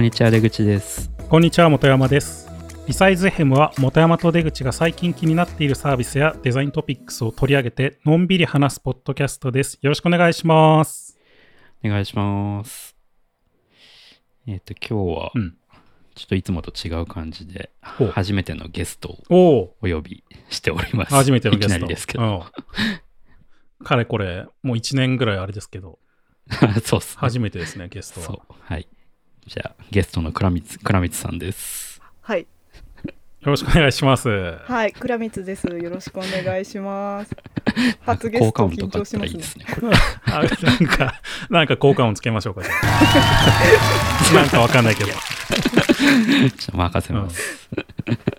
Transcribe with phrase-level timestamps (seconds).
[0.00, 1.10] こんにちは出口です。
[1.28, 2.48] こんにちは本山です。
[2.86, 9.78] リサイズ FM は本山と出口が最近気になっているサービスやデザイントピックスを取り上げてのんびり話すポッドキャストです。
[9.82, 11.18] よろしくお願いします。
[11.84, 12.96] お願いします。
[14.46, 15.54] えっ、と今日はうん。
[16.14, 21.14] ちょっといつもと違う感じで初めてのゲストをお呼びしております。
[21.14, 21.74] 初めてのゲスト。
[21.74, 22.46] いきなりですけど、
[23.78, 25.98] うん、かれこれもう1年ぐらいあれですけど。
[26.86, 27.18] そうっすね。
[27.18, 28.26] 初めてですねゲストは。
[28.28, 28.54] そう。
[28.62, 28.88] はい
[29.46, 32.00] じゃあゲストの倉光倉光さんです。
[32.20, 32.46] はい、よ
[33.42, 34.28] ろしくお願いします。
[34.28, 35.66] はい、倉光です。
[35.66, 37.34] よろしくお願いします。
[38.02, 39.42] 初ゲスト効果音と緊張したますねらいいで。
[39.42, 39.96] すねこれ。
[40.26, 42.62] あなんか なんか効果音つけましょうか。
[42.62, 42.72] じゃ
[44.32, 45.10] あなんかわかんないけど。
[45.10, 47.68] ちょっと任せます、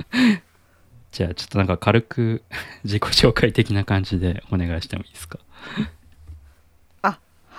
[1.12, 2.44] じゃあちょっとなんか軽く
[2.84, 5.40] 自己紹介的な感じでお願いしてもいいですか？
[5.78, 5.92] あ、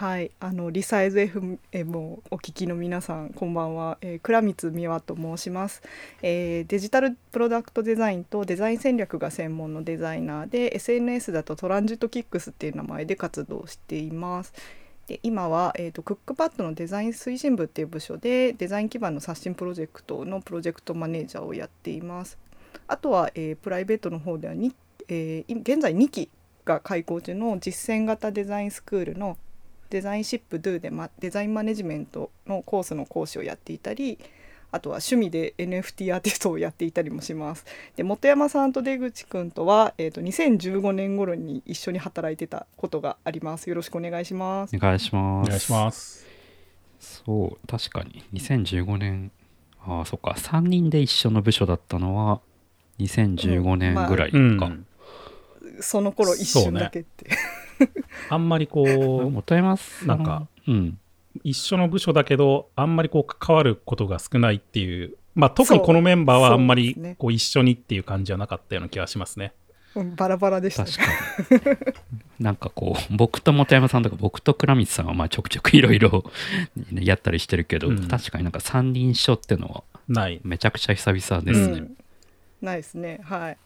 [0.03, 3.99] はい、あのリサイズ FM をお聞きの皆さん、こんばんは。
[4.01, 5.81] えー、倉光美和と申します、
[6.23, 14.53] えーデジタルプロダクトデザインとデザイン戦略が専門のデザイナーで、SNS だとトランジットキックスっていう名前で活動しています。
[15.07, 22.39] で今は、えー、とクックパッドのデザイン推進部っていう部署でデザイン基盤の刷新プロジェクトのプロジェクトマネージャーをやっています。
[22.89, 24.75] あとは、えープライベートの方ではに、
[25.07, 26.29] えー現在2期
[26.65, 29.39] が開講中の実践型デザインスクールの
[29.93, 34.19] デザインシップ Do で、ま、デザインマネジメントのコースの講師をやっていたり
[34.71, 37.67] あとは趣味で NFT アーティストをやっていたりもします。
[37.95, 43.69] で本山さんと出口くんとは、えー、と2015年頃に一緒に働いてたことがあります。
[43.69, 44.79] よろしくお願いしますお。
[44.79, 46.27] 願いしますお願いします
[47.01, 49.31] そう確かに2015年
[49.85, 52.41] ああそっか3人で一緒の部署だったのは
[52.99, 54.87] 2015年ぐらいか、うん
[55.81, 57.27] その頃一瞬だけって。
[58.29, 60.99] あんまりこう元山さんなんかうん
[61.45, 69.53] 一緒の部署だけどあんまりこう関わることが少ないっていうまあ特にこのメンバーはあんまりこう一緒にっていう感じじゃなかったような気がしますね。
[69.95, 71.69] うんバラバラでしたね確。
[71.69, 76.25] かになんかこう僕と本山さんとか僕と倉光さんはまあちょくちょくいろいろ
[76.93, 80.41] やったりしてるけど、うん確かになんか3人一緒ってのはない。
[80.45, 81.97] めちゃくちゃ久々ですね、うん
[82.63, 83.21] ないですね。
[83.25, 83.59] はい。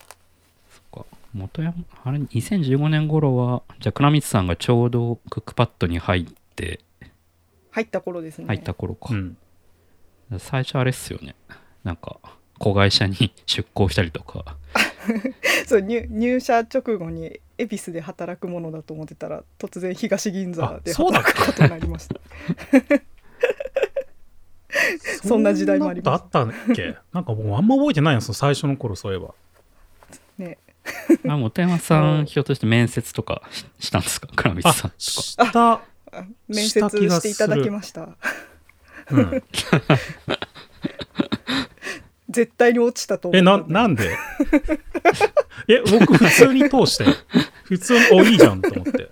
[1.37, 1.75] 元山
[2.05, 6.25] あれ2015年頃はじゃあ倉光さんがちょうどクックパッドに入っ
[6.55, 6.81] て
[7.71, 8.47] 入った頃ですね。
[8.47, 9.37] 入った頃か、うん。
[10.39, 11.35] 最初あれっすよね
[11.85, 12.17] なんか
[12.59, 14.57] 子会社に 出向したりとか
[15.67, 22.17] そう入入社直後に恵比寿で働くものだと思ってたら突然東銀座であそうだっけ働くことになりました。
[25.27, 26.97] そんな時代もありますそんなことあったっけ？
[27.13, 29.35] なんかもうあんま覚えてないんですよ、最初の頃そういえば。
[30.39, 30.59] ね。
[31.29, 32.21] あ本山さうん。
[32.23, 34.29] んひょっとして面接とかししたんですか？
[34.35, 35.01] 倉光あさん、とか。
[35.01, 35.81] した、あ
[36.49, 38.09] 面接していただきました。
[39.11, 39.43] うん。
[42.29, 44.11] 絶対に落ちたと思え、な、なんで？
[45.69, 47.05] え、僕普通に通して、
[47.65, 49.11] 普通に、お、いいじゃんと思って。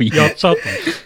[0.00, 0.62] いやったと思って。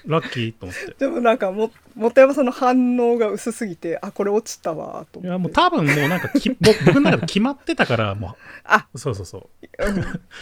[0.06, 0.94] ラッキーと思って。
[0.98, 5.28] でもなんかも本山さんの反応が薄すぎてあこれ落ちたわと思って。
[5.28, 9.84] いや、もう多分もうなんかき、ぼ 僕の中で決まってたから、もあ、う、そうそうそう。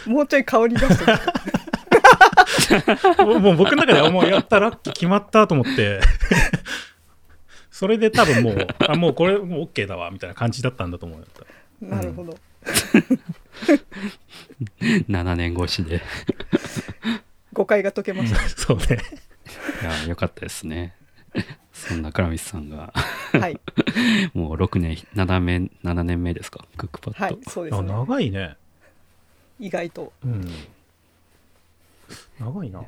[0.07, 0.13] うん。
[0.13, 1.05] もうちょい香り出して
[3.23, 5.99] もう僕の中ではもうやったラッキー決まったと思って。
[7.71, 11.25] それで多分もうあもうこれもう OK だわみたいな感じだったんだと思うよ
[11.81, 12.37] なるほど、
[15.09, 16.01] 7年越しで
[17.53, 18.39] 誤解が解けました。
[18.49, 18.83] そうね。
[19.81, 20.95] いやよかったですね。
[21.73, 22.93] そんな倉光さんが。
[23.33, 23.59] はい。
[24.33, 26.65] もう6年7年7年目ですか？
[26.77, 28.57] クックパッド、はいそうですあね長いね。
[29.59, 30.13] 意外と。
[30.23, 30.45] うん。
[32.39, 32.83] 長いな。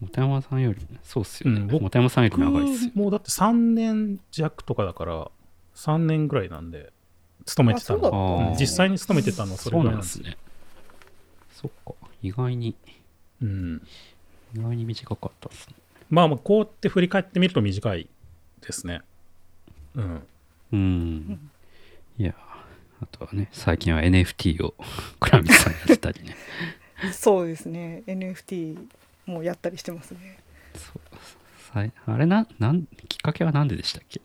[0.00, 2.90] 本山さんよりそうっすよね、うん僕本山さんより長いっすよ。
[2.94, 5.30] もうだって3年弱とかだから
[5.74, 6.92] 3年ぐらいなんで
[7.44, 10.06] 勤めてたの、ねうん実際に勤めてたのはそれぐらなんで。
[10.06, 10.36] ないんですすね。
[11.52, 11.94] そっか。
[12.22, 12.74] 意外に
[13.42, 13.86] うん。
[14.56, 15.74] 意外に短かったっすね
[16.08, 18.08] まあまあこうやって振り返ってみると短い
[18.60, 19.02] ですね。
[19.94, 20.22] うん。
[20.72, 21.50] うん。
[22.18, 22.34] いや
[23.00, 24.74] あとはね最近は NFT を
[25.20, 26.36] 倉光さんやってたりね。
[27.12, 28.02] そうですね。
[28.06, 28.88] NFT
[29.26, 30.38] もやったりしてますね。
[30.74, 31.00] そう。
[31.72, 34.20] さいあれななんきっかけは何ででしたっけ？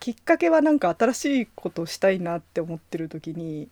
[0.00, 3.68] きっかけはなんか新しいことしたいなって思ってる時に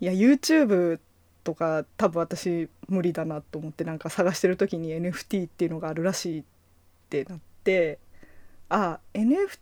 [0.00, 0.98] いや YouTube
[1.44, 6.44] とか多分私無理だなと思ってなんか探してる時に NFT っていうのがあるらしいっ
[7.08, 7.98] てなって
[8.68, 9.58] あ NFT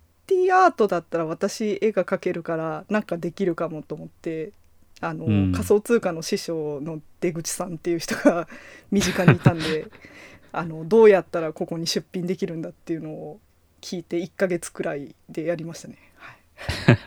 [0.52, 4.52] アートだったら私絵が描けるからなんかできるかもと思って
[5.00, 8.48] あの、うん仮想通貨の師匠の出口さんっていう人が
[8.90, 9.86] 身近にいたんで
[10.52, 13.40] あのどうやったらここに出品できるんだっていうのを
[13.80, 15.96] 聞いて1ヶ月くらいでやりましたね。
[16.86, 16.98] はい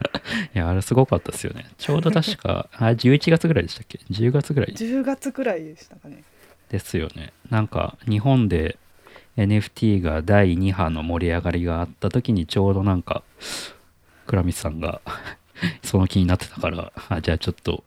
[0.56, 1.70] いやあれすごかったですよね。
[1.78, 4.74] ちょうど確かあ11月ぐらいでしたっけ？10月ぐらい。
[4.74, 6.24] 10月くらいでしたかね。
[6.70, 7.34] ですよね。
[7.50, 8.78] なんか日本で
[9.38, 13.24] NFT が第2波の盛り上がりがあった時にちょうどなんか
[14.28, 15.02] 倉光さんが
[15.84, 17.84] その気になってたからあじゃあちょっと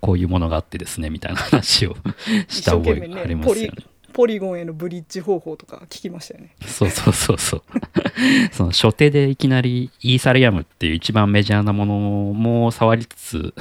[0.00, 1.96] こういうものがあってですねみたいな話を
[2.48, 3.84] し一た覚えがありますよね
[4.18, 6.50] ポリゴンへのブリッジ方法とか聞きましたよね。
[6.66, 7.62] そうそうそうそう
[8.50, 11.94] その初手でいきなりイーサリアムっていう一番メジャーなもの
[12.34, 13.54] も触りつつ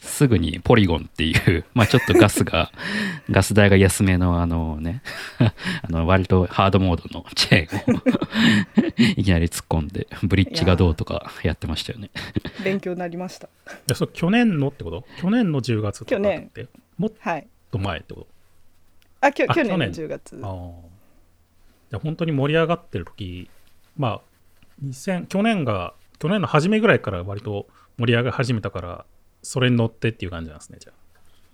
[0.00, 2.72] すぐにポリゴンっていう まあちょっとガスが
[3.30, 5.02] ガス代が安めのあのね
[5.38, 5.52] あ
[5.88, 8.02] の割とハードモードのチェーンを
[9.16, 12.10] いきなり突っ込んでブリッジがどうとかやってましたよね
[12.64, 13.48] 勉強になりました。
[13.86, 15.04] やそう去年のってこと？
[15.20, 16.66] 去年の10月とかって？
[16.98, 17.46] もっはい。
[17.70, 18.26] と前ってこ
[19.20, 20.46] あ、きょあ去年の去年10月と。
[20.46, 20.90] ああ
[21.92, 23.50] いや本当に盛り上がってる時
[23.96, 24.20] まあ
[24.84, 27.66] 2000去年が去年の初めぐらいから割と
[27.98, 29.04] 盛り上がり始めたから
[29.42, 30.92] それに乗ってっていう感じなんですねじゃ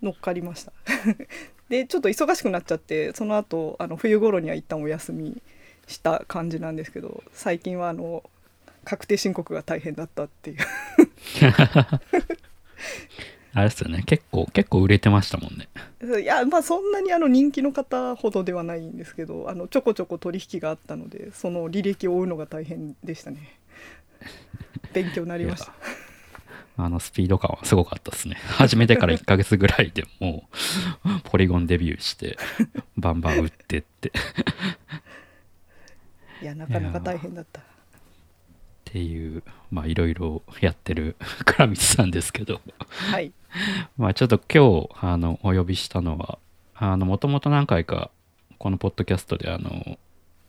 [0.02, 0.72] 乗っかりました。
[1.68, 5.42] で、ちょっと忙しくなっちゃって、その後あの冬頃には一旦お休み
[5.86, 8.22] した感じなんですけど、最近はあの
[8.84, 10.58] 確定申告が大変だったっていう。
[13.56, 14.02] あれですよね。
[14.04, 15.66] 結構結構売れてましたもんね。
[16.20, 23.58] いやまあそんなにあの人気の方ほどではないんですけどあのちょこちょこ取引があったのでその履歴を追うのが大変でしたね。
[24.92, 25.72] 勉強になりました。
[26.76, 28.34] あのスピード感はすごかったですね。
[28.34, 30.46] 始めてから1ヶ月ぐらいでも
[31.06, 32.36] う、 ポリゴンデビューして、
[32.98, 34.12] バンバン打ってって、っ
[36.42, 37.62] いやなかなか大変だった
[38.86, 43.32] ていう、まあいろいろやってる 倉光さんですけど、はい。
[43.98, 46.38] まあちょっと今日、あの、お呼びしたのは、
[46.74, 48.10] あの、もともと何回か、
[48.58, 49.98] このポッドキャストで、あの、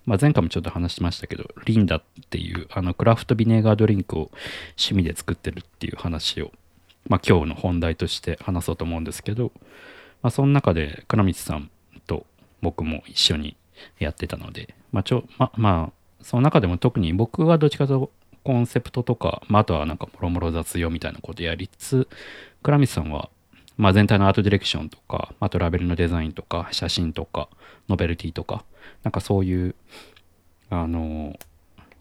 [0.06, 4.32] まあ、前回もちょっと話しましたけど、リンダっていうあのクラフトビネガードリンクを
[4.78, 6.52] 趣味で作ってるっていう話を、
[7.10, 9.52] まあ、今日の本題として話そうと思うんですけど、
[10.22, 11.70] まあ、その中で倉光さん
[12.06, 12.26] と
[12.62, 13.58] 僕も一緒に
[14.00, 18.10] やってたので、まあちょままあ、その中でも特に僕はどっちかと
[18.48, 22.08] コンセプトとか、まあ、あとはなんかもろもろ雑用みたいなことやりつつ
[22.64, 23.30] 倉光さんは
[23.76, 27.48] まあ、全体のアートディレクションとか、あとラベルのデザインとか、写真とか、
[27.88, 28.66] ノベルティとか、
[29.04, 29.76] なんかそういう、
[30.72, 31.38] あの、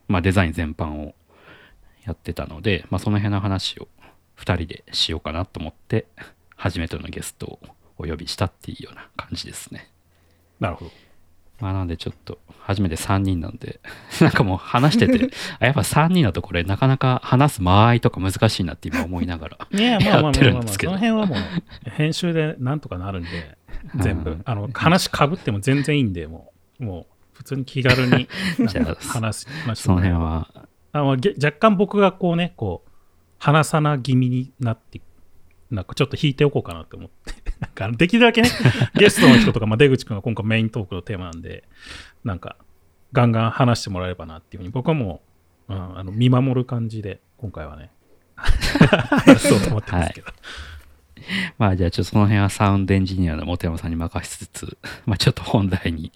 [0.08, 1.14] まあ、デザイン全般を
[2.06, 3.88] やってたので、まあ、その辺の話を
[4.38, 6.06] 2人でしようかなと思って、
[6.56, 7.60] 初めてのゲストを
[7.98, 9.90] お呼びしたっていうような感じですね。
[10.60, 10.90] なるほど。
[11.60, 13.80] まあ、なんでちょっと、初めて3人なんで、
[14.20, 15.30] なんかもう話してて、
[15.60, 19.58] あやっぱ3人だとこれなかなか話す間合いとか難しいなって今思いながら。
[19.72, 23.56] いや、まあまあまあやってるまあ、まあ、そんですけどの辺はもう、編集でなんとかなるんで、
[23.96, 24.42] 全部うん。
[24.44, 28.28] あの、話かぶっても全然いいんで、もう、もう、普通に気軽に
[29.12, 30.48] 話しましそのょうね辺は、
[30.92, 32.90] あのげ若干僕がこうね、こう、
[33.38, 35.00] 話さな気味になって、
[35.70, 38.50] なんかちょっと引いておこうかなと思って、 なんかできるだけね、
[38.94, 41.64] ゲストの人とか、まあ、出口くんが今回メイントークのテーマなんで、
[42.24, 42.56] なんか、
[43.12, 45.22] ガンガン話してもらえればなっていうふうに、僕はも
[45.68, 47.90] う、うん、あの見守る感じで、今回はね、
[49.38, 50.28] そうと思ってますけど。
[51.58, 56.12] まあじゃあちょっとその辺はサウンドエンジニアの本山さんに任しつつ、まあちょっと本題に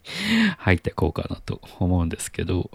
[0.58, 2.70] 入っていこうかなと思うんですけど、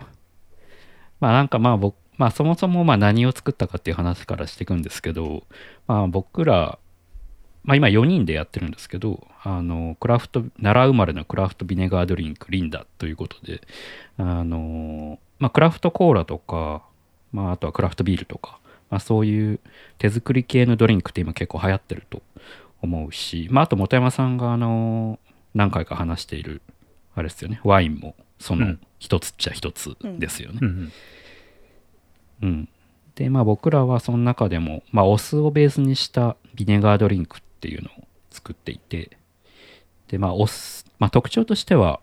[1.19, 5.43] まあなんかまあ僕、まあそもそもまあ何を作ったかっていう話からしていくんですけど、
[5.87, 6.79] まあ僕ら、
[7.63, 13.61] まあ今4人でやってるんですけど、あの、クラフト、奈良生まれのクラフトビネガードリンク、リンダということで、
[14.17, 16.83] あの、まあクラフトコーラとか、
[17.31, 19.59] まああとはクラフトビールとか、まあ、そういう
[19.97, 22.21] 手作り系のドリンクって今結構流行ってると
[22.81, 25.19] 思うし、まあ、あと本山さんがあの
[25.53, 26.61] 何回か話している
[27.15, 30.59] あれですよねワインもそうのん一つっちゃ一つですよね。
[30.61, 30.91] うんうんうん
[32.41, 32.69] うん。
[33.15, 39.17] でまあ僕らはその中でも、まあ、お酢をベースにしたビネガードリンクっていうのを作っていて
[40.09, 42.01] でまあお酢、まあ、特徴としては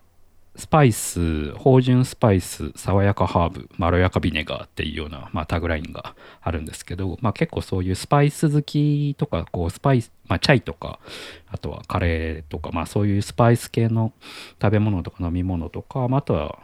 [0.55, 10.99] スパイス、芳醇スパイス、爽やかハーブ、まろやかビネガーっていうような、まあ、タグラインがあるんですけど、まあ、結構そういうスパイス好きとか、こうスパイス、まあ、チャイとか、
[11.47, 14.13] あとはカレーとか、まあ、そういうスパイス系の
[14.61, 16.59] 食べ物とか飲み物とか、まあ、あとは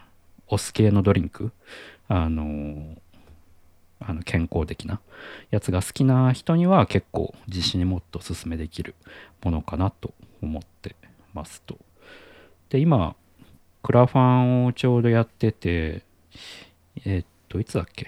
[0.48, 1.52] お酢系のドリンク、
[2.08, 2.96] あの
[4.00, 5.02] あの健康的な
[5.52, 8.96] やつが好きな人には結構自信にもっとおすすめできる
[9.44, 10.96] ものかなと思って
[11.34, 11.78] ますと。
[12.70, 13.16] で、今、
[13.84, 16.04] クラファンをちょうどやってて、
[17.06, 18.08] えっと、いつだっけ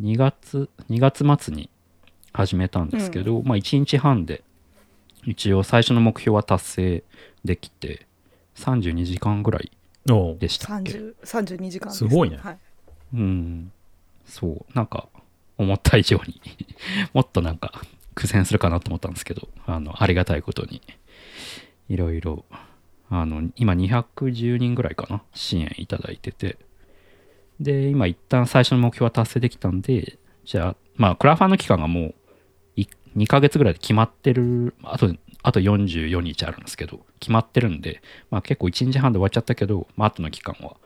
[0.00, 1.70] ?2 月、2月末に
[2.32, 4.42] 始めたんですけど、まあ1日半で
[5.24, 7.04] 一応最初の目標は達成
[7.44, 8.06] できて、
[8.56, 9.70] 32時間ぐらい
[10.38, 12.58] でしたっけ？30 32時間ですすごいねはい、
[13.14, 13.72] うん。
[14.26, 14.74] そう。
[14.74, 15.08] なんか、
[15.58, 16.40] 思った以上に、
[17.14, 17.80] もっとなんか、
[18.14, 20.82] 苦戦するかなと思ったんですけど、あの、ありがたいことに、
[21.88, 22.44] いろいろ、
[23.08, 26.58] あの、今210人ぐらいかな、支援いただいてて、
[27.60, 32.14] で、今一旦最初の目標は達成できたんで、じゃあ、まあ、クラファンの期間がもう
[33.16, 40.76] 2ヶ月ぐらいで決まってる、あと、あと44日あるんですけど、決まってるんで、まあ結構1日半で終わっちゃったけど、まあ後の期間は、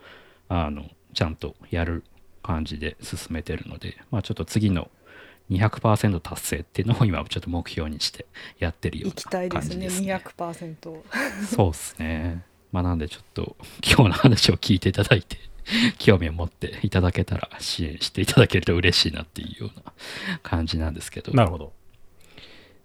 [0.48, 2.04] あの、ちゃんとやる
[2.50, 4.90] 感じで進めてるので、まあちょっと次の
[5.50, 8.26] 200%達成っていうのを今ちょっと目標にして
[8.58, 10.14] やってるよう行きたいなですね感じですね。
[10.14, 11.00] 200%
[11.46, 12.44] そうですね。
[12.72, 15.36] まあなんでちょっと今日の話を聞いていただいて、
[15.98, 19.92] 興味を持っていただけたら支援していただけると嬉しいなっていうような
[20.42, 21.32] 感じなんですけど。
[21.32, 21.72] なるほど。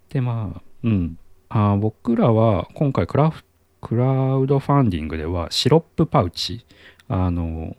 [0.10, 1.18] でまあうん
[1.50, 3.44] あー僕らは今回クラフ
[3.82, 6.66] クラウドファンディングではシロップパウチ
[7.08, 7.76] あの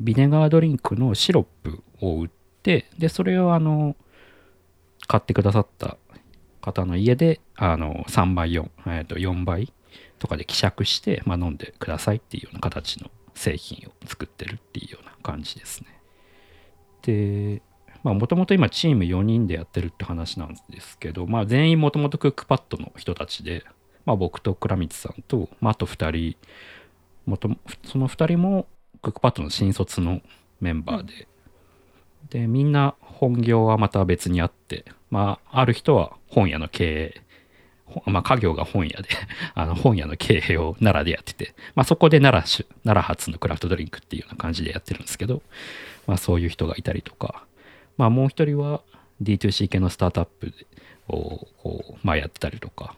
[0.00, 2.28] ビネガードリンクのシロップを売っ
[2.62, 3.96] てでそれをあの
[5.06, 5.96] 買ってくださった
[6.60, 9.72] 方の家であの3倍4、えー、と4倍
[10.18, 15.98] とかで希釈して、まあ、飲んでくださいっていうような形の製品を作ってるっていうような感じですね。
[17.02, 17.62] で
[18.02, 23.64] まあもともと今チーム4人でやってるって話なんですけど、まあ全員もともとクックパッドの人たちで、
[24.04, 26.36] まあ僕と倉光さんと、まああと2人、
[27.26, 27.50] もと
[27.84, 28.66] その2人も
[29.02, 30.20] クックパッドの新卒の
[30.60, 31.28] メンバーで、
[32.30, 37.22] で、みんな本業はまた別にあって、まあある人は本屋の経営、
[38.06, 39.08] まあ家業が本屋で、
[39.54, 45.42] あの本屋の経営を奈良でやってて、まあそこで奈良奈良発のクラフトドリンクっていうような感じでやってるんですけど、
[46.06, 47.44] まあそういう人がいたりとか、
[47.96, 48.82] まあもう一人は
[49.22, 50.52] D2C 系のスタートアップ
[51.08, 52.94] をこう、まあ、やってたりとか。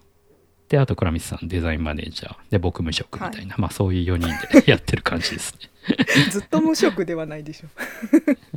[0.70, 2.36] で、あと倉光さんデザインマネージャー。
[2.48, 4.28] で、僕無職みたいな、まあそういう4人
[4.60, 5.68] でやってる感じですね。
[6.30, 7.68] ずっと無職ではないでしょ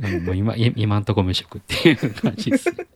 [0.00, 2.86] うんもう今、い今んとこ無職っていう感じですね。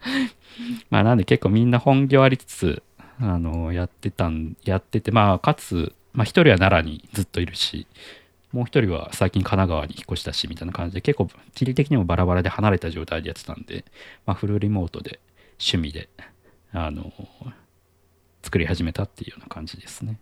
[0.90, 2.82] まあなんで結構みんな本業ありつつ、
[3.18, 7.86] あの、やってたん、やってて、まあかつ、まあ一人は奈良にずっといるし、
[8.52, 13.84] もう一人は最近神奈川に引っ越したしみたいな感じで結構地理的にもバラバラで離れた状態でやってたんで、
[14.24, 15.20] まあ、フルリモートで
[15.58, 16.08] 趣味で
[16.72, 17.12] あの
[18.46, 20.20] 作り始めたっていうような感じですね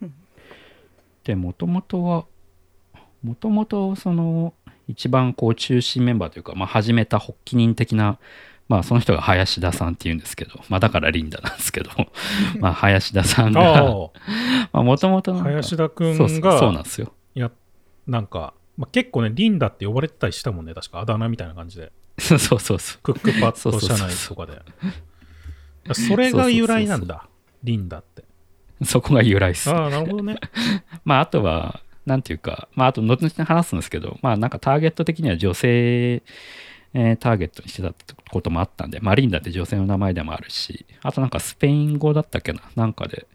[0.00, 0.14] うん。
[1.24, 2.26] でもともとは
[3.24, 4.54] もともとその
[4.86, 8.20] 一番こう中心メンバーというか、まあ、始めた発起人的な
[8.68, 11.90] まあその人が林田さんっていうんですけど、まあだからリンダなんですけど、
[12.58, 14.10] まあ林田さんあが、
[14.72, 17.12] あ、もともと林田くそうそうんが、そうなんですよ。
[17.34, 17.52] や
[18.08, 21.92] なんか、まあ、結構ね、リンダって呼ばれてたりしたもんね、確かあだ名みたいな感じで。
[22.18, 23.02] そうそうそうそう。
[23.02, 24.90] クックパッそうド社そうそうそう内とかで。
[25.94, 27.28] それが由来なんだ、
[27.62, 28.24] リンダって。
[28.84, 29.70] そこが由来です。
[29.70, 30.36] ああ、なるほどね。
[31.04, 36.22] まあ、あとは、なんていうか、まあ、あと、後々に話すんですけど、まあ、なんかターゲット的には女性、
[36.94, 37.92] えーターゲットにしてた
[38.30, 43.26] こともあったんで、まあ、リンダって女性の名前でもあるし、あとなんかスペイン語だったっけな、なんかで、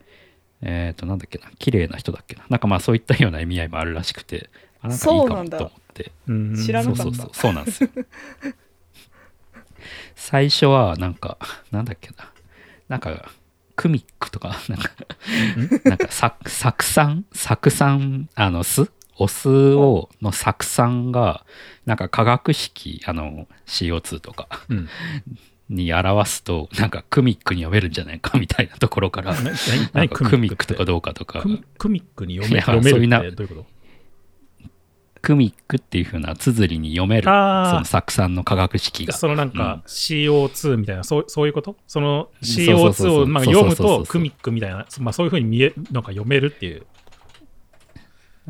[0.61, 4.49] えっ、と、なんだっけな、綺麗な人だっけな、なんかまあ、そういったような意味合いもあるらしくて、
[4.81, 7.89] あなんかいいかもそうなんだと思って、うん知らなかったそうそうそう、そうなんですよ。
[10.15, 11.37] 最初は、なんか、
[11.71, 12.30] なんだっけな、
[12.91, 13.31] なんか、
[13.77, 14.91] クミックとか、 なんか、
[15.85, 17.25] なんか、さ酢酸？
[17.31, 18.91] 酢酸、あの、酢？
[19.15, 21.45] お酢を、の酢酸が、
[21.85, 24.89] なんか化学式、あの、CO2 とかうん。
[25.69, 29.33] に表すと、なんかクミックに読めるんじゃないかみたいなところから、
[29.93, 31.45] なんかクミックとかどうかとか。
[31.77, 33.65] ク、ミックに読めるってどういうこ
[35.21, 39.13] クミックっていう風な綴りに読める、その酢酸の化学式が。
[39.13, 41.75] とそのなんうんか CO2 みたいな、そうそういうこと？
[41.87, 46.85] そのそうそうそう CO2 そうをまあ読むとクミックみたいな、まあ、そういうふうに見えなんか読めるっていう。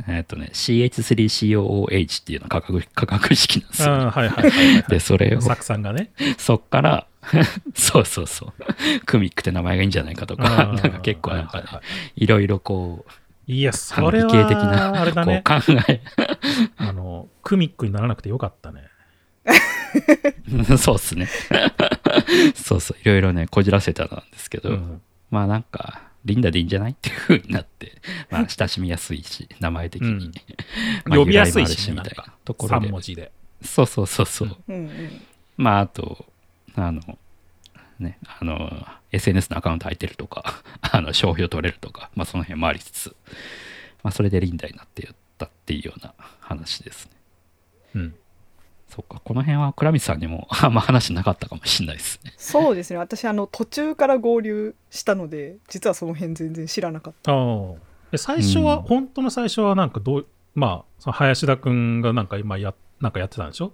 [0.07, 3.93] えっとね、CH3COOH っていうのが化学 化学式なんですよ。
[3.93, 4.83] ああ、はいはいはいはい。
[4.87, 6.11] で、それを、サクさんがね。
[6.37, 7.07] そっから、
[7.75, 8.53] そうそうそう、
[9.05, 11.81] クミックって名前がいいんじゃないかとか、なんか結構なんかね、はいはいは
[12.17, 13.11] いいろいろこう、
[13.51, 15.43] いや、それ理系的なは、あれだね。
[15.45, 15.55] 考
[15.89, 16.01] え、
[16.77, 18.83] あの、クミックにならなくてよかったね。
[20.77, 21.27] そうっすね。
[22.55, 30.09] そうそう、いろいろね、こじらせたんですけど、うんまあなんか、リンダでいいんじゃないっていう風になって、まあ 親しみやすいし、名前的に。
[30.09, 30.31] うん
[31.05, 32.89] まあ呼びやすいしみたいな3ところで。
[32.89, 33.31] 文字で。
[33.61, 34.57] そうそうそうそう。
[34.67, 35.21] うんうん
[35.57, 36.25] まああと、
[36.75, 37.01] あの、
[37.99, 43.15] ね、あの、SNS のアカウント空いてるとか、あの、商標取れるとか、まあその辺もありつつ、
[44.03, 47.11] まあそれでリンダになってやったっていうような話ですね。
[47.95, 48.15] うん。
[48.87, 52.33] そっか、この辺は倉光さんにも あんま話なかったかもしれないですね。
[52.37, 57.37] そうですね私あの途中から合流したので実はその辺全然知らなかったあ
[58.17, 63.71] 最初は、うん本当の最初はなんかどう、まあ、その林田くんがなんか今や、なんかやってたんでしょ？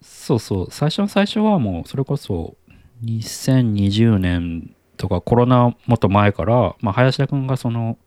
[0.00, 2.56] そうそう最初の最初はもうそれこそ
[3.04, 7.98] 2020年とかコロナもっと前から、まあ、林田君がその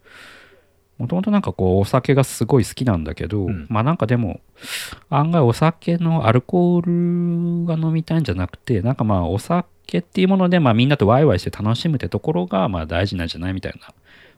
[0.97, 3.67] もともとなんかこうお酒がすごい好きなんだけど、うん。
[3.69, 4.41] まあなんかでも
[5.09, 13.93] 案外お酒のアルコールが飲みたいんじゃなくてなんかまあお酒っていうものでまあみんなとワイワイして楽しむってところがまあ大事なんじゃないみたいな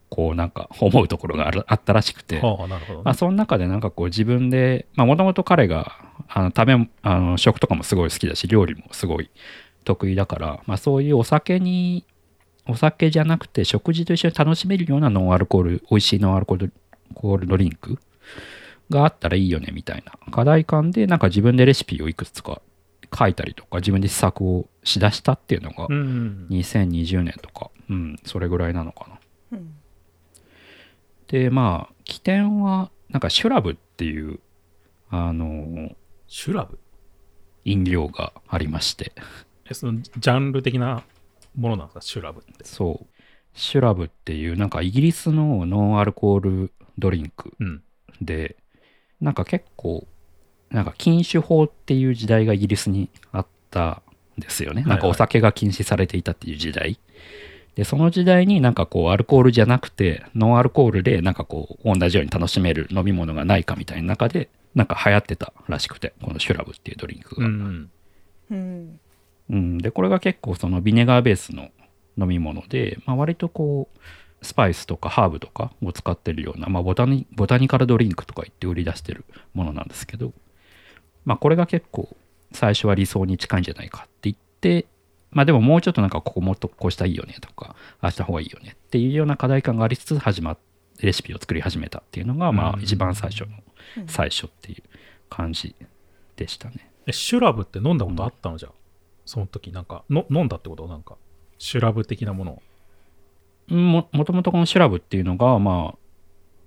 [0.09, 5.95] こうなんか思うところがあるあったらしくて、はあ、なるほど、ねまあ、その中でなんかこう自分でもともと彼が
[6.27, 9.29] あの食べあの食とかもすごい好きだし料理もすごい
[9.85, 12.05] 得意だから、まあ、そういうお酒に
[12.69, 16.73] お酒じゃなくて食事と一緒に楽しめるようなノンアルコール美味しいノンアルコール
[17.13, 17.97] コールドリンク
[18.89, 20.13] があったらいいよねみたいな。
[20.31, 22.61] 課題感でなんか自分でレシピをいくつか
[23.17, 26.47] 書いたりとか自分で試作をしだしたっていうのがうんうん。
[26.51, 29.07] 2020年とか、うん、それぐらいなのか
[29.51, 29.57] な。
[29.57, 29.73] うん。
[31.27, 34.39] でまあ起点はなんかシュラブっていう
[35.09, 35.89] あの
[36.27, 36.79] シュラブ？
[37.65, 39.11] 飲料がありまして。
[39.69, 41.03] え、そのジャンル的な？
[41.59, 42.63] ものなんですか、シュラブって。
[42.63, 43.07] そう。
[43.53, 47.83] シュラブっていうなんかイギリスのノンアルコールドリンクうん。
[48.21, 48.55] で
[49.21, 50.07] なんか結構
[50.69, 54.01] なんか禁酒法っていう時代がイギリスにあった
[54.37, 56.99] んですよね、はいなんかお酒が禁止されていたっていう時代。
[57.75, 67.91] でその時代になんかこうアルコールじゃなくてノンアルコールでなんかこう同じように楽しめる飲み物がないかみたいな中でなんか流行ってたらしくてこのシュラブっていうドリンクが、うん。
[68.51, 68.99] うん。
[69.49, 69.55] うん。
[69.55, 71.69] うん、でこれが結構そのビネガーベースの
[72.17, 73.97] 飲み物で、まあ、割とこう
[74.45, 80.33] スパイスとかハーブとかを使ってるような、まあ、ボタニボタニカルドリンクとか言って売り出してるものなんですけど、
[81.25, 82.15] まあ、これが結構
[82.51, 84.85] 最初は理想に近いんじゃないかって言って、
[85.31, 90.57] まあ、でももうちょっとなんかここもっとこうしたらいいよねとかああした方がいいよねっていうような課題感がありつつ始まっ
[91.01, 92.75] レシピを作り始めたっていうのがまうん。
[92.75, 93.47] あ一番最初の
[93.97, 94.07] うん。
[94.07, 94.83] 最初っていう
[95.29, 95.75] 感じ
[96.35, 96.91] でしたね。
[97.07, 98.71] え、シュラブって飲んだことあったのじゃあ？
[99.29, 100.87] その時、なんか、の飲んだってこと？
[100.87, 101.15] なんか、
[101.59, 103.75] シュラブ的なものを。
[103.75, 105.93] ももともとこのシュラブっていうのがま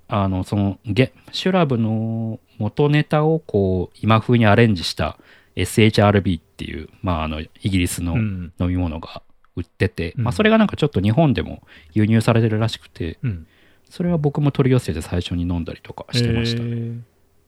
[0.06, 5.18] ああのそのゲシュラブの元ネタをこう今風にアレンジした
[5.56, 8.52] SHRB っていう、まあ、あのイギリスのうん。
[8.60, 9.24] 飲み物が
[9.56, 13.48] 売ってて、うんまあ、それがなんかちょっと日本でも輸入されてるらしくてうん。
[13.90, 17.00] それは僕も取り寄せて最初に飲んだりとかしてました、へー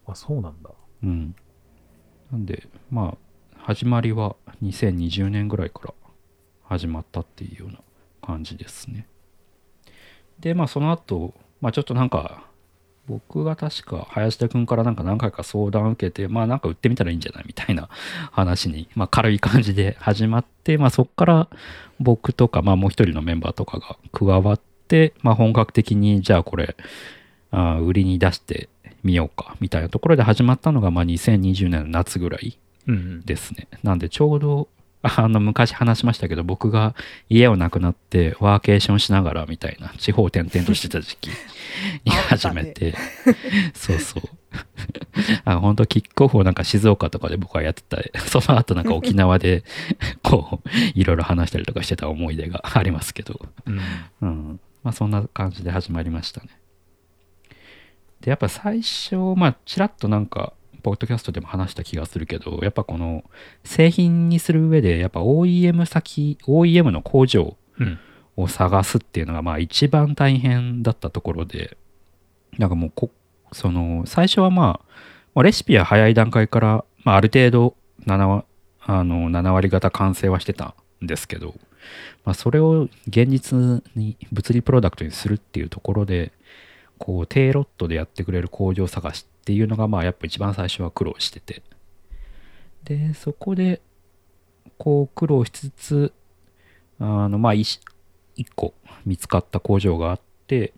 [0.08, 0.70] あ、そうなんだ。
[1.04, 1.36] うん、
[2.32, 3.23] なんでまあ
[3.66, 5.94] 始まりは2020年ぐらいから
[6.64, 7.78] 始まったっていうような
[8.20, 9.06] 感じですね。
[10.38, 12.44] でまあその後、まあちょっとなんか
[13.06, 17.88] 僕が確か林田君からなんか何回か相談を受けてまあなんか売ってみたらいいんじゃないみたいな
[18.32, 21.48] 話に、まあ、軽い感じで始まってまあそこから
[22.00, 26.76] 僕とかまあもう一人のメンバーとかが加わってまあ本格的にじゃあこれ
[27.50, 28.68] あ売りに出して
[29.02, 33.24] みようかみたいなところで始まったのがまあ2020年の夏ぐらいうんうん。
[33.24, 33.68] ですね。
[33.82, 34.68] なんでちょうど
[35.02, 36.94] あの昔話しましたけど僕が
[37.28, 41.28] 家をなくなってワーケーションしながらみたいな地方転々としてた時期
[42.04, 42.94] に始めて、
[43.74, 44.22] そうそう。
[45.44, 49.64] あ本当キックオフをなんか静岡とかで僕はやってたその後なんか沖縄で
[50.22, 53.80] こういろいろ話したりとかしてた思い出がありますけど、うん。
[54.22, 56.48] うん、まあそんな感じで始まりましたね。
[58.22, 63.24] で、やっぱ最初、まあちらっとなんか、ポッドキャストでも話した気がするけど、やっぱこの
[63.64, 67.98] 製品にする上で、やっぱ OEM 先、OEM の工場うん。
[68.36, 71.76] を探すっていうのがまあ一番大変だったところで、
[72.58, 73.10] なんかもうこ、
[73.52, 74.86] その、最初はまあ、
[75.34, 78.44] まあレシピは早い段階から、まあある程度7割、
[78.80, 81.54] あの、7割方完成はしてたんですけど、
[82.24, 86.32] まあそれを現実に物理プロダクトにするっていうところで、
[86.98, 91.62] こう低ロットでやってくれる工場探しっていうのがまあやっぱ一番最初は苦労してて。
[92.84, 93.82] でそこで
[94.78, 96.12] こう苦労しつつ
[96.98, 97.80] あのまあ一
[98.54, 98.72] 個
[99.04, 100.72] 見つかった工場があって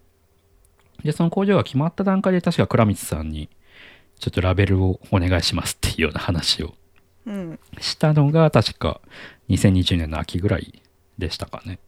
[1.04, 3.48] でその工場が決まった段階で確か倉光さんに
[4.18, 6.74] ちょっとラベルをお願いしますっていうような話を
[7.80, 9.00] したのが確か
[9.48, 10.82] 2020年の秋ぐらい
[11.18, 11.78] でしたかね。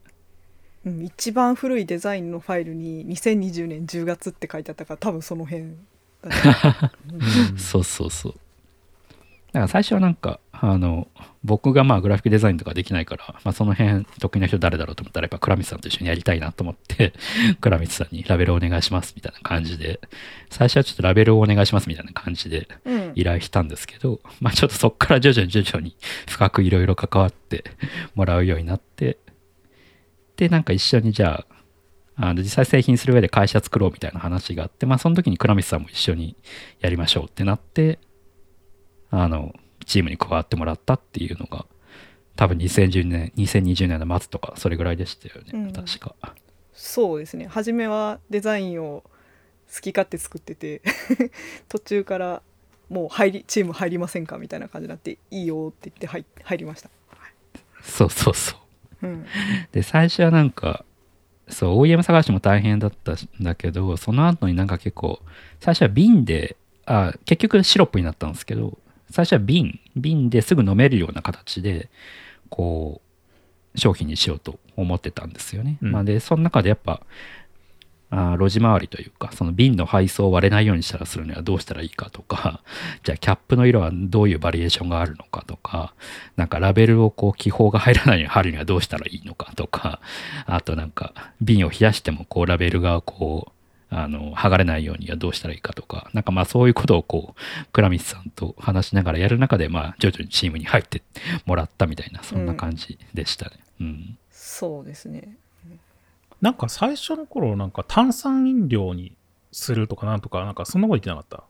[0.85, 5.75] うん、一番古いデザインのファイルに2020年10月って書いてあったから多分その辺
[6.21, 6.91] だね、
[7.51, 8.33] うんそうそうそう。
[9.51, 11.07] だから最初はなんか、あの、
[11.43, 17.13] 僕がまあグラフィックデザインとかできないから、まあその辺得意な人誰だろうと思ったらやっぱ倉光さんと一緒にやりたいなと思って、
[17.61, 19.99] 倉光さんにラベルお願いしますみたいな感じで、
[20.49, 25.95] 最初はちょっとラベルをお願いしますみたいな感じでうん依頼したんですけど、まあちょっとそっから徐々に徐々に
[26.29, 27.63] 深くいろいろ関わって
[28.13, 29.17] もらうようになって、
[30.35, 31.55] で、なんか一緒にじゃあ、
[32.21, 36.35] あの実際製品する上で会社作ろうみたいな話があって、まあその時に倉光さんも一緒に
[36.81, 37.99] やりましょうってなって、
[39.09, 39.53] あの、
[39.85, 41.65] チームに加わってもらったっていうのが、
[42.35, 45.73] 多分2010年、2020年の末とか、それぐらいでしたよね、うん。
[45.73, 46.13] 確か。
[46.73, 47.47] そうですね。
[47.47, 49.03] 初めはデザインを
[49.73, 50.81] 好き勝手作ってて
[51.69, 52.41] 途中から
[52.89, 56.89] もう入りチーム入りませんかみたいな感じになっていいよって言って入入りました、
[57.81, 58.55] そうそうそ
[59.01, 59.07] う。
[59.07, 59.25] うん、
[59.71, 60.83] で、最初はなんか、
[61.49, 65.19] そう、OEM 探しも大変だったんだけど、その後になんか結構、
[65.59, 68.77] 最初は瓶で、あ、結局シロップになったんですけど、
[69.09, 71.89] 最初は瓶、瓶ですぐ飲めるような形で、
[72.49, 73.01] こ
[73.75, 75.77] う、商品にしようと思ってたんですよね。
[75.81, 77.01] うんまあ、で、その中でやっぱ、
[78.11, 82.61] あ路地回りというか、その瓶の配送を割れないようにしたらするにはどうしたらいいかとか、
[83.03, 85.93] じゃあキャップの色はどういうバリエーションがあるのかとか、
[86.35, 89.99] なんかラベルをこう気泡が入らないように貼るにはどうしたらいいのかとか、
[90.47, 93.51] あとなんか瓶を冷やしてもこうラベルがこう、
[93.91, 101.01] あの、剥がれないようにはどうしたらいいかとか、なんかまあそういうことをこう、倉光さんと話しながらやる中で、まあ徐々にチームに入って
[101.45, 103.51] もらったみたいな、そんな感じでしたね。
[103.81, 104.17] うん。
[104.31, 105.37] そうですね
[106.41, 109.13] なんか最初の頃、なんか炭酸飲料に
[109.51, 111.43] するとかなんとか、なんかそんなこと言ってなかった？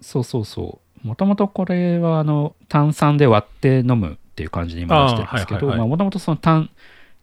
[0.00, 1.06] そうそうそう。
[1.06, 6.70] もともとこれはあの炭酸で割って飲むっていう感じで今出してるんですけど、もともとその炭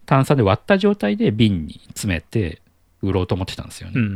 [0.06, 2.62] 炭酸で割った状態で瓶に詰めて
[3.02, 3.94] 売ろうと思ってたんですよね。
[3.96, 4.06] うん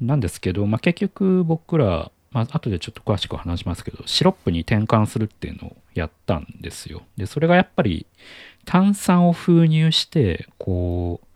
[0.00, 0.06] うん。
[0.06, 7.02] なんですけど、まあ、結局僕ら、まあ後でちょっと詳しく話しますけど、シロップに転換するっていうのをやったんですよ。
[7.16, 8.06] で、それがやっぱり
[8.64, 11.26] 炭酸を封入して、こう、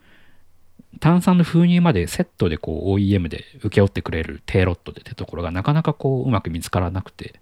[1.01, 7.41] 炭酸の封入までセットでこう OEM で請け負ってくれる低ロットでってところがなかなかこううまく見つからなくて、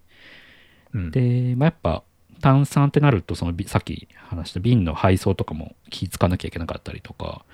[0.94, 2.02] うん、で、まあ、やっぱ
[2.40, 7.44] 炭酸ってなるとそのびさっき話した瓶の配送とかも気ぃつかなきゃいけなかったりとか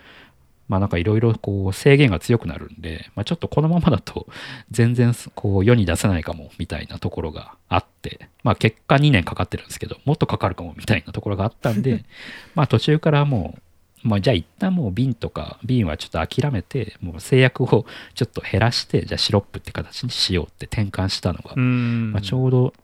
[0.69, 4.27] まあなんかいろいろこう制限が強くなるんで、まあ、ちょっとこのままだと
[4.71, 12.05] 全然こう世に出せないかもみたいなところがあってまあ結果2年かかってるんですけどもっとかかるかもみたいなところがあったんで
[12.55, 13.63] まあ途中からもう
[14.03, 21.57] まあ、じゃあ一旦もう瓶とか瓶はちょっと諦めてもう制約をちょっと減らしてじゃあシロップって形にしようって転換したのが。
[21.57, 22.75] まあ、ちょうど、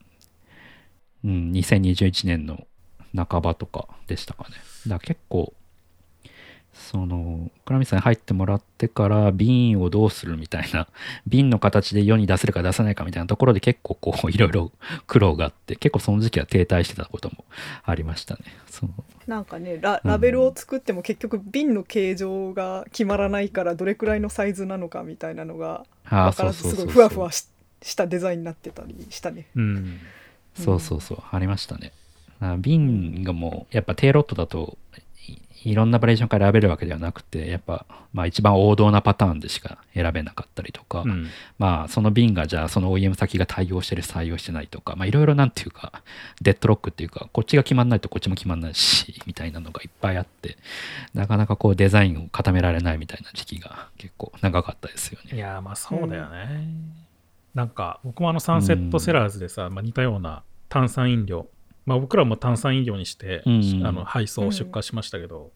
[1.24, 2.66] うん、2021年の
[3.16, 4.56] 半ばとかでしたかね。
[4.86, 5.52] だから結構、
[6.74, 10.88] その、倉光さんに入ってもらってから瓶をどうするみたいな、
[11.26, 14.72] 瓶の形で世に出せるか出せないかみたいなところで結構こう、いろいろ
[15.06, 17.44] 苦労があって、結構その時期は停滞してたことも
[17.84, 18.42] ありましたね。
[18.68, 18.92] その
[19.26, 26.76] なんかねラうんラベルを作っても結局瓶の形状が決まらないからどれくらいのサイズなのかみたいなのが分からずす。
[26.76, 27.48] ごいふわふわし
[27.82, 29.46] したデザインになってたりしたね。
[29.54, 30.00] うん。
[30.54, 31.92] そうそうそう、ありましたね。
[32.40, 34.78] あ瓶がもう、やっぱ低ロットだと
[35.26, 41.28] い、いろんなバリエーションから選べるわけではなくて、やっぱ、まあ一番王道なパターンでしか選べなかったりとか、うん。
[41.58, 46.02] まあその瓶がじゃあその OEM 先が対応してる採用してないとか、まあいろいろなんていうか、
[46.42, 50.56] デッドロックっていうか、こっちが決まんないとこっちも決まんないし、みたいなのがいっぱいあって、
[51.14, 55.36] なかなかこうデザインを固められないみたいな時期が結構長かったですよね。
[55.36, 56.66] いやーまあそうだよね、
[57.54, 61.46] なんか僕もあのサンセットセラーズでさ、まあ、似たような炭酸飲料
[61.86, 65.52] まあ僕らも炭酸飲料にして、うんあの配送を出荷しましたけど、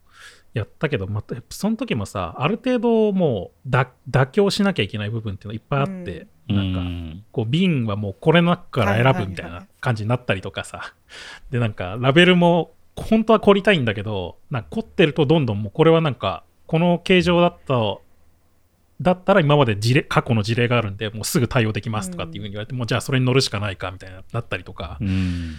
[0.54, 7.24] やったけど、またその時もさある程度もうだ妥協しなきゃいけない部分っていうのいっぱいあって、なんかうん。
[7.32, 10.94] こう瓶はもうこれの中から選ぶみたいな感じになったりとかさ。
[11.50, 17.98] でなんかラベルも本当は凝りたいんだけどなんか凝ってるとどんどんもうこれはなんかこの形状だった
[19.00, 25.54] だったら今まで事例過去の事例があるんでもうすぐ対応できますとかっていうふうに言われて、もうじゃあそれに乗るしかないかみたいななったりとか、うん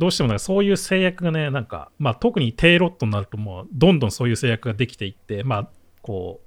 [0.00, 5.68] どうしてもなんかそういう制約がねなんか、まあ、特に低ロットになるともうどんどんそういう制約ができていってまあ
[6.00, 6.40] こ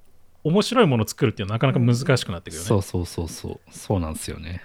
[0.43, 2.67] う面白いものを作るっていうのはなかなか難しくなってくるよね。
[2.67, 3.59] そうそうそうそう。
[3.71, 4.63] そうなんですよね。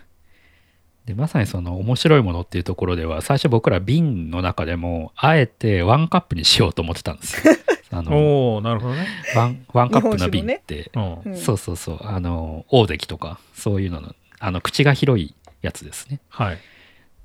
[1.05, 7.55] でまさにその面白いものっていうところでは最初僕ら瓶の中でもあえてワンカップにしようと思ってたんですよ。
[7.93, 9.07] あのおおなるほどね。
[9.37, 11.21] ワンワンカップの瓶って、うん。
[11.27, 11.37] うん。
[11.37, 11.99] そうそうそう。
[12.03, 16.21] あの大関とかそういうののあの口が広いやつですね。
[16.31, 16.59] はい。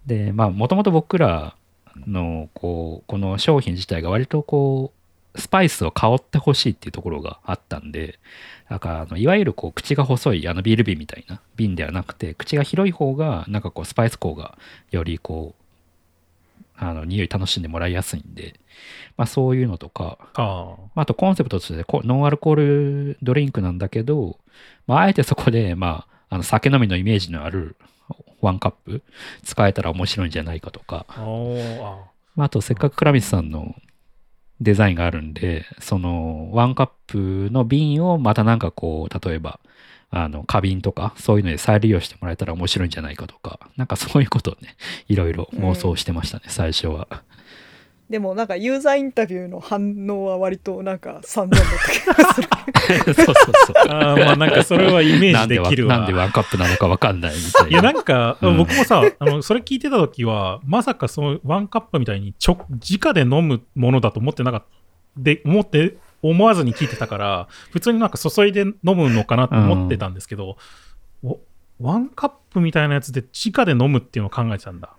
[0.06, 1.56] でまあもともと僕ら
[2.08, 4.92] のこうこの商品自体が割とこ
[5.36, 8.20] うスパイスを香ってほしいっていうところがあったんで
[8.70, 14.58] だからあのいわゆるこう口が細いあのビール瓶みたいな瓶ではなくて口が広い方がなんかこうスパイス香が
[14.92, 15.64] よりこう
[16.76, 18.60] あの匂い楽しんでもらいやすいんで、
[19.16, 24.38] まあ、そういうのとかあまああとコンセプトとしてこノンアルコールドリンクなんだけど、
[24.88, 27.76] まあ、あえてそこで、まあ、あの酒飲みのイメージのある
[28.42, 29.02] ワンカップ
[29.44, 31.06] 使えたら面白いんじゃないかとか、
[32.36, 33.76] まあ、あとせっかく倉光さんの
[34.62, 39.60] デザインがあるんで、そのワンカップの瓶をまたなんかこう、例えば、
[40.10, 44.76] あの、花瓶とか、そういうので再利用してもらえたら面白いんじゃないかとか、なんかそういうことをね、
[45.08, 47.24] いろいろ妄想してましたね、最初は。
[48.14, 52.48] でもなんかユーザーインタビューの反応は割となんか散々だった気がする
[53.16, 53.76] そうそうそう。
[53.90, 55.98] あーまあなんかそれはイメージできるわ。
[55.98, 57.92] なんでワンカップなのかわかんないみたいいや、な。
[57.92, 62.68] なんか、うん僕もさ、あの、それ聞いてた時は、まさかそのワンカップみたいに直
[63.14, 64.68] で飲むものだと思ってなかった。
[65.18, 70.58] で、思って、思わずに聞いてたから、普通になんか注いで飲むのかなと思ってたんですけど、
[71.24, 71.40] お
[71.80, 74.96] ワンカップみたいなやつで直で飲むっていうのを考えてたんだ。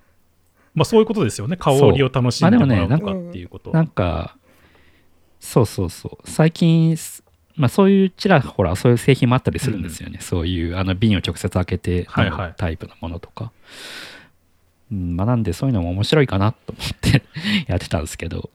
[0.75, 1.57] まあそういうことですよね。
[1.57, 3.71] 香りを楽しんでもらうとかっていうこと。
[3.71, 4.37] なんか、
[5.41, 6.31] そうそうそう。
[6.31, 6.97] 最近、
[7.57, 10.19] まあそういうちらほら、そういう製品もあったりするんですよね。
[10.21, 12.09] そういうあの瓶を直接開けて
[12.57, 13.53] タイプのものとか。
[14.91, 17.23] うん、まあなんでそういうのも面白いかなと思って
[17.69, 18.51] やってたんですけど、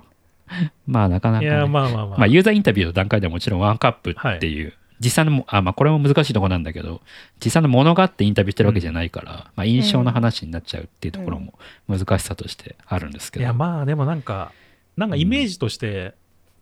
[0.88, 2.06] まあなかなか、ね、まあまあまあ。
[2.06, 7.02] まあ、ユーザーインタビューの段階ではもちろんワンカップっていう、実際のもあ、まあ、これも難しいところなんだけど
[7.44, 11.54] 実際のものがあってインタビューしてるわけじゃないから、まあ、印象の話になっちゃうっていうところも
[11.88, 14.52] 難しさとしてあるんですけど、いやまあでもなんか
[14.98, 16.14] なんかイメージとして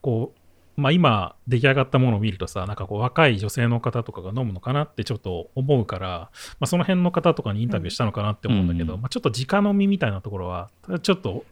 [0.02, 0.34] こ
[0.78, 6.30] う、まあ今出来上がったものを見るとさなんかこう若い女性の方とかが飲むのかなってちょっと思うから、ま
[6.62, 9.02] あ、その辺の方とかにインタビューしたのかなって思うんだけど、うん。
[9.02, 10.70] まあ、ちょっと直飲みみたいなところは
[11.02, 11.44] ちょっと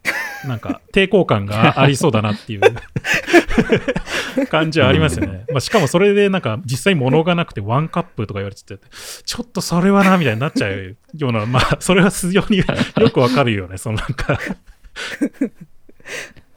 [0.48, 2.62] なんか抵抗感がありそうだなっていう。
[4.50, 8.78] 感じはありますよね、まあ、しかもそれでなんか実際物がなくてワンカップとか言われてて
[9.26, 12.66] ちょっとそれはなみたいになっちゃうようなまあそれは非常によ
[13.12, 14.40] くわかるよねそのなんか。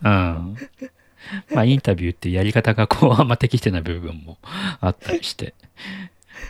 [0.03, 0.57] うん。
[1.55, 4.39] まあインタビューっていうやり方がこうあんま適してない部分も
[4.81, 5.55] あったりして。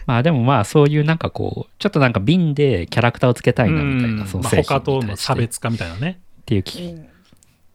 [0.06, 5.24] まあでもまあそういうなんかこうちょっとなんか瓶でキャラクターをつけたいなみたいな、そのまあ、他とのに対して。
[5.24, 6.20] っ差別化みたいなね。
[6.46, 6.94] ていう気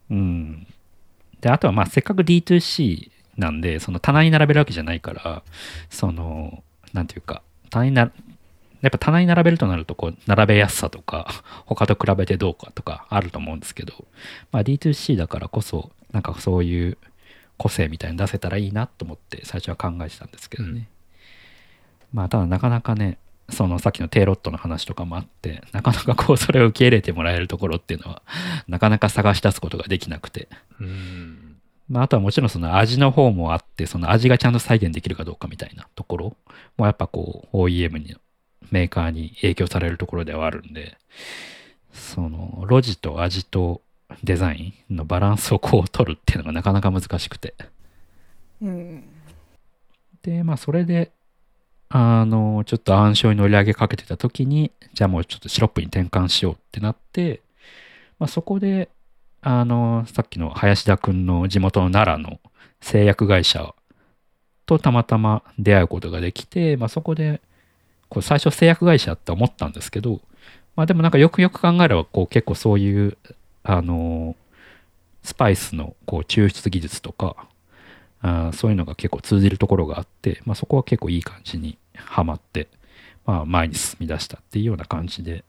[0.09, 0.67] うん。
[1.41, 5.43] で、あとはまあせっかく D2C なんで、その棚に並べるわけじゃないから、
[5.89, 6.63] その、
[6.93, 8.11] なんていうか、棚にな、
[8.81, 11.27] やっぱ棚に並べるとなると、こう、並べやすさとか、
[11.65, 14.05] 他と比べてどうかとかあると思うんですけど、
[14.51, 16.97] まあ D2C だからこそ、なんかそういう
[17.57, 20.87] 個性みたいに出せたらいいなと思って最初は考えてたんですけどね。
[22.13, 23.17] まあただなかなかね、
[23.49, 28.21] そのさっきのテイロットの話とかもあって、なかなかこうそれを受け入れてもらえるところっていうのは、
[28.67, 30.47] なかなか探し出すことができなくて。
[30.79, 31.57] うん。
[31.89, 36.37] まあ、あとはもちろんその味の方もあって、その味がちゃんと再現できるかどうかみたいなところ
[36.77, 38.15] もやっぱこう OEM に、
[38.71, 40.97] メーカーに影響されるところではあるんで、
[41.91, 43.81] その路地と味と
[44.23, 47.53] デザインのバランスをこう取るっていうのがなかなか難しくて。
[48.61, 49.03] うん
[50.23, 51.11] で、まあそれで、
[51.95, 57.41] あの、ちょっと暗礁に乗り上げかけてた時に、じゃあもうちょっとシロップに転換しようってなって、
[58.17, 58.89] まあそこで、
[59.43, 62.39] あの、さっきの林田くんの地元の奈良の
[62.81, 63.75] 製薬会社
[64.65, 67.41] とたまたま出会うことができて、まあそこで、
[68.09, 70.19] こう最初製薬会社って思ったんですけど、
[70.75, 73.17] まあでもなんかよくよく考えれば、こう結構そういう、
[73.61, 74.35] あの、
[75.21, 77.35] スパイスのこう抽出技術とか、
[78.23, 82.67] あそういうのが結構通じるところがあって、まあ、そこは結構いい感じにはまって、
[83.25, 85.43] まあ、前に進み出したっていうような感じで、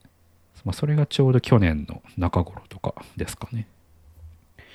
[0.63, 3.67] まあ、それがちょうど去年の中頃とかですかね。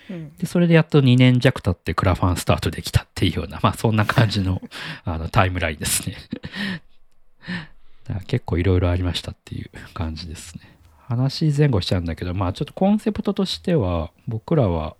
[0.08, 4.60] うんで、それでやっと2年弱経ってクラファンスタートできたっていうような、まあそんな感じの
[5.04, 6.16] あのタイムラインですね。
[8.04, 10.76] だから結構いろいろありましたっていう感じですね。
[10.98, 14.96] 話前後しちゃうんだけど、まあちょっとコンセプトとしては、僕らは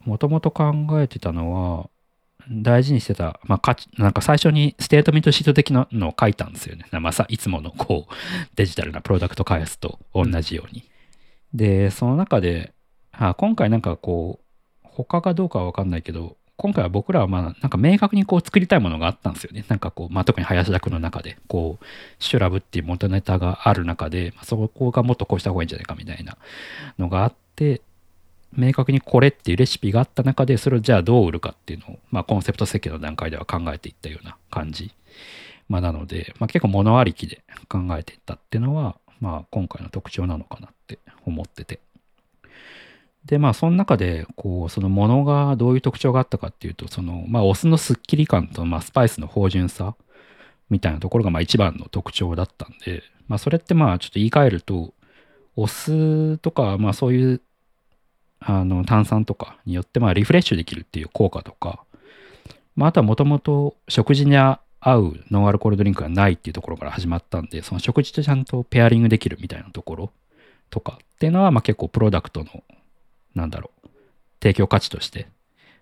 [0.00, 1.90] もともと考えてたのは、
[2.50, 6.86] 大事にしてた、まあ、なんか最初にステートメントシート的なのを書いたんですよね。
[6.92, 8.12] まあ、さいつものこう
[8.56, 10.84] デジタルなプロダクト開発と同じように。
[11.52, 12.72] で、その中で、
[13.12, 14.44] あ今回なんかこう、
[14.82, 19.64] 他かどうかは分かんないけど、今回は僕らはまあなんか明確にこう作りたいものがあったんですよね。
[19.68, 21.84] なんかこう、まあ、特に林田君の中で、こう、
[22.18, 26.36] シュラブっていう元ネタがある中で、まあ、そこがもっとこうした方がいいんじゃないかみたいな
[26.98, 27.80] のがあって、
[28.56, 34.92] 明確にこれっていうレシピがあった中で、それをじゃあどう売るかっていうのを、まあ、コンセプト設計の段階では考えていったような感じ。
[35.68, 41.80] まあ、なので、まあ、結構物ありきで考えていったっていうのは、まあ、今回の特徴なのかなって思ってて。
[43.24, 49.94] で、まあ、その中で、こう、そのものがどういう特徴があったかっていうと、その、まあ、お酢のスッキリ感と、まあ、スパイスの芳醇さ
[50.68, 54.92] みたいなところが、まあ、一番の特徴だったんで、まあ、それって、まあ、ちょっと言い換えると、
[55.56, 57.40] お酢とか、まあ、そういう、
[58.46, 61.84] あの、炭酸とかによって、まあ、リフレッシュできるっていう効果とか、
[62.76, 70.10] まあ、あとはもともと食事に合うノンアルコールドリンクがないっていうところから始まったんで、その食事とちゃんとペアリングできるみたいなところ
[70.70, 72.62] とかっていうのは、まあ、結構プロダクトの
[73.34, 73.88] なんだろう、
[74.42, 75.26] 提供価値として、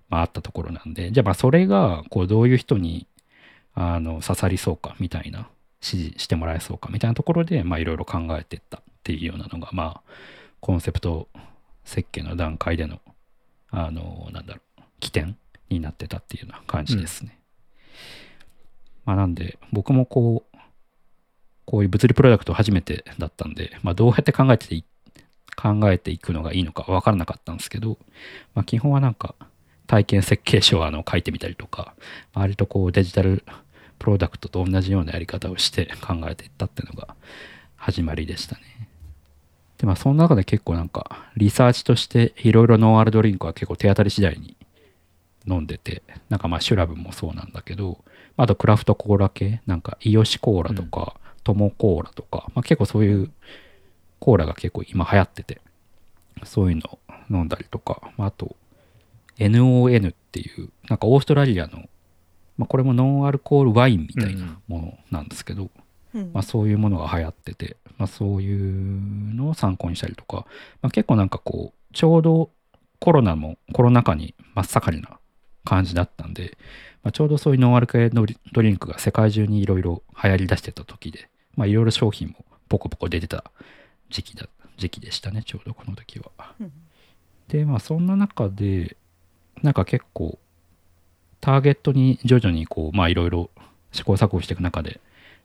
[0.08, 3.06] まあ、あったところなんで、じゃあまあそれがこうどういう人に
[3.74, 5.48] あの刺さりそうかみたいな、
[5.80, 10.10] 支持してもらえそうかみたいなところで、いろいろ考えてったっていうようなのが、まあ
[10.60, 11.28] コンセプト
[11.84, 13.00] 設計の段階での、
[13.70, 15.36] あの、なんだろう、起点
[15.68, 17.38] になってたっていうような感じですね。
[19.04, 20.58] まあなんで、僕もこう、
[21.64, 24.84] こういう物理プロダクト初めてだったんで、まあどうやって考えてい
[25.56, 27.98] 考えていくのがいいのか分からなかったんですけど、
[28.54, 29.34] まあ基本はなんか
[29.86, 31.94] 体験設計書をあの書いてみたりとか、
[32.34, 33.44] 割とこうデジタル
[33.98, 37.14] プロダクトと同じようなやり方をして考えていったっていうのが
[37.76, 38.62] 始まりでしたね。
[39.82, 44.56] で、まあその中で結構なんかリサーチとしていろいろノンアルドリンクは結構手当たり次第に
[45.46, 47.98] 飲んでて、なんかまあシュラブもそうなんだけど、
[48.36, 53.30] あとクラフトコーラ系、なんかイヨシコーラとか、トモコーラとか、まあ結構そういう
[54.20, 55.60] コーラが結構今流行ってて、
[56.44, 58.54] そういうのを飲んだりとか、まあ、あと
[59.38, 61.88] NON っていう、なんかオーストラリアの
[62.56, 65.70] まあ、これもノンアルコールワインみたいなものなんですけど、うん
[66.32, 70.46] まあ、そういうものが流行ってて、まあ、そういうのを参考にしたりとか、
[70.80, 72.50] まあ、結構なんかこうちょうど
[72.98, 75.18] コロナもコロナ禍に真っ盛りな
[75.64, 76.56] 感じだったんで、
[77.02, 83.44] まあ、ちょうどそういうノンアル系のドリンクが世界中にいろいろ流行りだしてた時でまあいろいろ商品もポコポコ出てた
[84.10, 84.46] 時期だ
[84.76, 86.54] 時期でしたねちょうどこの時は。
[86.60, 86.72] うん
[87.52, 88.96] でまあそんな中で
[89.62, 90.38] なんか結構
[91.40, 93.50] ターゲットに徐々にこうまあいろいろ
[93.92, 95.00] 試行錯誤していく中で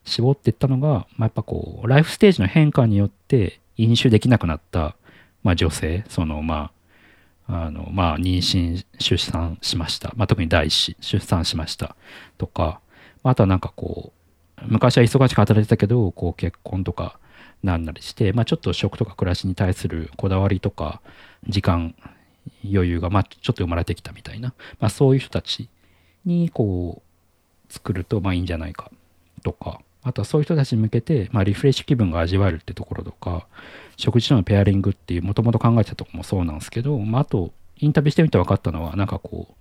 [0.08, 4.96] 絞っていったのが、まあ、やっぱこうライフステージの変化によって飲酒できなくなった、
[5.42, 6.70] まあ、女性そのま
[7.46, 11.96] ああのまあ妊娠出産しました、まあ、特に第一子出産しました。
[12.36, 12.80] とか
[13.22, 14.12] まああとはなんかこ
[14.58, 17.18] う昔は忙しく働いてたけどこう結婚とか
[17.62, 21.00] なんなりして、まあ、ちょっと食とか暮らしに対するこだわりとか
[21.48, 21.94] 時間
[22.64, 25.68] 余裕がまあちょっと生まれてきたみたいな、まあ、そういう人たち
[26.24, 27.02] にこ
[27.70, 28.90] う作るとまあいいんじゃないか。
[29.42, 33.46] とかあとはそういう人たちに向けて、まあ、リフレッシュ気分が味わえるってところとか
[33.96, 39.54] 食事とのペアリングっていうもともと考えてたとこもそうなんですけど、まあ、あとインタビューしてみて分かったのはなんかこう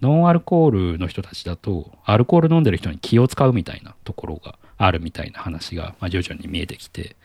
[0.00, 7.16] ノンアルコールの人たちだとアルコール飲んでる人に気を使うみたいなところがあるみたいな話が、まあ、徐々に見えてきて、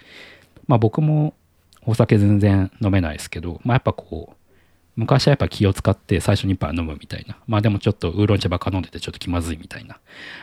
[0.67, 1.33] まあ、僕も
[1.85, 4.43] お酒全然飲めないですけど、まあ、やっぱこう
[4.95, 7.37] 昔はやっぱ気を使って最初に一杯飲むみたいな。
[7.47, 9.99] まあでもちょっとウーロン茶ばっか飲んでてちょっと気まずいみたいな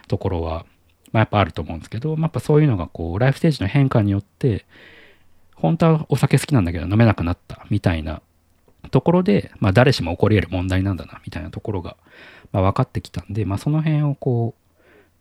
[0.08, 0.66] ところは、
[1.12, 4.64] まあ、やっぱあると思うんですけど、まあ、やっぱそういうのがこうライフステージの変化によって
[5.54, 8.22] 本当はお酒好きなんだけど飲めなくなったみたいな
[8.90, 11.96] ところで、まあ、誰しも起こり得る問題なんだなみたいなところが、
[12.52, 14.54] まあ、分かってきたんで、まあ、その辺をこ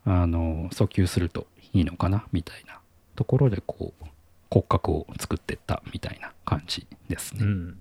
[0.06, 2.80] うあの訴求するといいのかなみたいな
[3.16, 4.06] ところでこう
[4.50, 7.44] 骨格を作ってったみたいな感じですね。
[7.44, 7.78] うん。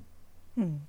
[0.59, 0.81] うん。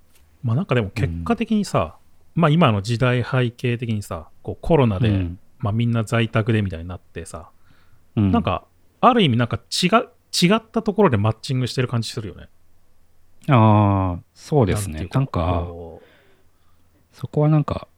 [0.42, 1.96] まあなんかでも結果的にさ、
[2.34, 7.50] まあ今の時代背景的にさこうコロナで、うんまあ、みんな在宅でみたいになってさ、
[8.16, 8.32] うん。
[8.32, 8.64] なんか
[9.00, 12.48] ある意味なんか違う違ったところでマッチングしてる感じするよね。
[13.48, 15.08] ああそうですね。
[15.10, 16.02] なんかこ
[17.12, 17.88] そこはなんか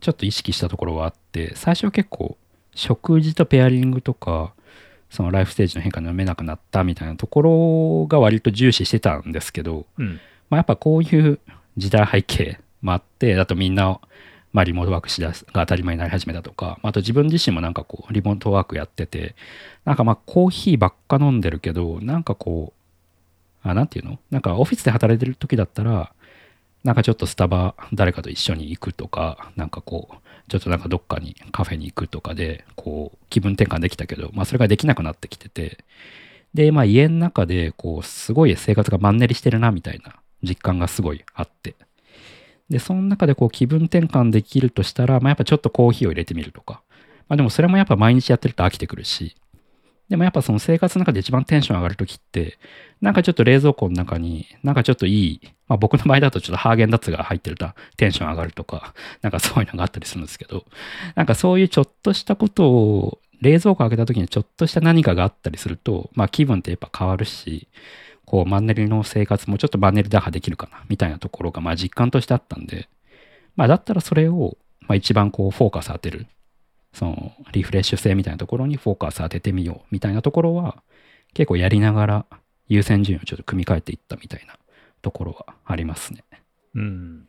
[0.00, 2.36] ちょっと意識したところはあって最初は結構
[2.74, 4.54] 食事とペアリングとか
[5.10, 10.20] そのライフステージの変化に読めなくなったみたいなところが割と重視してたんですけど、ううん。
[10.50, 11.40] まあ、やっぱこういう
[11.76, 14.00] 時代背景もあってだとみんな、
[14.52, 19.34] まあ、リモートワークしだすが当たり前になり始めたとかあと自分自身もなんかこうリモートワークやってて
[19.84, 22.72] なんかまあコーヒーばっか飲んでるけどなんかこ
[23.64, 24.18] うあなんていうの？
[24.30, 26.12] なんかオフィスで働いてる時だったら
[26.82, 30.16] なんかちょっとスタバ誰かと一緒に行くとかなんかこう
[30.48, 35.78] ちょっとなんかどっかにカフェに行くとかでこう気分転換できたけど、まあ、それができなくなってきてて
[36.54, 41.74] でまあ家の中でこうすごい生活がマンネリしてるなみたいな実感がすごいあって。
[42.70, 46.82] でその中でこう気分転換できるとしたら、まあ、やっぱちょっとコーヒーを入れてみるとか、
[47.28, 49.36] まあ、でもそれもやっぱ毎日やってると飽きてくるし。
[50.08, 52.58] でもやっぱその生活の中で一番テンション上がるときって、
[53.00, 57.68] なんかちょっと冷蔵庫の中に、なんかちょっといい、まあ僕の場合だとちょっとハーゲンダッツが入ってると
[57.98, 60.64] テンション上がるとか、なんかそういうのがあったりするんですけど、
[61.14, 67.68] なんかそういうちょっとしたことを、冷蔵庫開けた時にちょっとした何かがあったりすると、まあ気分ってやっぱ変わるし、
[68.28, 72.90] こうマンネリの生活もちょっとマンネリ打破できるかな、みたいなところがまあ実感としてあったんで、
[73.56, 76.26] まあだったらそれを、まあ一番こうフォーカス当てる。
[76.92, 80.82] そのリフレッシュ性みたいなところにフォーカス当ててみようみたいなところは
[81.32, 82.26] 結構やりながら
[82.66, 84.58] 優先順位をちょっと組み替えていったみたいな
[85.00, 86.24] ところはありますね。
[86.74, 87.28] うん。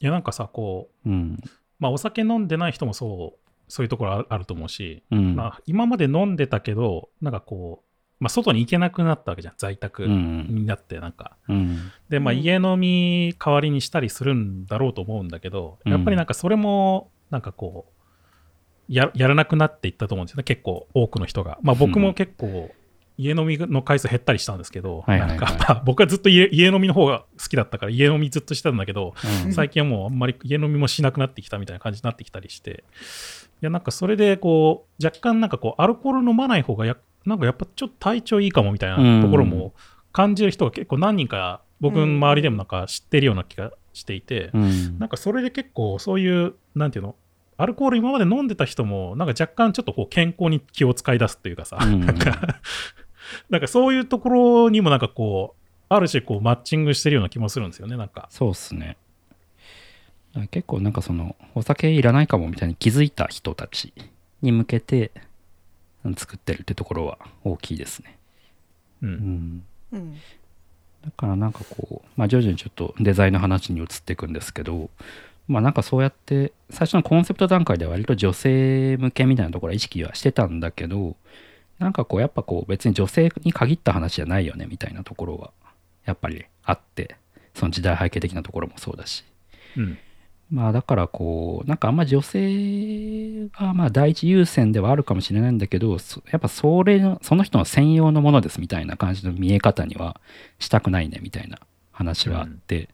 [0.00, 1.40] いやなんかさこううん。
[1.78, 5.34] まあお酒飲んでない人もそうそういうところああると思うし、うん。
[5.34, 7.85] まあ、今まで飲んでたけどなんかこう
[8.18, 10.46] まあ、外に行けなくなったわけじゃん在宅うん。
[10.48, 11.90] になってなんか、うん。
[12.08, 12.40] でまあうん。
[12.40, 15.92] 家飲み代わりにしたりするんだろうと思うんだけど、うん。
[15.92, 21.58] やっぱりなんかそれもなんかこうややらなくなっていったと思うんですよね結構多くの人が。
[21.62, 22.70] まあ僕も結構
[23.18, 29.14] 家飲みの回数減ったりしたんですけど、なんかまあ 僕はずっと家家飲みの方が好きだったから家飲みずっとしてたんだけど、
[29.44, 29.52] うん。
[29.52, 32.84] 最近はもうあんまり家飲みもしなくなってきたみたいな感じになってきたりして、
[33.62, 36.96] いやなんかそれでこう、若干なんかこう、アルコール飲まない方がや、
[37.26, 39.74] なんかやっぱちょっと体調いいかもみたいなところも
[40.12, 47.16] 感じる人が結構何人か僕の周りでもなんか知ってるような気がしていて、うんなんかそれで結構そういう、なんていうの、
[47.58, 52.60] アルコール今まで飲んでた人も、なんか若干ちょっとこう健康に気を使い出すっていうかさ、うんなんか、
[53.50, 58.28] なんかそういうところにもなんかこう、ある種こうマッチングしてるような気もするんですよね、なんか。
[58.30, 58.96] そうっすね。
[60.50, 63.94] 結構なんかそのお酒いらないかもみたいに気づいた人たち
[64.42, 65.22] に向けてうん
[66.14, 68.18] 作ってるってところは大きいですね。
[69.02, 69.06] う。
[69.06, 70.16] うんん、うん
[71.04, 74.90] だからなんかこう、まあ、徐々にちょっとデザインの話に移っていくんですけど、
[75.46, 81.16] まあなんかそうやって最初のコンセプト段階では割と女性向けみたいなところは意識はしてたんだけど
[81.78, 85.52] なんかこうやっぱこう別に女性に限った話じゃないよねみたいなところは
[86.04, 87.16] やっぱりあって
[87.54, 89.24] その時代背景的なところもそうだし
[89.76, 89.98] うん。
[90.50, 100.20] まあだからこうなんかあんま女性がまあ第一優先ではあるかもしれないんだけどそやっぱそれのその人の専用のものですみたいな感じの見え方には
[100.58, 101.58] したくないねみたいな
[101.90, 102.90] 話はあって、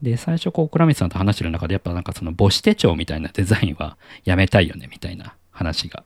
[0.00, 6.04] で最初こう倉光さんと話してる中でやっぱなんかその母子手帳みたいなデザインはやめたいよねみたいな話が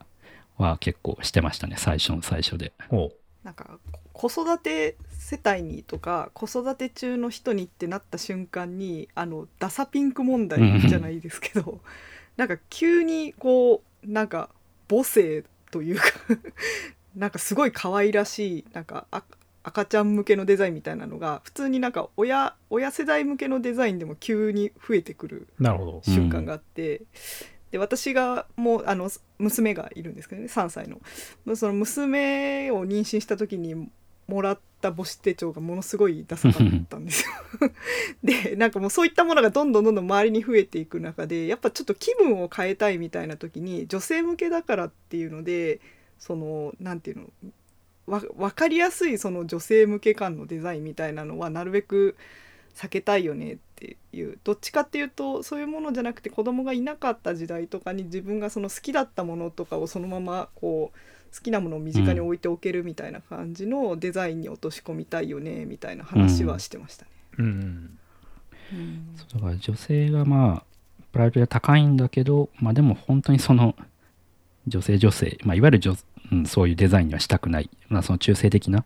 [0.57, 2.73] は結構してましたね最初の最初で。
[2.89, 3.11] ほ
[3.43, 4.97] なんかこ子育て
[5.27, 11.81] 世帯にとか子育て中の人にってなった瞬間にあのダサピンク問題じゃないですけど
[12.37, 14.49] なんか急にこうなんか
[14.89, 16.03] 母性というか
[17.13, 19.21] なんかすごい可愛らしいなんかあ
[19.63, 25.47] 赤ちゃん向けのデザインみたいなのが普通になんか親親世代向けのデザインでも急に増えてくる。
[26.03, 27.01] 瞬間があって、
[27.71, 31.01] で私がもうあの娘がいるんですけどね3歳の
[31.57, 33.89] その娘を妊娠した時に
[34.27, 37.71] もらった母子手帳がものすごいダサかったんですよ。
[38.23, 45.79] でなんかもうそういったものがどんどんどんどん周りに増えていく中でやっぱちょっと気分を変えたいみたいな時に女性向けだからっていうので
[46.19, 47.51] そのなんていうの
[48.07, 52.15] わ分かりやすいその女性向け感のデザインみたいなのはなるべく
[52.75, 60.97] 避けたいよねっていうどっちかっていうとそういうものじゃなくて子供がいなかった時代とかに自分がその好きだったものとかをそのままこう
[61.33, 67.11] 好きなものを身近に置いておけるみたいな感じのデザインに落とし込みたいよねみたいな話はしてましたね。
[67.39, 67.45] うん。
[67.45, 70.63] うんだから女性がまあ
[71.11, 73.75] プライドが高いんだけどまあでも本当にその
[74.67, 75.95] 女性女性、まあ、いわゆる女、
[76.31, 78.83] うん、そういうデザインにはしたくない、まあ、その中性的な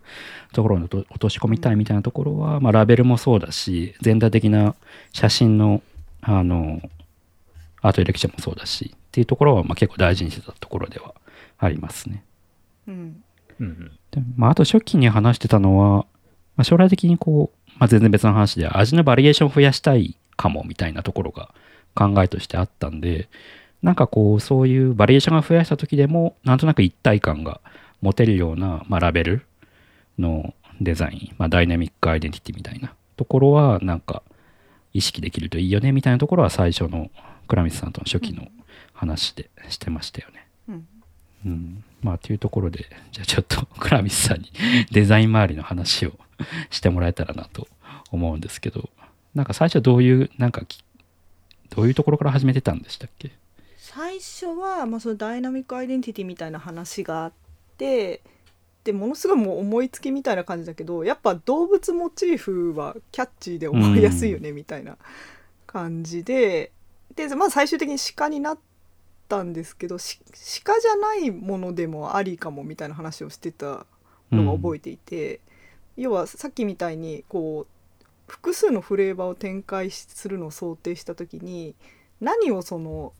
[0.54, 4.76] ところに落とし込みたいみたいなところは、まあ、ラベルもそうだし全体的な
[5.12, 5.82] 写真の
[6.22, 6.82] あの
[7.82, 11.16] アートディレクションもそうだしっていうところはまあ結構大事にしてたところでは
[11.58, 12.24] ありますね。
[12.88, 13.24] うん
[13.60, 13.92] うん。
[14.12, 16.06] でまあ、あと初期に話してたのは、
[16.56, 21.54] まあ、将来的にこう、まあ、全然別の話で味のバリエーションを増やしたいかもみたいなところが
[21.96, 23.30] 考えとしてあったんで
[23.82, 27.62] なんかこうそういうバリエーションが増やした時でもなんとなく一体感が
[28.02, 29.46] 持てるような、まあ、ラベル
[30.18, 34.24] のデザイン、まあ、ダイナミックアイデンティティみたいなところはなんか
[34.94, 37.10] 意識できるといいよねみたいなところは最初の
[37.48, 38.48] 倉光さんとの初期の
[38.94, 40.41] 話でしてましたよね。
[41.46, 44.52] うん、まあというところでじゃあちょっと倉光さんに
[44.92, 46.14] デザイン周りの話を
[46.70, 47.68] してもらえたらなと
[48.12, 48.90] 思うんですけど
[49.34, 50.62] なんか最初どういうなんか
[51.70, 53.32] どういうところから始めてたんでしたっけ？
[53.78, 57.34] 最初は、まあ、そのダイナミックアイデンティティみたいな話があっ
[57.78, 58.22] て
[58.84, 64.98] でものすごいもう思いつきみたいな感じだけどやっぱ動物モチーフはキャッチーで思いやすいよねみたいな
[65.68, 66.72] 感じで、
[67.16, 68.60] でまあ最終的に鹿になっ
[69.32, 73.86] たんですけど鹿じゃないものでもありかもみたいな話をしてた
[74.30, 75.40] のが覚えていて、
[75.96, 81.76] 要はさっきみたいにこう複数のフレーバーを展開するのを想定した時に
[82.20, 83.14] 何をその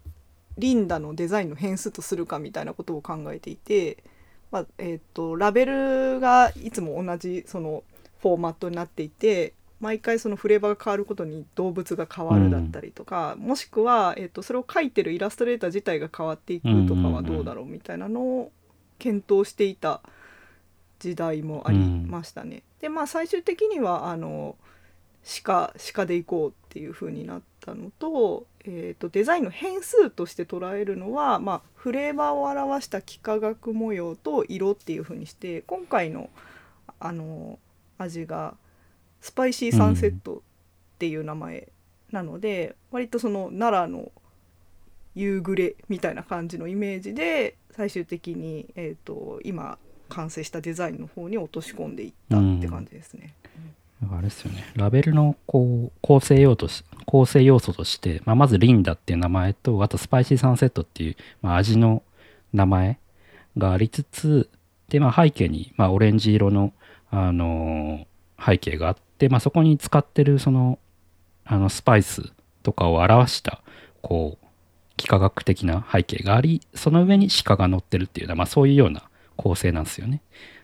[0.58, 4.04] リンダのデザインの変数とするかみたいなことを考えていて、
[4.52, 7.84] まあえー、とラベルがいつも同じその
[8.22, 18.52] フォーマットになっていて毎回そのフレーバーが変わることに動物が変わるだったりとか、もしくは、えー、とそれを描いてるイラストレーター自体が変わっていくとかはどうだろうみたいなのを
[19.00, 20.02] 検討していた
[21.00, 22.64] 時代もありましたね。
[22.80, 24.56] でまあ最終的にはあの
[25.44, 36.30] 鹿鹿で行こうっっていう風になったのと,、えー、とデザインの変数として捉えるのは、まあ、フレーバーを表した幾何学模様と色っていう風にして今回の
[37.02, 37.60] あの
[37.98, 38.56] 味が
[39.22, 40.42] スパイシーサンセットっ
[41.00, 41.70] ていう名前
[42.12, 44.12] なので、割とその奈良の
[45.16, 49.78] 夕暮れみたいな感じのイメージで最終的に、えー、と今
[50.10, 53.34] 完成したデザインの方に落とし込んでいったって感じですね。
[54.12, 54.66] あれですよね。
[54.76, 62.02] ラベルのこう構成要素構成要素として、まあ、まずリンダっていう名前と、あとスパイシーサンセットっていう、まあ、味の
[62.52, 62.98] 名前
[63.58, 64.50] がありつつ、
[64.90, 66.74] で、まあ、背景に、まあ、オレンジ色の、
[67.12, 70.80] あのー、背景があってて、まあ、そこに使ってるその
[71.46, 72.32] あのスパイス
[72.64, 73.62] とかを表した
[74.02, 74.46] こう
[74.98, 79.04] 幾何学的な背景がありその上に鹿が乗ってるっていうのは、まあ、そういうような
[79.38, 80.22] 構成なんですよね。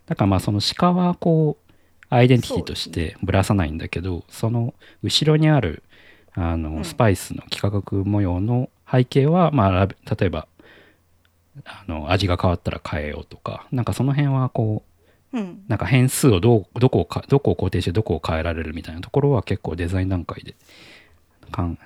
[0.08, 1.74] だからまあその鹿はこう
[2.10, 5.84] アイデンティティとしてぶらさないんだけどその後ろにある
[6.34, 10.48] あのスパイスの幾何学模様の背景は、まあ、例えば
[11.66, 14.97] あの味が変わったら変えようとかなんかその辺はこう、
[15.34, 20.56] うん、なんか変数をどうどこをかどこを肯定してどこを変えられるみたいなところは結構デザイン段階で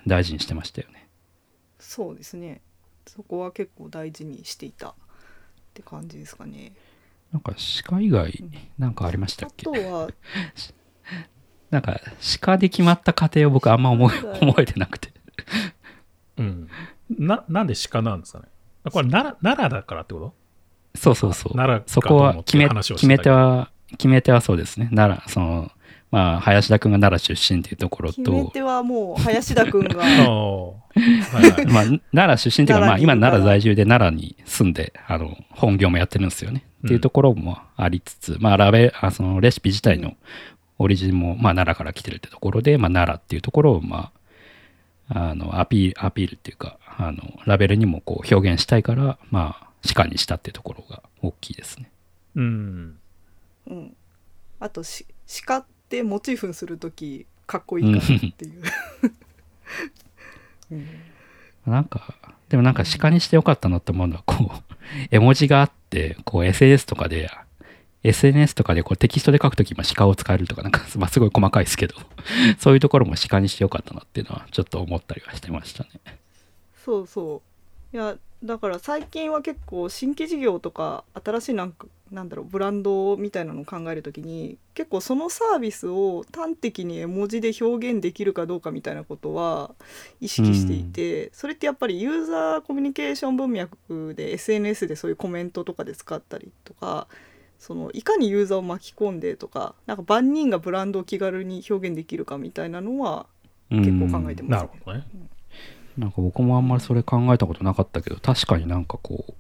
[0.05, 1.07] 大事にしてましたよね。
[1.79, 2.61] そうですね。
[3.07, 4.93] そこは結構大事にしていたっ
[5.73, 6.73] て感じですかね。
[7.31, 7.53] なんか
[7.87, 8.43] 鹿以外
[8.77, 10.09] なんかありましたっけ、うん、あとは
[11.71, 11.99] なんか
[12.41, 15.11] 鹿で決まった過程を僕あんま思覚えてなくて。
[16.37, 16.69] うん。
[17.09, 18.45] ななんで鹿なんですかね？
[18.91, 20.35] これ奈良奈良だからってこと？
[20.95, 25.71] そうそうそうそこは決め決め手は決め手はそうですね奈良その
[26.11, 28.17] まあ、林田君が奈良出身っていうところと。
[28.17, 30.03] 決め手はもう、林田君が。
[31.71, 31.83] まあ、
[32.13, 36.65] 奈良出身っていうか、まあ、今奈良在住で奈良に住んで、あの、本業もやってるんですよね。
[36.85, 40.15] っていうところもありつつ、まあ、ラベ、あそのレシピ自体の
[40.79, 44.11] オリジンも、まあ、奈良から来てるってところで、まあ、奈良っていうところを、ま
[45.07, 51.91] あ、あの、アピール、アピールっていうか、あの、ラベルにもこう表現したいから、まあ、鹿にしたっていうところが大きいですね。
[52.35, 52.99] うん。
[53.67, 53.95] うん。
[54.59, 55.05] あとし、
[55.45, 58.61] 鹿ってモチーフにする時かっこいいかなっていう
[60.71, 60.87] うん、
[61.65, 62.15] なんか
[62.49, 64.63] でもなんか鹿にしてよかったなって思うのはこう
[65.11, 67.29] 絵文字があってこう SNS とかで
[68.03, 71.95] SNS とかでこうテキストで書くときも鹿を使えるとかなんか、まあ、すごい細かいですけど
[72.57, 75.89] そういうところも鹿にしてよかったなっていうのはちょっと思ったりはしてましたね。
[76.83, 77.41] そうそ
[77.93, 89.71] ういやだから最近は結構新規事業とか新しいなんかなんだろうブランドみたいなのを考える時に結構そのサービスを端的に絵文字で表現できるかどうかみたいなことは
[90.19, 97.07] 意識していて、うん、それってやっぱりユーザーコミュニケーション文脈で SNS でそういうコメントとかで使ったりとか
[97.59, 103.27] そのいかにユーザーを巻き込んでとかなんか万人がブランドを気軽に表現できるかみたいなのは
[103.69, 105.29] 結構考えてます、ね、うん、なるほどね、うん
[106.01, 109.33] なんか僕もあんまりそれ考えたことなかったけど確かになんかこう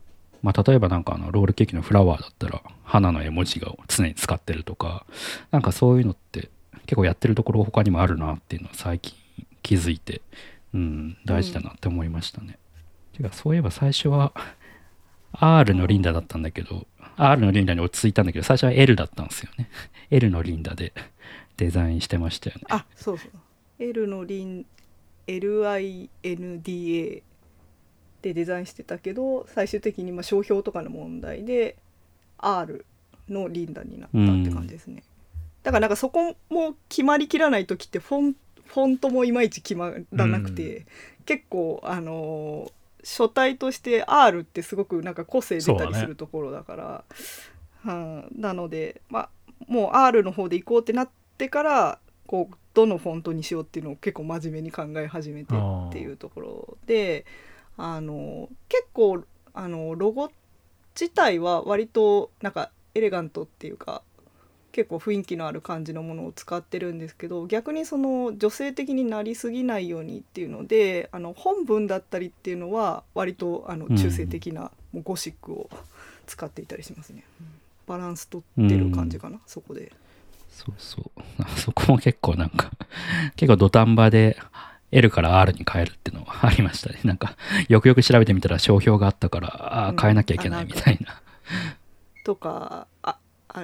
[0.43, 5.07] まあ例えばなんかあのロールケーキのフラワーだったら花の絵文字が常に使ってるとか
[5.49, 6.49] なんかそういうのって
[6.85, 9.15] 結構やってるところ他にもあるなっていうのは最近
[9.63, 10.21] 気づいて
[10.75, 12.59] うん大事だなって思いましたね。
[13.13, 14.31] うん、てかそういえば最初は
[15.33, 16.85] R のリンダだったんだけど
[17.17, 19.67] R のリンダに落ち着いたんだけど最初は L だったんですよね。
[20.11, 20.93] L のリンダで
[21.57, 22.63] デザインしてましたよね。
[22.69, 23.31] あそうそう。
[23.79, 24.65] L のリン
[25.39, 27.23] LINDA
[28.21, 31.75] でデザインしてたけど最終的にまあ商標とかの問題で
[32.37, 32.85] R
[33.29, 35.01] のリンダになったって感じですね、うん、
[35.63, 40.85] だからなんかそこも決まりきらない時ってフォンフォントもいまいち決まらなくて、うん、
[41.25, 47.03] 結構あのー、書体として R ってすごくなんか個性出たりするところだから、
[47.85, 49.29] ね、うん、なのでまあ
[49.67, 57.25] もう R の方で行こうってなってからこうどのフォントにしようっていうのを結構真面目に考え始めてっていうところで
[57.77, 60.31] あの結構あのロゴ
[60.99, 64.01] 自体は割となんかエレガントっていうか
[64.71, 74.71] 結構雰囲気のある感じのものを使ってるんですけど逆にその女性的になりすぎないようにっていうのであの本文だったりっていうのは割とあの中性的な、
[75.03, 75.69] ゴシックを
[76.25, 77.23] 使っていたりしますね。
[77.87, 79.91] バランス取ってる感じかな、そこで。
[80.65, 81.43] そうそう。
[81.57, 82.71] そこも結構なんか
[83.35, 84.37] 結構土壇場で
[84.91, 86.99] L から R に変えるっていうのはありましたね。
[87.05, 87.35] なんか、
[87.69, 91.21] よくよく調べてみたら商標があったから、ああ、変えなきゃいけないみたいな。
[92.25, 93.17] とか、あ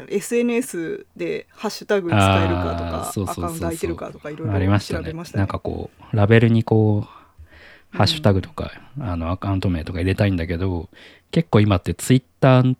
[0.09, 5.41] SNS でハッシュタグ使えるかとか、アカウント空いてるかとかいろいろ調べましたね。
[5.41, 10.89] なんかこう、ラベルにこう、ハッシュタグとか、うん、あのアカウント名とか入れたいんだけど、
[11.31, 12.75] 結構今ってツイッター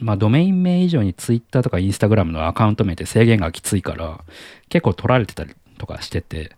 [0.00, 4.24] まあ、ドメイン名以上に Twitter とか Instagram のアカウント名って制限がきついから、
[4.68, 6.52] 結構取られてたりとかしてて、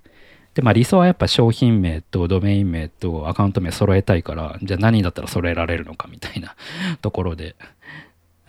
[0.54, 6.56] で、まあ理想はやっぱ商品名とドメイン名とアカウント名揃えたいから、じゃあ何だったら揃えられるのかみたいな
[7.00, 7.54] ところで、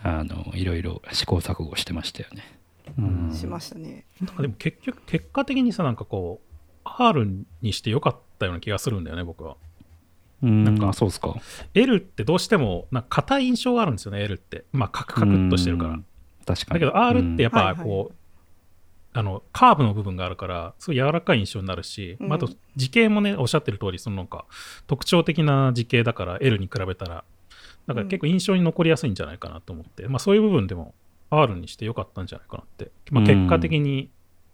[0.01, 2.43] あの、いろいろ試行錯誤してましたよね。
[2.97, 4.05] うんしましたね。
[4.21, 6.49] なんかでも結局、結果的にさ、なんかこう、
[6.83, 7.27] R
[7.61, 9.57] にしてよかったような気がするんだよね、僕は。
[10.41, 11.35] うん、なんかあそうですか。
[11.73, 14.63] L ってどうしても、なんか硬い印象があるんですよね、L って。
[14.71, 15.89] まあ、カクカクっとしてるから。
[15.91, 16.05] うん。
[16.45, 16.79] 確かに。
[16.79, 17.65] だけど R ってやっぱうん。
[17.67, 17.85] はいはい。
[17.85, 18.15] こう、
[19.11, 22.27] あのカーブの部分があるからすごい柔らかい印象になるし、うん。
[22.27, 24.45] まあ、あと時形もねおっしゃってる通りそのなんか
[24.85, 27.23] 特徴的な時形だから L に比べたら。
[27.87, 30.93] だから結構印象に残りやすいんじゃないかなと思って、まあ、そういう部分でも
[31.31, 34.11] R にしてよかったんじゃないかなって、まあ、結果的に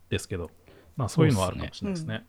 [0.09, 0.51] ですけど、
[0.95, 2.25] まあ、そういうのはあるかもしれないですね。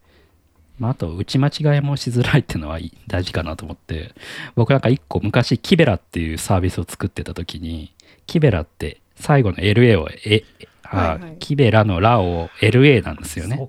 [0.79, 4.15] まあ、あと、打ち間違いもしづらいっていうのは大事かなと思って、
[4.55, 7.93] 僕なんか一個昔、キベラっていうサービスを作ってた時に、
[8.27, 10.43] キベラって最後の LA を、え、
[10.83, 13.69] あはいはいキベラのラを LA なんですよね。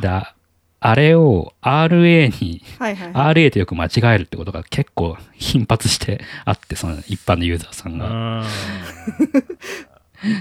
[0.00, 0.34] だ
[0.80, 3.34] あれを RA に、はいはいはい。
[3.34, 8.06] RA とよく間違えるってことが結構頻発して あって、その一般のユーザーさんが。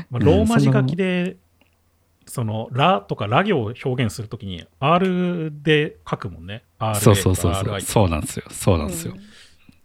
[0.10, 1.38] まあ、ローマ字書きで、
[2.34, 6.64] その、ラとかラ行を表現するときに、R で書くもんね。
[6.80, 7.82] RA そうそうそうそう。
[7.82, 8.46] そうなんですよ。
[8.50, 9.14] そうなんですよ。
[9.16, 9.22] うん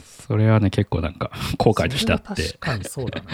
[0.03, 2.29] それはね、結構なんか後悔としてあって。
[2.29, 3.31] 確かにそうだな。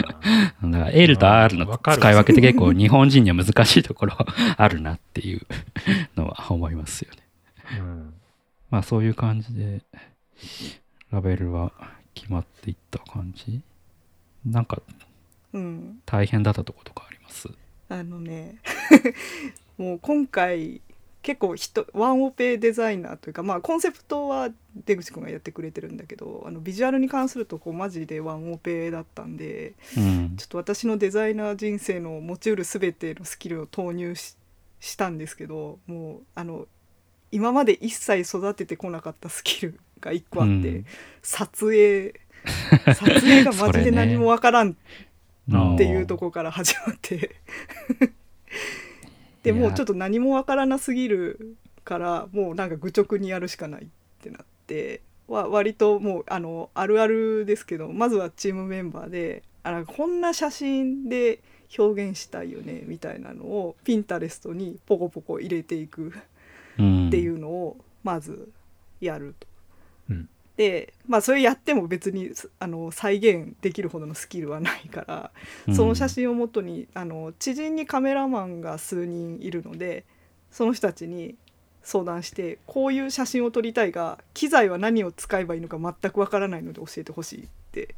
[0.71, 4.17] だから L と R の使い分けって結構日本人には難しいところ
[4.55, 5.41] あるなっていう
[6.15, 7.17] のは思いますよね。
[7.79, 8.13] うん
[8.69, 9.81] まあそういう感じで
[11.11, 11.73] ラベルは
[12.13, 13.59] 決まっていった感じ？
[14.45, 14.81] なんか
[15.51, 15.99] うん。
[16.05, 17.04] 大変だったところとか？
[17.89, 18.57] あのね
[19.77, 20.81] もう今回
[21.25, 24.49] 結構人ワンオペデザイナーというかまあコンセプトは
[24.85, 30.35] 出口くんがやってくれてるんだけどあのビジュアルに関するとこうマジでワンオペだったんでうん。
[30.37, 34.37] ちょっと私のデザイナー人生の持ちうる全てのスキルを投入し
[34.79, 36.67] したんですけどもうあの
[37.31, 40.85] 今まで一切育ててこなかったスキルが1個あって、うん。
[41.23, 42.13] 撮影
[42.45, 44.75] 撮影がマジで何もわからんあ
[45.49, 47.35] っていうところから始まって。
[49.43, 53.87] でもうちょっと何もわからなすぎるからもうなんか愚直にやるしかないっ
[54.19, 61.41] てなっては割ともうあのあるあるですけどまずはチームメンバーであこんな写真で
[61.77, 66.11] 表現したいよねみたいなのをピンタレストにポコポコ入れていく
[66.77, 67.07] うん。
[67.07, 68.49] っていうのをまず
[68.99, 69.47] やると。
[70.57, 75.31] うんでまあそれやっても別にあの再現できるほどのスキルはないから
[75.67, 75.75] うん。
[75.75, 80.05] その写真をもとにあの知人にカメラマンが数人いるので
[80.51, 81.35] その人たちに
[81.83, 87.95] 相談してこういう写真を撮りたいが機材は何を使えばいいのか全くわからないので教えてほしいって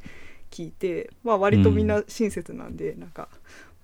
[0.50, 3.28] 聞いて、まあ、割とみんな親切なんで、なんか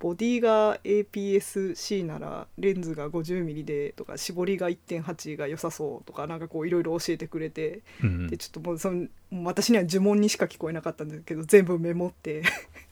[0.04, 9.06] ボディが APS-C ならレンズが 50mm でとか絞りが1.8が良さそうとかなんかこういろいろ教えてくれてうんでちょっともうその
[9.44, 12.42] 私には呪文にしか聞こえなかったんですけど全部メモって。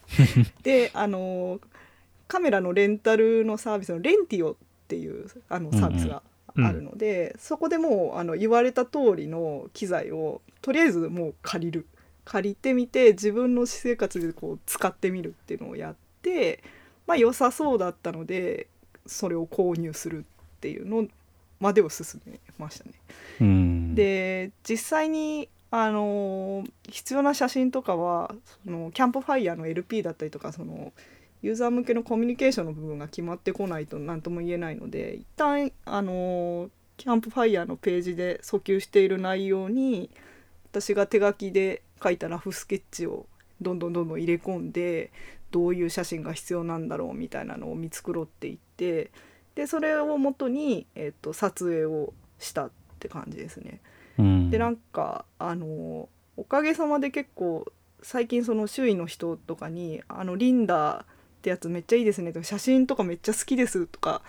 [0.65, 1.61] であの
[2.29, 4.57] カメラのレンタルのサービスのレンティオっ
[4.89, 6.23] ていうあのサービスが
[6.57, 11.87] うんうんあるので、そこでもうあの言われた通りの機材をとりあえずもう借りる。
[12.25, 16.63] 借りてみて自分の私生活でこう使ってみるっていうのをやって
[17.13, 18.69] まあ良さそうだったので
[19.07, 20.23] それを購入するっ
[20.61, 21.07] ていうの
[21.61, 22.93] までを進めましたね。
[23.41, 28.35] うんで実際にあの必要な写真とかは
[28.65, 30.93] そのキャンプファイヤーの LP だったりとかその
[31.43, 40.09] ユーザー向けのコミュニケーションの部分が決まってこないと何とも言えないので一旦あのキャンプファイヤーのページで訴求している内容に
[40.71, 43.27] 私が手書きで書いたラフスケッチを
[43.61, 45.11] どんどんどんどん入れ込んで
[45.53, 49.13] どういう写真が必要なんだろうみたいなのを見繕っていって
[49.55, 53.81] でそれをもとに、えっと撮影をしたって感じですね。
[54.19, 57.67] うんでなんかあのおかげさまで結構
[58.03, 61.05] 最近その周囲の人とかに「あのリンダっ
[61.43, 64.23] てやつめっちゃいいですね」とか「写真とかめっちゃ好きです」とか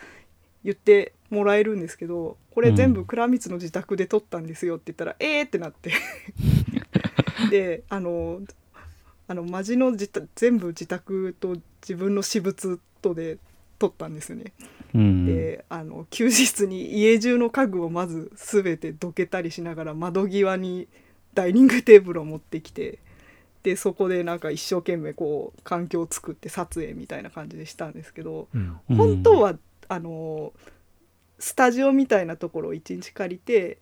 [0.63, 5.91] 言ってもらえるんですけどこれ全部倉光の自宅で撮ったんですよって言ったら「えー!」ってなって
[7.49, 8.41] であの
[9.28, 13.38] あのマジの自宅全部自宅と自分の私物とで
[13.80, 14.53] 撮ったんですよね。
[14.93, 20.88] うんであの休日に家中の家具をまず全てどけたりしながら窓際に
[21.34, 22.99] ダイニングテーブルを持ってきて
[23.63, 29.55] でそこでなんか一生懸命こう環境を作って撮影みたいな感じでしたんですけどうんうん本当は
[29.88, 30.53] あの
[31.39, 33.80] スタジオみたいなところを一日借りて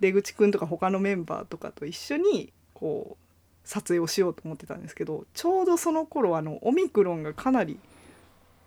[0.00, 3.25] 出口くんとか他のメンバーとかと一緒にこう
[3.66, 7.78] 撮影をしようと思ってたんですけどちょうどその頃あのオミクロンがかなり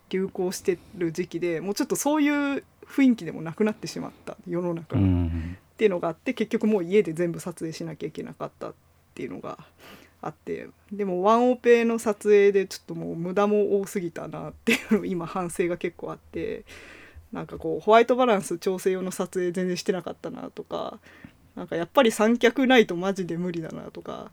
[0.09, 8.73] 流行してる時期でもうちょっとそういう雰囲気でもなくなってしまった世の中うが、っんていうのがあって結局もう家で全部撮影しなきゃいけなかったっ
[9.15, 9.57] ていうのが
[10.21, 16.65] あってでもワンオペの撮影でちょっともう無駄も多すぎたなっていう今反省が結構あって
[17.31, 20.99] なんかこうホワイトバランス調整用の撮影全然してなかったなとか
[21.59, 24.31] なんかやっぱり三脚ないとマジで無理だなとか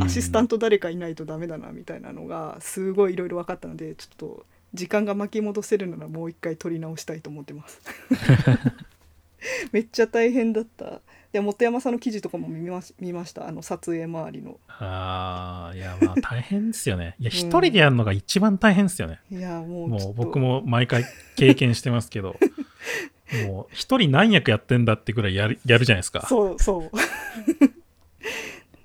[0.00, 7.82] アシスタント誰かいないとダメだなみたいなのがすごいいろいろ分かったのでちょっと時間が巻き戻せるならもう一回撮り直したいと思ってます。
[9.70, 11.02] めっちゃ大変だった。
[11.30, 13.46] で本山さんの記事とかも見まし見ました。
[13.46, 14.58] あの撮影周りの。
[14.68, 17.16] ああ、いや、まあ大変ですよね。
[17.20, 19.20] いや、一人でやるのが一番大変ですよね。
[19.30, 21.04] いやもうもう僕も毎回
[21.36, 22.36] 経験してますけど、
[23.46, 26.26] もう一人何役やってんだってぐらいやるやるじゃないですか。
[26.28, 26.90] そうそう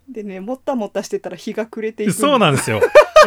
[0.11, 2.81] でねもったもったしてたら日が暮れていくそうなんですよ。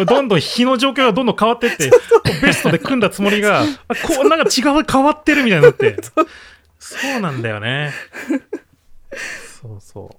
[0.07, 1.91] どんどん日の状況がどんどん変わってって、
[2.43, 3.66] ベストで組んだつもりが、あ
[4.07, 5.97] こうなんか違う変わってるみたいになって。
[6.79, 7.93] そうなんだよね。
[9.61, 10.11] そうそ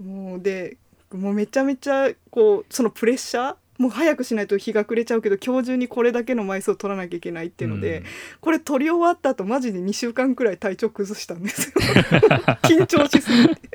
[0.00, 0.02] う。
[0.02, 0.78] もうで
[1.12, 8.04] もうめちゃめちゃこうそのプレッシャーもう早くしないと日が暮れちゃうけど今日中にこれだけの枚数を取らなきゃいけないっていうので、うん。
[8.40, 11.74] これ取り終わった後マジで2週間くらい体調崩したんですよ。
[12.62, 13.68] 緊張しすぎて。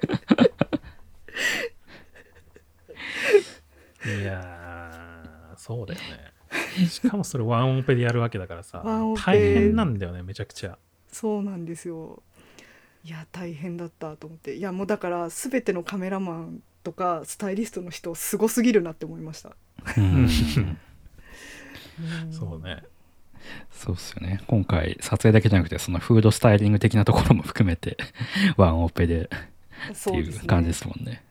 [4.22, 6.88] いやー、そうだよね。
[6.88, 9.22] しかもそれワンオペでやるわけだからさワンオ、ペ。
[9.24, 10.78] 大変なんだよね、めちゃくちゃ。
[11.12, 12.24] そうなんですよ。
[13.04, 14.56] いや大変だったと思って。
[14.56, 19.58] いやもうだから全てのカメラマンとかスタイリストの人すごすぎるなって思いました、
[22.32, 22.84] そうね。
[23.72, 24.42] そうっすよね。
[24.48, 27.98] 今回撮影だけじゃなくてそのフードスタイリング的なところも含めて
[28.58, 29.36] ワンオペでって
[29.86, 31.24] いそう感じですもんね。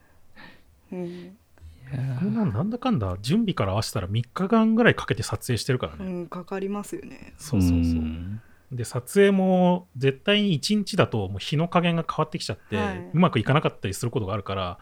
[0.93, 1.33] うん、い
[1.93, 6.05] やこんなんなんだかんだ準備から合わせたら3日間ぐらいかけて撮影してるからね。
[6.05, 7.35] うん、かかりますよね。
[7.39, 7.81] そうそうそう。
[8.01, 8.41] ん。
[8.73, 13.11] で、撮影も絶対に1日だともう日の加減が変わってきちゃって、はい。
[13.13, 14.79] うまくいかなかったりすることがあるから、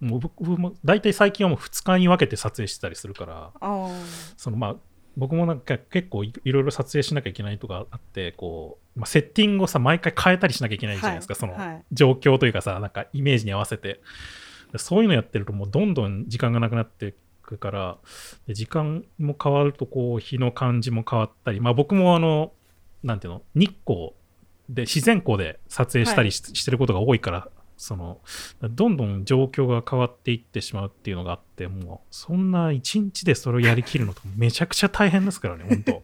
[0.00, 3.52] もう僕も大体最近はもう2日に分けて撮影してたりするから、
[4.36, 4.76] そのまあ
[5.16, 11.84] 僕もなんか結構いいろいろ撮影しなきゃいけないとかあってこう、まあ、セッティングをさ毎回変えたりしなきゃいけないじゃないですか、そのはい。
[11.92, 14.00] 状況というかさなんかイメージに合わせて。
[14.78, 17.98] そういうのやってるともうどんどん時間がなくなっていくから
[18.46, 22.52] で時間も変わるとこう日の感じも変わったりまあ僕もあの
[23.02, 24.10] なんていうの日光
[24.68, 28.20] で自然光で撮影したりし,、してることが多いからその
[28.62, 36.02] どんどん状況が変わっていってしまうっていうのがあってもうそんな一日でそれをやりきるのと めちゃくちゃ大変ですからね本当。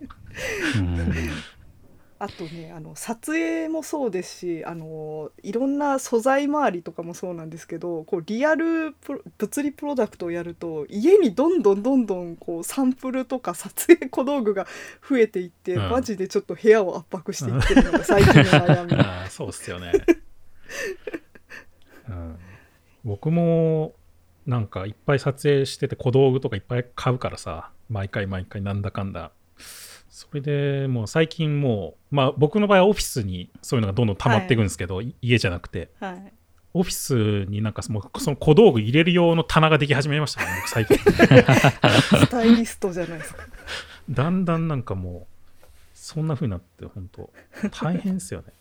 [0.79, 1.13] うん。
[2.19, 14.69] あとねあの撮影もそうですしあのいろんな素材周りとかもそうなんですけどこうリアルプロ物理プロダクトをやると家にどんどんどんどんこうサンプルとか撮影小道具が
[15.09, 15.91] 増えていって、うん。
[15.91, 18.95] マジでちょっと部屋を圧迫していってるのが最近の悩み。
[19.03, 20.17] ああそうっすよね、うん、
[23.05, 23.95] 僕も
[24.47, 29.33] なんかいっぱい撮影してて小道具とかいっぱい買うからさ毎回毎回なんだかんだ。
[30.11, 35.15] それでもう最近もうまあ僕の場合はオフィスにそういうのがどんどん溜まっていくんですけど、い。
[35.23, 35.91] 家じゃなくて。
[36.01, 36.33] はい。
[36.75, 38.01] オフィスになんかその
[38.37, 40.97] 小道具入れる用の棚ができ始めましたね僕最近。
[40.99, 43.47] スタイリストじゃないですか。
[44.09, 45.27] だんだんなんかも
[45.63, 47.31] うそんな風になって本当
[47.71, 48.53] 大変ですよね。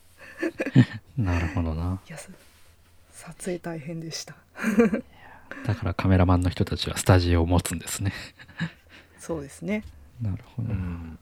[1.18, 2.02] なるほどな。
[2.06, 2.30] いやさ
[3.22, 4.36] 撮影大変でした。
[5.68, 8.14] だからカメラマンの人たちはスタジオを持つんですね
[9.20, 9.84] そうですね。
[10.22, 11.20] なるほど、うん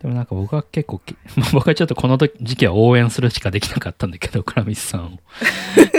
[0.00, 5.18] でもなんか僕は結構き、ま あ僕はちょっとこの時時期は応援するしかできなかったんだけど、倉光さんを。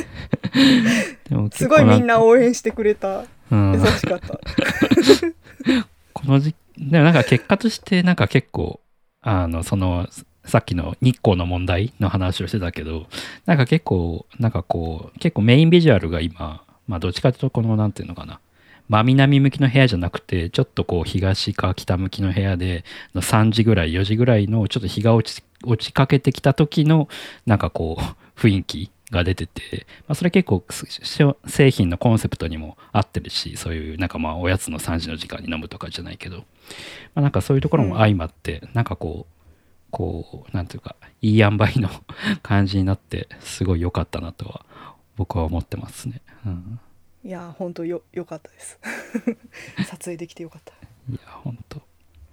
[1.29, 3.23] でもすごいみんなを、応援してくれた。
[3.49, 4.41] うん優しかった。
[6.11, 8.81] この時でもなんか結果としてなんか結構、
[9.21, 10.09] あの、その、
[10.45, 13.07] さっきの日光の問題の話をしてたけど、
[13.45, 18.39] なんか結構、なんかこう、結構メインビジュアルが今、まあどっちかというとこの、なんていうのかな、
[18.89, 22.83] 真南向きの部屋じゃなくて、ちょっとこう東か北向きの部屋で、
[23.15, 27.07] の3時ぐらい、4時ぐらいのちょっと日が落ち落ちかけてきた時の、
[27.45, 30.63] なんかこう、雰囲気が出てて、まあ、それ結構
[31.45, 36.43] 製品のコンセプトにも合ってるし、そういうなんかまあおやつの3時の時間に飲むとかじゃないけど、ま
[37.15, 39.33] あ、なんかそういうところも相まって、なんかこう、
[39.93, 41.87] こう、なんていうか、いい塩梅の
[42.41, 44.65] 感じになって、すごい良かったなとは、
[45.15, 46.21] 僕は思ってますね。
[46.45, 46.79] うん
[47.23, 48.79] いや本当よ良かったです。
[49.87, 50.73] 撮影できてよかった。
[51.09, 51.81] いや、ほんと。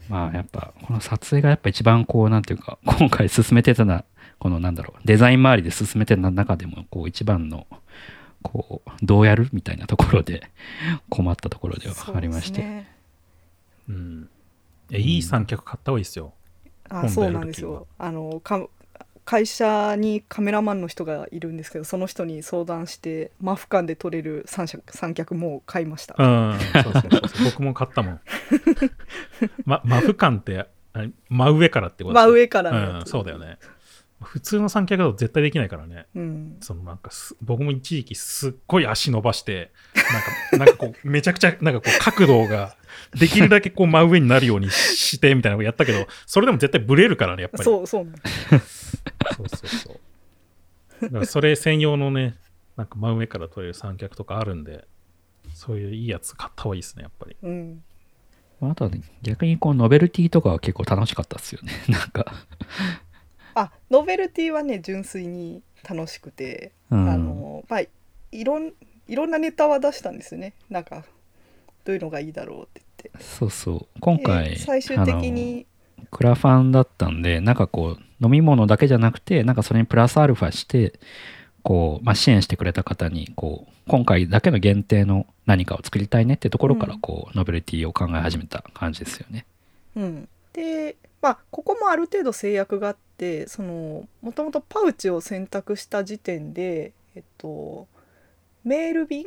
[0.08, 4.04] まあ、やっぱ、この撮影がやっぱ一番こう、なんていうか、今回進めてたな、
[4.40, 7.68] このなんだろう、デザイン周りで進めてた中でも、こう、一番の、
[8.42, 10.50] こう、どうやるみたいなところで、
[11.08, 12.60] 困ったところではありまして。
[12.60, 13.00] そうですね
[13.90, 14.30] うん
[14.92, 16.32] いい三脚買った方がいいですよ
[16.90, 17.86] あそうなんですよ。
[17.98, 18.66] あのか
[19.24, 28.20] 会社にカメラマンの人がいるんですけどその人に相談してマフカンで撮れる三脚三脚もう買いました、うん、そうそう僕も買ったもん。
[29.64, 30.66] ま、マフ感って、
[31.28, 33.58] 真上からってこと真上からのうん、そうだよね。
[34.22, 36.06] 普通の三脚だと絶対できないからね。
[36.14, 42.76] うんそのなんかす僕も一時期すっごい足伸ばして、なんか、 なんかこう、めちゃくちゃ、なんかこう、角度が、
[43.18, 47.64] できるだけこう真上になるようにして、みたいなのをやったけど、それでも絶対ブレるからね、やっぱり。
[47.64, 48.06] そうそう
[49.36, 50.00] そうそうそう。
[51.02, 52.36] だからそれ専用のね、
[52.76, 54.86] なんか真上から撮れる三脚とかあるんで、
[55.54, 57.36] そういういいやつ買った方がいいですね、やっぱり。
[57.42, 57.82] うん
[58.62, 62.26] あとはね逆にこうノベルティとかは結構楽しかったですよね なんか、
[63.54, 67.08] あノベルティはね純粋に楽しくて、うん。
[67.08, 68.72] あのまあいろん
[69.08, 70.54] いろんなネタは出したんですよね。
[70.68, 71.04] なんか
[71.84, 73.24] どういうのがいいだろうって言って。
[73.24, 74.00] そうそう。
[74.00, 75.66] 今回で最終的に
[76.10, 80.98] クラファンだったんでなんかこう飲み物だけじゃなくてなんかそれにプラスアルファして
[81.62, 87.00] こう、まあ、支援してくれた方にこう今回だけの限定の何かを作りたいねってところからうん。
[87.00, 89.46] こう、ノベルティを考え始めた感じですよね。
[89.96, 97.86] うん、でまあここもある程度制約があってそのもともとパウチを選択した時点で、えっと、
[98.64, 99.26] メール便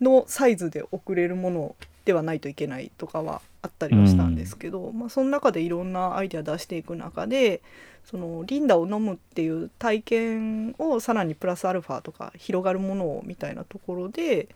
[0.00, 7.60] のサイズで送れるものではないといけないとかはあったりはしたんですけど、まあ、その中でいろんなアイデア出していく中で
[8.04, 14.48] そのリンダを飲むっていう体験をさらにプラスアルファとか広がるものをみたいなところで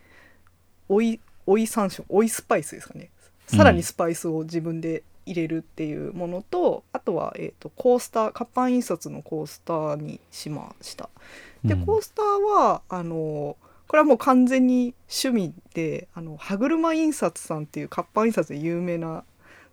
[0.88, 3.10] 追い追い山椒追いスパイスですかね。
[3.46, 11.08] さらにスパイスを自分で入れるっていうものと、あとは、えー、とコースター活版印刷のコースターにしました。
[11.64, 13.56] で、うんコースターはあの
[13.88, 19.24] これはもう完全に趣味であの歯車印刷さんっていう活版印刷で有名な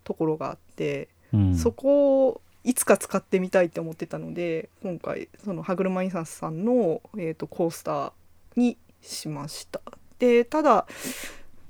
[0.04, 8.12] ところがあって、うんそこをいつか使ってみたいって思ってたので今回その歯車印刷さんの、えー、とコースター
[8.56, 9.82] にしました。
[10.20, 10.86] でただ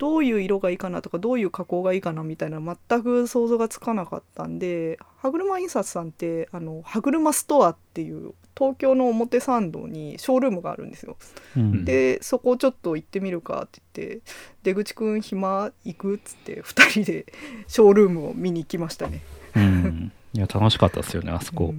[0.02, 11.16] どういう色がいいかなとかどういう加工がいいかなみたいな全く想像がつかなかったんで歯車印刷さんってあの歯車ストアっていう東京の表参道にショールームがあるんですよ。
[11.56, 14.20] うんでそこちょっと行ってみるかって言って
[14.64, 17.32] 「出口くん暇行く?」っつって2人で
[17.68, 19.22] ショールームを見に行きましたね。
[19.54, 21.78] うんいや楽しかったですよねあそこうん、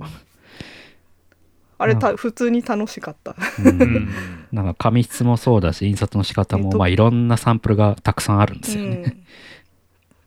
[1.83, 3.35] あれたう普通に楽しかった。
[3.59, 4.09] うんうん。
[4.51, 9.03] なんか紙質もそうだし印刷の仕方も、えっとまあ、いろんなサンプルがたくさんあるんですよね。
[9.05, 9.23] うん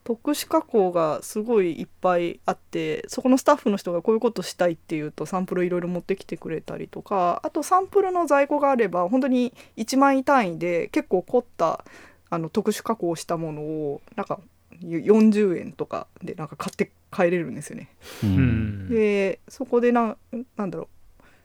[0.07, 11.85] 特殊加工がすごいいっぱいあってそこのスタッフの人がこういうことしたいっていうとサンプルいろいろ持ってきてくれたりとかあとサンプルの在庫があれば本当に1万円単位で結構凝った
[12.31, 14.39] あの特殊加工したものをなんか
[14.81, 17.89] 40円とかでなんか買って帰れるんですよね。
[18.23, 18.89] ううんん。
[18.89, 20.17] でそこでな
[20.57, 20.89] なんだろう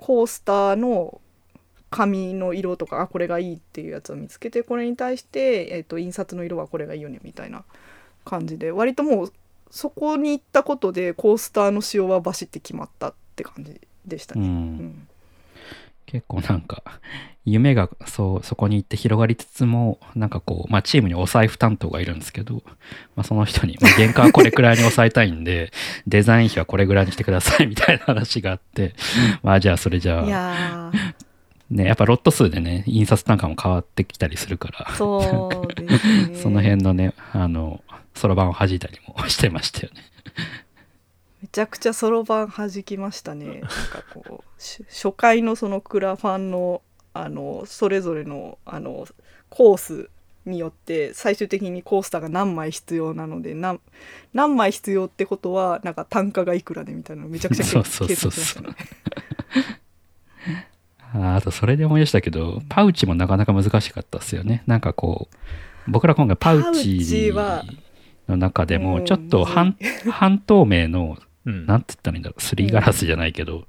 [0.01, 1.21] コースターの
[1.91, 7.63] 紙の色とかあこれがいいっていうやつを見つけてこれに対して、えー、と印刷の色はこれがいいよねみたいな
[8.25, 9.33] 感じで割ともう
[9.69, 14.41] そこに行ったことでコースターの仕様はバシッて決まったって感じでしたね。
[14.41, 15.07] うんうん
[16.11, 16.83] 結構なんか
[17.45, 22.55] 夢がそうそこに行って広がりつつもなんかこう、まあ、チームにお財布担当がいるんですけど、
[23.15, 25.71] まあ、その人に、まあ、原価はこれくらいに抑えたいんで
[26.05, 28.93] デザイン費はこれぐらいにしてくださいみたいな話があって
[29.41, 30.91] まあじゃあそれじゃいあ
[31.69, 37.81] ねやっぱロット数でね印刷単価も変わってきたりするからそうね その辺のねあの
[38.13, 40.01] そろばんを弾いたりもしてましたよね。
[41.51, 43.45] めちゃくちゃそろばん弾きましたね。
[43.45, 43.67] なんか
[44.13, 46.81] こうし初回のそのクラファンの
[47.13, 49.05] あのそれぞれのあの
[49.49, 50.09] コース
[50.45, 53.81] によって最終的にコースターが何枚必要なので何
[54.33, 58.67] 何枚必要ってことはなんか単価がいくらでみたいなのめちゃくちゃ計算しましたね。
[61.13, 64.63] ああとそれで思い出したけどパウチもなかなか難しかったですよね。
[64.67, 67.33] なんかこう僕ら今回パウチ
[68.29, 68.83] の中でうん。
[68.83, 69.75] もちょっと半
[70.09, 71.65] 半透明のうん。
[71.65, 73.65] なんて言ったらいいんだろうすりガラスじゃないけど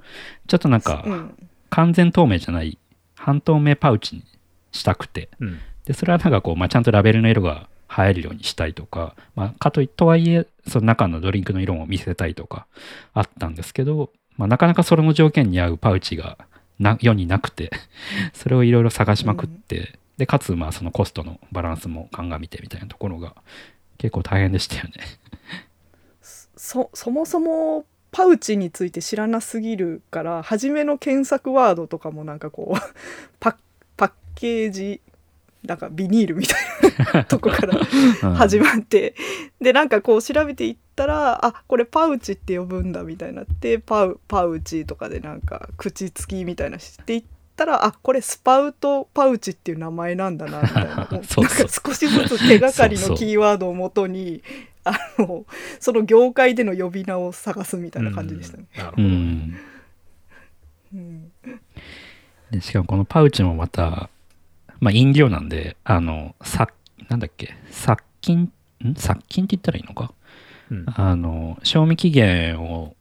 [0.47, 2.79] ちょっとなんかうん完全透明じゃない
[3.15, 4.25] 半透明パウチに
[4.73, 5.59] したくてうん。
[5.85, 7.69] でそれはなんかこう、まあ、ちゃんとラベルの色が
[7.99, 12.67] 映えるようにしたいとか、まあ、かといとはいえその中のドリンクの色も見せたいとか
[13.13, 16.39] あったんですけど、まあ、なかなかそれの条件に合うパウチが
[16.79, 17.71] な世になくて
[18.33, 23.35] それをいろいろ探しまくって、でかつまあそのコストのバランスも鑑みてみたいなところが
[23.99, 24.93] 結構大変でしたよね。
[26.73, 32.81] そそもそもパウチについて知らなすぎるから初めの検索ワードとかもなんかこう
[33.41, 33.57] パッ
[33.97, 35.01] パッケージ
[35.65, 36.63] なんかビニールみたい
[37.15, 37.79] なとこから
[38.23, 38.35] うん。
[38.35, 39.15] 始まって、
[39.61, 47.25] でなんかこう調べていっったらあこれパウチって呼ぶんだみたいになってパウパウチとかでなんか口付きみたいなしていっ
[47.57, 50.97] たらあこれスパウトパウチっていう名前なんだなみたいな。
[50.97, 54.43] なんか少しずつ手がかりのキーワードをもとに
[54.85, 55.47] あの
[55.79, 58.65] その業界での呼び名を探すみたいな感じでしたね。
[58.97, 59.05] うう
[60.97, 61.33] ん。
[62.51, 64.11] でしかもこのパウチもまた、
[64.81, 66.69] まあ、飲料なんであのさ
[67.09, 68.53] なんだっけ殺菌
[68.85, 68.95] ん？
[68.97, 70.13] 殺菌って言ったらいいのか？
[70.71, 70.85] うん。
[70.89, 72.95] あの賞味期限を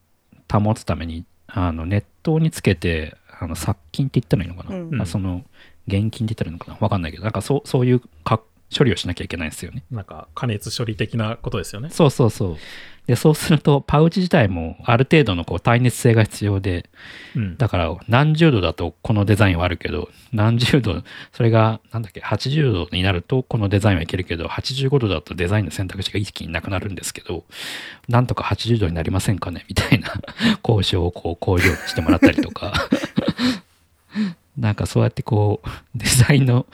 [0.50, 4.90] 保つためにあの熱湯につけてあの殺菌って言ったらいいのかな、うん。
[4.90, 5.42] まあ、その
[5.86, 6.78] 厳禁って言ったらいいのかな？
[6.80, 8.40] わかんないけどなんかそうそういうか
[8.76, 11.90] 処理をしなきゃいけないんですよねなんか加熱処理的なことですよね。
[11.90, 12.56] そうそうそう
[13.08, 16.88] でそうするとパウチ自体もある程度のこう耐熱性が必要で
[17.34, 17.56] うん。
[17.56, 21.02] だから何十度だとこのデザインはあるけど何十度
[21.32, 27.44] それがなんだっけ80度になるとこのデザインはいけるけど85度だとデザインの選択肢が一気になくなるんですけど
[28.08, 29.64] なんとか80度になりませんかね？
[29.68, 30.12] みたいな
[30.64, 32.72] 交渉をこう工場にしてもらったりとか
[34.56, 36.66] なんかそうやってこう デザインの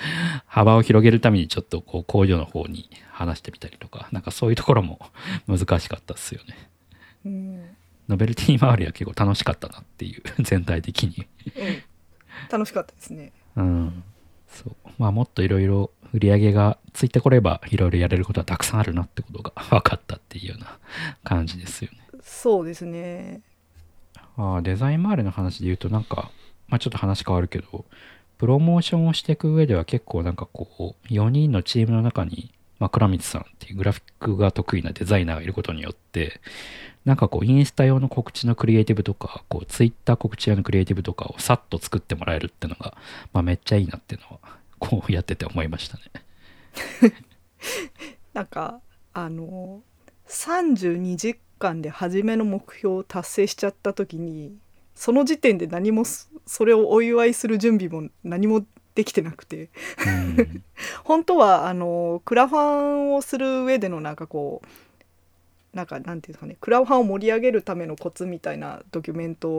[0.47, 4.99] 幅を広げるためにちょっとこう工場の方に話してみたりとかなんかそういうところも
[5.47, 6.71] 難しかったですよね。
[7.25, 7.65] うん
[8.09, 11.27] ノベルティ周りは結構楽しかったなっていう 全体的に。
[11.57, 11.83] うん
[12.51, 13.33] 楽しかったですね。
[13.57, 14.05] うん。
[14.47, 14.91] そう。
[14.99, 20.79] まあもっといろいろ売り上げがついてこればいろいろやれることはたくさんあるなってことが分かったっていうような
[21.25, 21.99] 感じですよね。
[22.23, 23.41] そうですね。
[24.37, 26.31] ああデザイン周りの話で言うとなんか、
[26.69, 27.85] まあちょっと話変わるけど、
[28.39, 36.41] プロモーションをしていく上では結構なんかこう、4人のチームの中に、まあ倉光さんっていうグラフィックが得意なデザイナーがいることによって、
[37.05, 42.97] なんかこうインスタ用の告知のクリエイティブとか、こうツイッター告知用のクリエイティブとかをさっと作ってもらえるっていうのが、
[43.33, 46.03] まあめっちゃいいなっていうのは、こうやってて思いましたね。
[48.35, 48.81] なんか
[49.15, 49.83] あの
[50.29, 54.57] 32時間で初めの目標を達成しちゃった時に
[54.99, 58.65] その時点で何もそそれをお祝いする準備も何も
[58.97, 59.69] できてなくて
[60.05, 60.65] うん。
[61.05, 69.51] 本当はあのクラファンをする上でのなんかこうなんかなんていうんですかねクラファンを盛り上げるためのコツみたいなドキュメント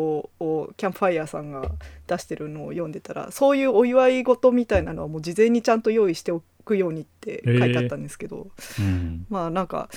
[0.41, 1.71] をキャンプファイヤーさんが
[2.07, 9.25] 出してるのを読んでたらそういうお祝い事みたいなのはもう事前にちゃんと用意しておくようにって書いてあったんですけど、うん。
[9.29, 9.89] まあなんか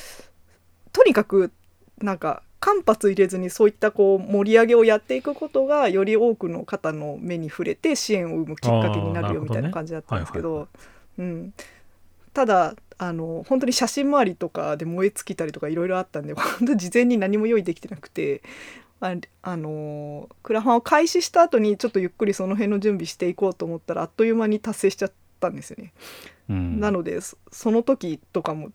[0.92, 1.50] とにかく
[1.98, 10.68] なんか間髪入れずにそういったこう盛り上げをやっていくことがより多くの方の目に触れて支援を生むきっかけになるよみたいな感じだったんですけど、
[12.32, 18.42] ただあの本当に写真周りとかで燃え尽きたりとかいろいろあったんで 本当に事前に何も用意できてなくて。
[19.04, 25.92] ああのクラファンを開始した後にちょっとゆっくりその辺の準備していこうと思ったらあっという間に達成しちゃったんですよね。
[26.48, 28.70] うん、なのでそその時とかも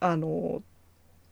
[0.00, 0.62] あの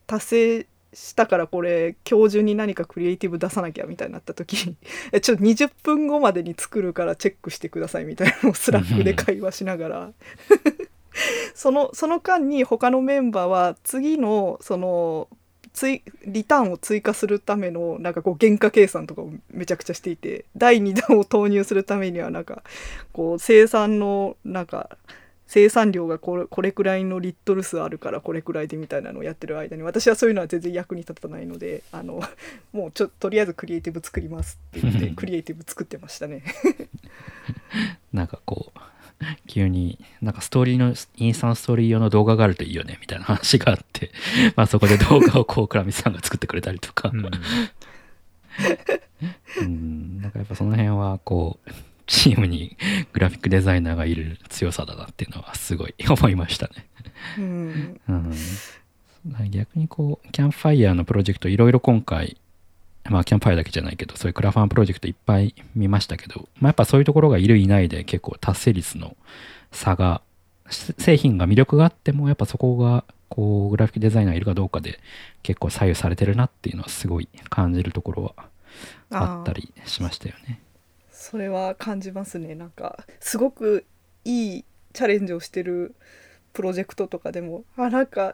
[0.05, 4.75] 達成したからこれ今日中に何かクリエイティブ出さなきゃみたいになった時
[5.11, 10.11] えちょっと20分後までに作るからチェックしてくださいみたいなのを Slack で会話しながら。
[11.53, 15.27] そのその間に他のメンバーは次のその
[15.73, 22.63] 追リターンを追加するためのなんかこう原価計算とかをめちゃくちゃしていて第2弾を投入するためにはなんか
[23.13, 24.97] こう生産のなんか
[25.53, 32.23] 生産量がこれこれくらいのリットル数あるからこれくらいでみたいなのをやってる間に私はそういうのは全然役に立たないのであの
[32.71, 36.43] もうちょとりあえずクリエイティブ作りますって言ってクリエイティブ作ってましたね。
[38.13, 38.79] なんかこう、
[39.47, 44.11] 急に、なんかストーリーの、インスタのストーリー用の動画があるといいよね、みたいな話があって、
[44.55, 47.29] まあそこで動画をこう、倉見さんが作ってくれたりとか、うん。
[49.61, 51.69] うん、なんかやっぱその辺はこう、
[52.11, 52.75] チームに
[53.13, 56.85] グラフィックデザイナーがいる強さだなっていうのはすごい思いましたね。
[57.37, 58.33] うんうん、
[59.49, 62.35] 逆にこう、キャンプファイヤーのプロジェクトいろいろ今回、
[63.09, 69.15] まあキャンプファイヤーだけじゃないけど、そういうクラファンプロジェクトいっぱい見ましたけど、まあやっぱそういうところがいるいないで結構達成率の
[69.71, 70.21] 差が、
[70.69, 74.99] し製品が魅力があってもやっぱそこがこうグラフィックデザイナーがいるかどうかで
[75.43, 78.33] 結構左右されてるなっていうのはすごい感じるところは
[79.11, 80.59] あったりしましたよね。
[81.21, 82.55] それは感じますね。
[82.55, 83.85] なんかすごく
[84.25, 85.93] いいチャレンジをしてる
[86.51, 88.33] プロジェクトとかでもあなんか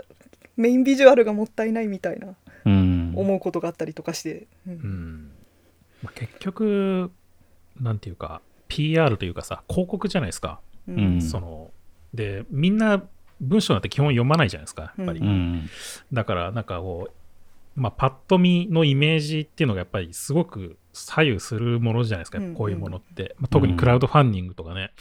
[0.55, 2.35] メインビジュアルがもったいないみたいな
[2.65, 3.13] うん。
[3.15, 4.73] 思うことがあったりとかして、うん。
[4.73, 5.31] うん。
[6.01, 7.11] まあ結局
[7.79, 10.99] なんていうか PR というかさ広告じゃないですか、うん。
[10.99, 11.21] うん。
[11.21, 11.71] その
[12.13, 13.03] でみんな
[13.41, 15.69] 文章なんて基本読まないじゃないですかやっぱり、うん。
[16.13, 22.53] だからなんかこう、まあ、パッと見のイメージっていうのがやっぱりすごく左右するものじゃないですか、うん。
[22.53, 24.91] こういうものって、まあ、特にクラウドファンディングとかね、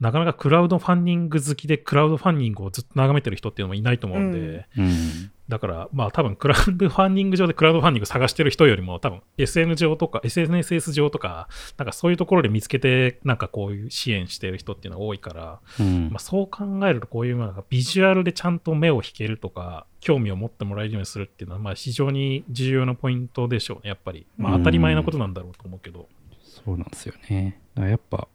[0.00, 4.84] なかなかクラウドファンディング好きでクラウドファンディングをずっと眺めてる人っていうのもいないと思うんで、うん。
[4.84, 5.30] うん。
[5.52, 11.46] だから、まあ多分クラウドファンディング上でクラウドファンディング探してる人よりも多分 SN 上とか SNS 上とか、
[11.76, 24.26] なんかそういうところで見つけて、なんかこういう支援してる人っていうのが多いから、うんまあ、そう考えるとこういうなんかビジュアルでちゃんと目を引けるとか、興味を持ってもらえるようにするっていうのは、まあ非常に重要なポイントでしょうね、やっぱり。
[24.38, 26.08] まあ当たり前なことなんだろうと思うけど。
[26.40, 27.60] そうなんですよね。
[27.74, 28.26] だやっぱ、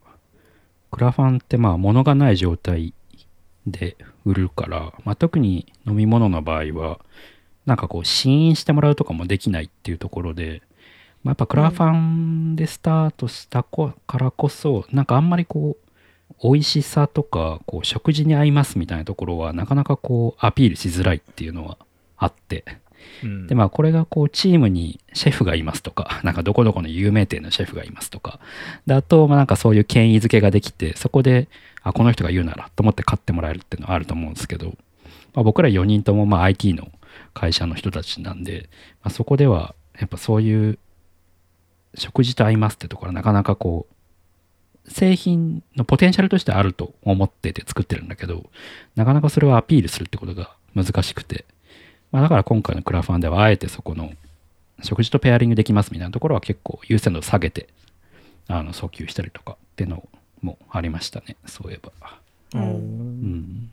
[0.91, 2.93] クラファンってまあ物がない状態
[3.65, 3.97] で
[4.27, 6.99] 売るから、まあ、特に飲み物の場合は、
[7.65, 10.61] なんかこう試飲してもらうとかもできないっていうところで、
[11.23, 15.87] まあ、やっぱクラファンでスタートしたこからこそ、なんかあんまりこう、
[16.43, 21.77] 美味しさとか、こう食事に合いますみたいなところは、なかなかこうアピールしづらいっていうのは
[22.17, 22.65] あって、
[23.23, 23.47] うん。
[23.47, 28.39] でまあこれがこうチームにシェフがいますとかなんかどこどこの有名店のシェフがいますとか。
[28.85, 31.47] であとまあなんかそういう権威づけができてそこで
[31.89, 34.67] あこの人が言うならと思って買ってもらえるっていうのはあると思うんですけど、
[35.33, 36.91] まあ、僕ら4人ともまあ IT の
[37.33, 38.69] 会社の人たちなんで、
[39.03, 40.79] まあ、そこではやっぱそういう
[41.95, 48.49] 食事と合いますってところはなかなかこう製品のポテンシャルとしてあると思ってて作ってるんだけど
[48.95, 51.45] なかなかそれをアピールするってことが難しくて
[52.11, 54.11] まあ、だから今回のクラファンではあえてそこの
[54.83, 57.67] 食事とペアリングできますみたいなところは結構優先度を下げて
[58.47, 60.09] あの訴求したりとかっていうのを
[60.41, 61.91] もありましたねそういえば。
[62.53, 62.61] うん。
[62.61, 63.71] うん。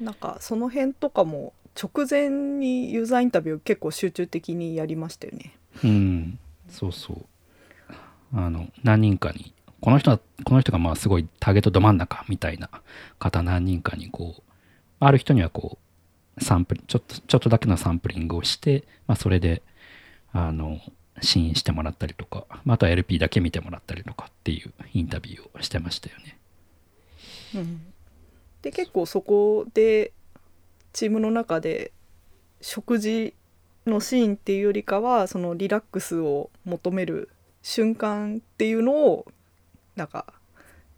[0.00, 5.56] なんかその辺とかも直前にユーザーインタビュー結構集中的にやりましたよね。
[5.84, 6.38] うん。
[6.68, 7.26] そうそう。
[8.34, 12.68] あの何人かにこの人はこの人がまあすごいターゲットど真ん中みたいな
[13.18, 14.42] 方何人かにこう
[14.98, 15.78] ある人にはこ
[16.38, 19.62] うサンプリちょっとちょっとだけのサンプリングをして、まあ、それで
[20.32, 20.80] あの
[21.22, 26.38] 試飲してもらったりとか、まあ、あとは LP だけ見てもらったりとかっていうインタビューをしてましたよね。
[27.54, 27.80] うん、
[28.62, 30.12] で結構そこで
[30.92, 31.92] チームの中で
[32.60, 33.34] 食事
[33.86, 37.30] のシーンっていうよりかはそのリラックスを求める
[37.62, 39.26] 瞬間っていうのを
[39.94, 40.26] なんか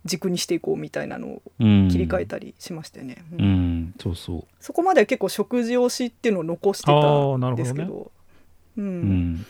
[0.04, 3.24] 軸にしていこうみたいなのをうん、切り替えたりしましたよね。
[3.32, 3.40] うん。
[3.40, 4.44] うん、そうそう。
[4.60, 8.10] そこまでは結構食事推しっていうのを残してたんですけど。
[8.76, 9.32] ううん。
[9.34, 9.46] ん、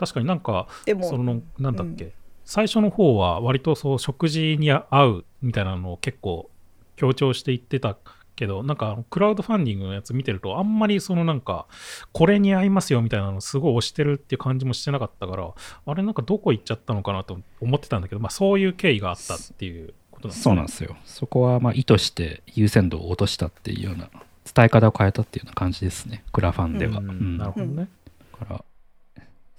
[0.00, 2.12] 確かになんか、でもその、なんだっけ、
[2.44, 6.50] 最初の方は割とそう食事に合うみたいなのを結構
[6.96, 7.98] 強調していってた
[8.34, 11.66] けど、なんかあのクラウドファンディングのやつ見てると、あんまりそのなんか、
[12.12, 15.52] これに合いますよみたいなのすごい押してるっていう感じもしてなかったから、
[15.86, 20.96] あれなんかどこ行っちゃったのかなと思ってたんだけど、まあそういう経緯があったっていうことなんですそうなんですよ。
[21.04, 24.08] そこはまあ意図して優先度を落としたっていうような
[24.52, 26.24] 伝え方を変えたっていうような感じですね。
[26.32, 26.98] クラファンでは。
[26.98, 27.88] うんうんなるほどね。
[28.40, 28.64] だから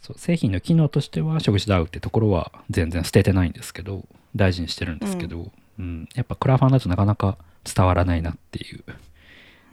[0.02, 4.04] そう製品の機能としては食事と合うってところは全然捨ててないんですけど
[4.36, 8.84] 大事にしてるんですけど、うんやっぱクラファンだとなかなか伝わらないなっていう。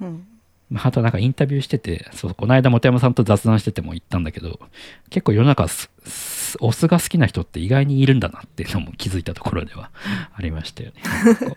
[0.01, 0.26] うん
[0.70, 4.61] まああとなんかインタビューしててそうこの間本山さんと雑談してても言ったんだけど
[5.09, 9.91] 結構世の中すすお酢が好きな人って意外にいるんだなっていうのも気づいたところでは
[10.35, 11.03] ありましたよね。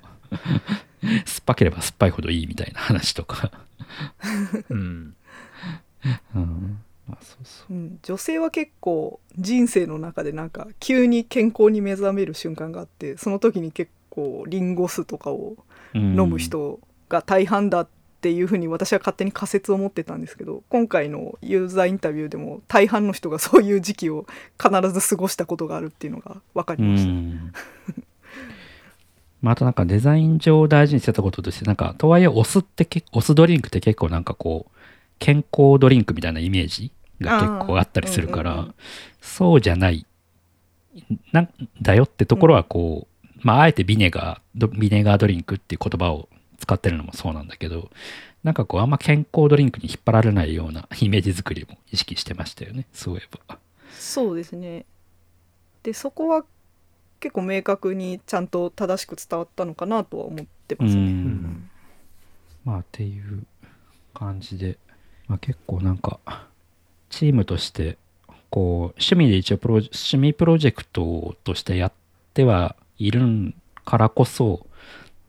[1.01, 3.51] 酸っぱければ酸っぱいほどいいみたいな話とか。
[4.69, 5.15] うん。
[6.35, 7.73] うんまあそうそう。
[7.73, 15.57] うん、女性は結構人生の中でなんか急に健康に目覚める瞬間があってその時に結構リンゴ酢とかを
[15.93, 16.19] うん。
[16.19, 16.79] 飲む人
[17.09, 17.87] が大半だっ
[18.21, 24.25] ていうふうに私は勝手に仮説を持ってたんですけど今回のユーザーインタビューでも大半の人がそういう時期を
[24.61, 27.09] 必ず過ごしたことがあるっていうのが分かりうました。
[27.11, 27.53] ん。
[29.41, 34.77] まあ、あとなんかデザイン上大事にしてたこととしてなんかとはいえお酢ってけお酢ドリンクって結構なんかこう
[35.21, 36.91] 健康ドリンクみたいなイメージ
[37.21, 38.75] が結構あったりするから、うんうんうん
[39.23, 40.07] そうじゃない
[41.31, 46.27] なんだよってところはこう、まああえてビネガードビネガードリンクっていう言葉を
[46.57, 47.91] 使ってるのもそうなんだけど
[48.43, 53.59] なんかこうあんま健康ドリンクに引っ張られないようなイメージ作りも意識してましたよねそういえば。
[53.93, 54.85] そうですね
[55.83, 56.43] でそこは
[57.19, 61.69] 結構明確にちゃんと正しく伝わったのかなとは思ってますね。
[62.65, 63.45] まあっていう
[64.13, 64.77] 感じで、
[65.31, 66.19] まあ、結構なんか
[67.09, 67.97] チームとして
[68.49, 71.93] こう趣味で一応プロ趣味プロジェクトとしてやっ
[72.33, 73.53] てはいる
[73.85, 74.67] からこそ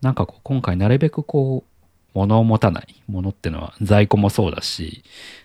[0.00, 5.04] なんかこう今回なるべくこう物を持たないものってのは在庫もそうだし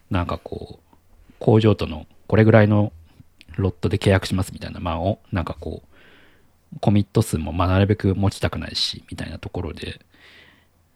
[0.09, 0.95] なんかこう
[1.37, 2.91] 工場とのこれぐらいの
[3.57, 5.83] ロットで契約しますみたいなまあなんかこ
[6.75, 10.01] うコミット数もまあなるべく持ちたくないしみたいなところで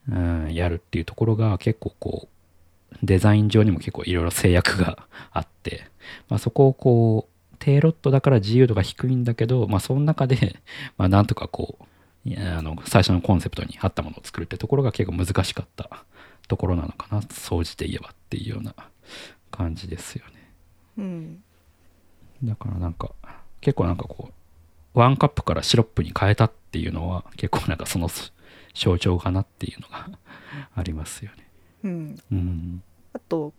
[0.10, 2.41] うん、やるっていうところが結構こう
[3.04, 5.86] デザイン上にも結構いろいろ制約があって、
[6.30, 10.60] まあ、そこをこう低ロットだから自由度が低いんだけど、まあ、その中で、
[10.98, 11.86] まあ、なんとかこう
[12.38, 16.06] あの最初のコンセプトに合ったものを作るってところが結構難しかった
[16.48, 18.76] ところなのかな総じて言えばっていうような
[19.50, 20.52] 感じですよね。
[20.98, 21.44] うん。
[22.44, 23.12] だからなんか
[23.60, 28.10] 結構なんかこうワンカップからシロップに変えたっていうのは結構なんかその
[28.74, 30.10] 象徴かなっていうのが
[30.76, 31.48] ありますよね
[31.84, 32.20] うん。
[32.32, 32.84] うん。
[33.14, 33.54] あと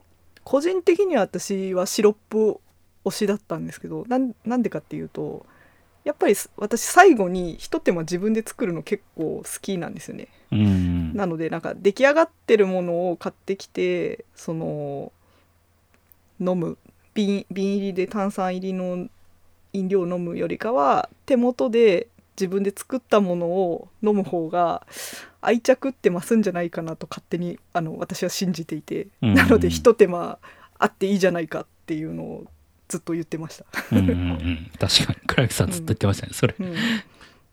[0.45, 2.61] 個人的には私はシロップ
[3.05, 5.47] 推しだったんですけどなんなんでかっていうと
[6.05, 10.29] やっぱりす私最後にひと手間自分で作るの結構好きなんですよね。
[10.51, 11.15] うん。
[11.15, 15.13] なのでなんか出来上がってるものを買ってきてその
[16.41, 16.77] 飲む
[17.15, 19.09] 瓶瓶入りで炭酸入りの
[19.73, 24.87] 飲料を飲むよりかは手元で自分で作ったものを飲む方が
[25.43, 30.39] 愛着って増すんじゃないかなと勝手にあの私は信じていて、うんなのでひと手間
[30.79, 32.45] あっていいじゃないかっていうのを
[32.89, 33.65] ずっと言ってました。
[33.93, 34.71] うんうんうん。
[34.79, 36.55] 確かに倉木さんずっと言ってましたねそれ。
[36.59, 36.67] うん。
[36.67, 36.77] うん。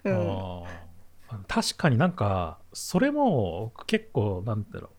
[0.04, 0.80] あー
[1.48, 4.90] 確かになんかそれも結構なんだろう。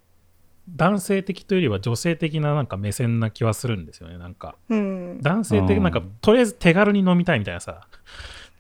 [0.77, 4.57] 男性的というよりは女性的ななんか目線な気はするんですよねなんか。
[4.69, 5.21] うん。
[5.21, 7.87] 男性的うんなんかとりあえず手軽に飲みたいみたいなさ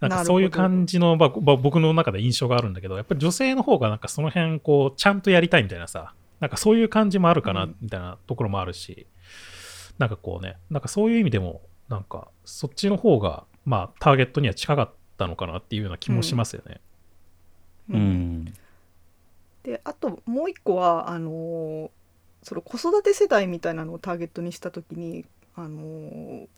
[0.01, 7.77] なんかそういう感じの、まあまあ僕の中で印象があるんだけどやっぱり女性の方がなんかその辺こうちゃんとやりたいみたいなさなんかそういう感じもあるかなうん。
[7.81, 9.07] みたいなところもあるし、
[9.99, 16.81] なんかこうねなんかそういう意味でもなんかそっちの方がまあターゲットには近かったのかなっていうような気もしますよね。
[17.91, 18.55] うん。
[19.63, 21.91] であともう一個はあのー
[22.43, 26.49] その子育て世代みたいなのをターゲットにした時に、あのー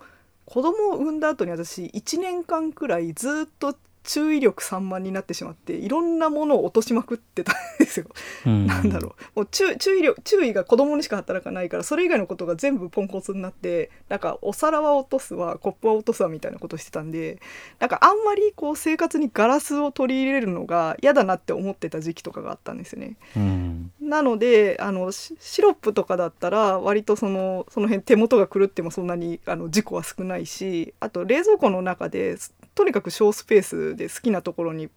[0.44, 8.06] 子供を産んだ後に私1年間くらいずっと注意力散漫になってしまっていろんなものを落としまくってたんですよ。
[8.46, 17.40] うんなんだろうもう注注意力注意が子供にしか働かないからそれ以外のことが全部ポンコツになってなんかお皿は落とすわコップは落とすわみたいなことしてたんで
[17.78, 23.16] なんかあんまりこう生活にガラスを取り入れるのが嫌だなって思ってた時期とかがあったんですよね。
[23.36, 34.88] うんなのであのシシロップとかだったら割とそのその辺手元が狂ってもそんなにあの事故は少ないしあと冷蔵庫の中ですとにかく小スペースで好きなところに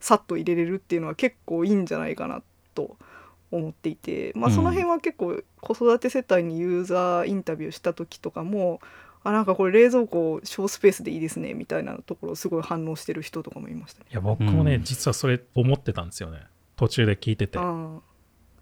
[0.00, 2.42] さっと入れれるっていうのは結構いいんじゃないかな
[2.74, 2.96] と
[3.50, 4.54] 思っていて、まあ、うん。
[4.54, 8.80] その辺は結構子育て世帯にユーザーインタビューした時とかも
[9.22, 14.06] あなんかこれ冷蔵庫小スペースでいいですねみたいなところすごい反応してる人とかもいましたね。
[14.10, 14.84] いや僕もね、うん。
[14.84, 16.38] 実はそれ思ってたんですよね。
[16.76, 17.58] 途中で聞いてて。
[17.58, 18.00] は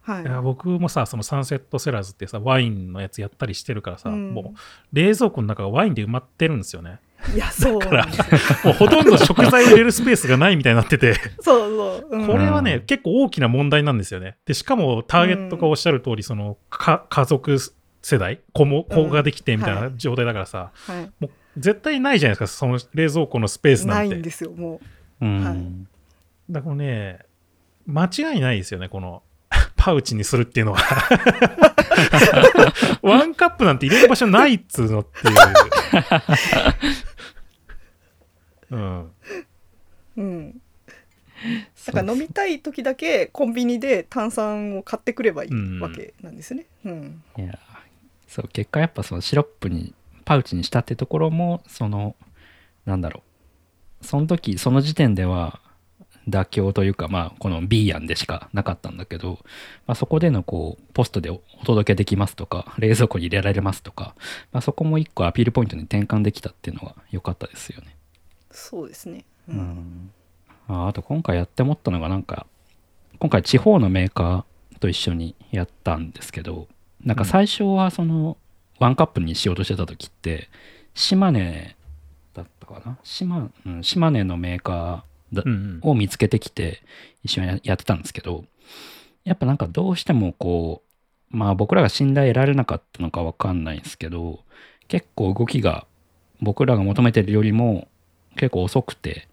[0.08, 0.22] い。
[0.22, 4.34] いや僕もさそのサンセットセラーズってさワインのやつやったりしてるからさ、うん。
[4.34, 4.58] もう
[4.92, 6.98] 冷蔵庫の中がワインで埋まってるんですよね
[7.34, 7.78] いやそう。
[7.78, 8.24] なんですよ
[8.64, 11.14] もうほとんど食材を入れるスペースがないみたいになってて。
[11.40, 12.26] そうそう、うん。
[12.26, 14.36] これはね、うん結構大きな問題なんですよね。
[14.46, 17.58] でしかもターゲットがおっしゃる通り、そのか家族
[18.02, 21.10] 世代子も子ができてみたいはな状態だからさ、はい。
[21.20, 24.08] もう絶対ないじゃないですかその冷蔵庫のスペースなて。
[24.08, 24.80] なんいんですよも
[25.20, 25.26] う。
[25.26, 25.44] ん。
[25.44, 25.58] はい。
[26.50, 27.18] だからね
[27.86, 29.22] 間違いないですよねこの
[29.88, 30.80] パウチにするっていうのは
[33.00, 35.36] ワンカップなんて入れる場所ないっつうのっていう。
[38.70, 39.00] うん。
[39.00, 39.10] う
[40.18, 40.60] うん
[41.86, 46.66] だから飲みたい時だけコンビニで炭酸を買ってくればいいわけなんですね。
[46.84, 47.22] うん。
[47.38, 47.58] いや
[48.26, 49.94] そう結果やっぱそのシロップに
[50.26, 52.14] パウチにしたってところもその
[52.84, 53.22] なんだろ
[54.02, 54.04] う。
[54.04, 55.62] その時その時点では
[56.28, 59.38] 妥協というかまあこの B 案でしかなかったんだけど、
[59.86, 64.14] まあ、そこでのこうポストでお届けできますとか冷蔵庫に入れられますとか、
[64.52, 67.96] まあ、そこも一個アピールポイントに転換できたっていうのが良かったですよね。
[68.50, 69.24] そうですね。
[69.48, 69.58] ううん。
[69.58, 70.10] ん
[70.68, 72.46] ああと今回やって思ったのがなんか
[73.18, 76.68] 今回地方のメーカーと一緒にやったんですけど
[77.02, 78.36] なんか最初はその
[78.78, 80.50] ワンカップにしようとしてた時って
[80.94, 81.74] 島根
[82.34, 82.98] だったかな？
[83.02, 85.07] 島,、うん、島根のメーカー
[85.82, 86.82] を見つけてきて
[87.22, 88.44] 一緒にややってたんですけど
[89.24, 90.82] やっぱなんかどうしてもこ
[91.32, 94.40] うまあ僕らが信頼得られなかったのかわかんないんですけど
[94.88, 95.86] 結構動きが
[96.40, 97.88] 僕らが求めてるよりも
[98.36, 99.28] 結構遅くて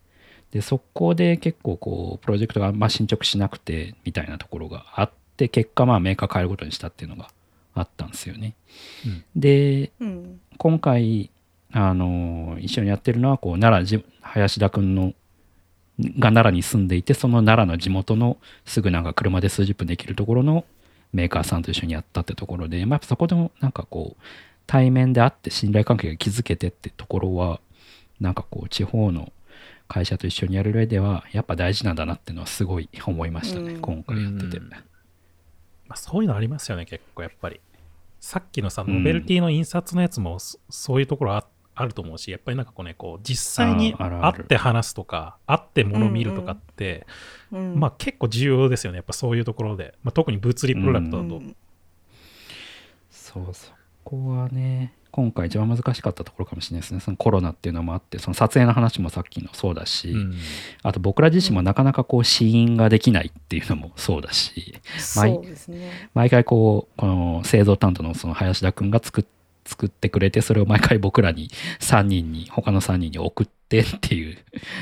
[0.51, 7.29] でそこで結構こうプロジェクトがあんま進捗しなくてみたいなところがあって結果まあメーカー変えることにしたっていうのが
[7.73, 8.55] あったんですよね。
[9.05, 9.23] うん。
[9.35, 10.39] でうん。
[10.57, 11.29] 今回
[11.71, 15.13] あの一緒にやってるのはこう奈良じ林田君の
[15.99, 20.65] が奈良に住んでいてその奈良の地元のすぐなんか車で数十分できるところの
[21.13, 24.23] メーカーさんと一緒にやったってところで、まあ、そこでもなんかこう
[24.67, 27.61] 対面で会って信頼関係が築けてってところは
[28.19, 29.31] なんかこう地方の
[29.87, 33.81] 会社と一緒にやる上ではやっぱ大事なんだなっていうのはすごい思いましたね、うん。
[33.81, 34.57] 今回やってて。
[34.57, 34.69] うん。
[34.69, 34.77] ま
[35.89, 37.61] あ、そういうのありますよね結構やっぱり。
[38.19, 38.97] さっきのさうん。
[38.97, 41.45] ノベルティの印刷のやつもそそういうところあ
[41.75, 47.05] あると思うしやっぱりなんかこうねこう実際に会って話すとか会って物見るとかって、
[47.51, 51.55] うんまあ結構重要ですよねやっぱそういうところで、まあ、特に物理プロダクトだと、うん
[53.09, 53.75] そうそう
[54.05, 56.99] こはね今回一番難しかったところかもしれないですね。
[56.99, 60.33] そのコロナっていうのもあってその撮影の話もさっきのそうだし、うん。
[60.83, 64.75] あと僕ら自身もなかなかこう試飲ができないっていうのもそうだし
[65.41, 69.23] うですね毎回こうこの製造担当のその林田君が作っ
[69.65, 74.37] 作ってくれてそれを毎回僕らに3人に他の3人に送ってっていう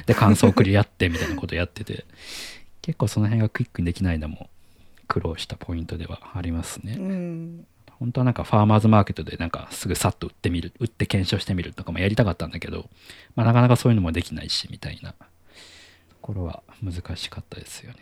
[0.06, 2.06] で感想を送り合ってみたいなことをやってて。
[2.84, 4.50] 結構その辺がクイックにできないのも
[5.08, 6.98] 苦労したポイントではありますね。
[7.00, 7.66] うん。
[7.88, 12.90] 本当はなんかファーマーズマーケットでなんかすぐさっと売ってみる売って検証してみるとかもやりたかったんだけど、
[13.36, 15.14] まあ、なかなかそういうのもできないしみたいな。
[15.14, 15.18] と
[16.22, 18.00] ころは難しかったですよね。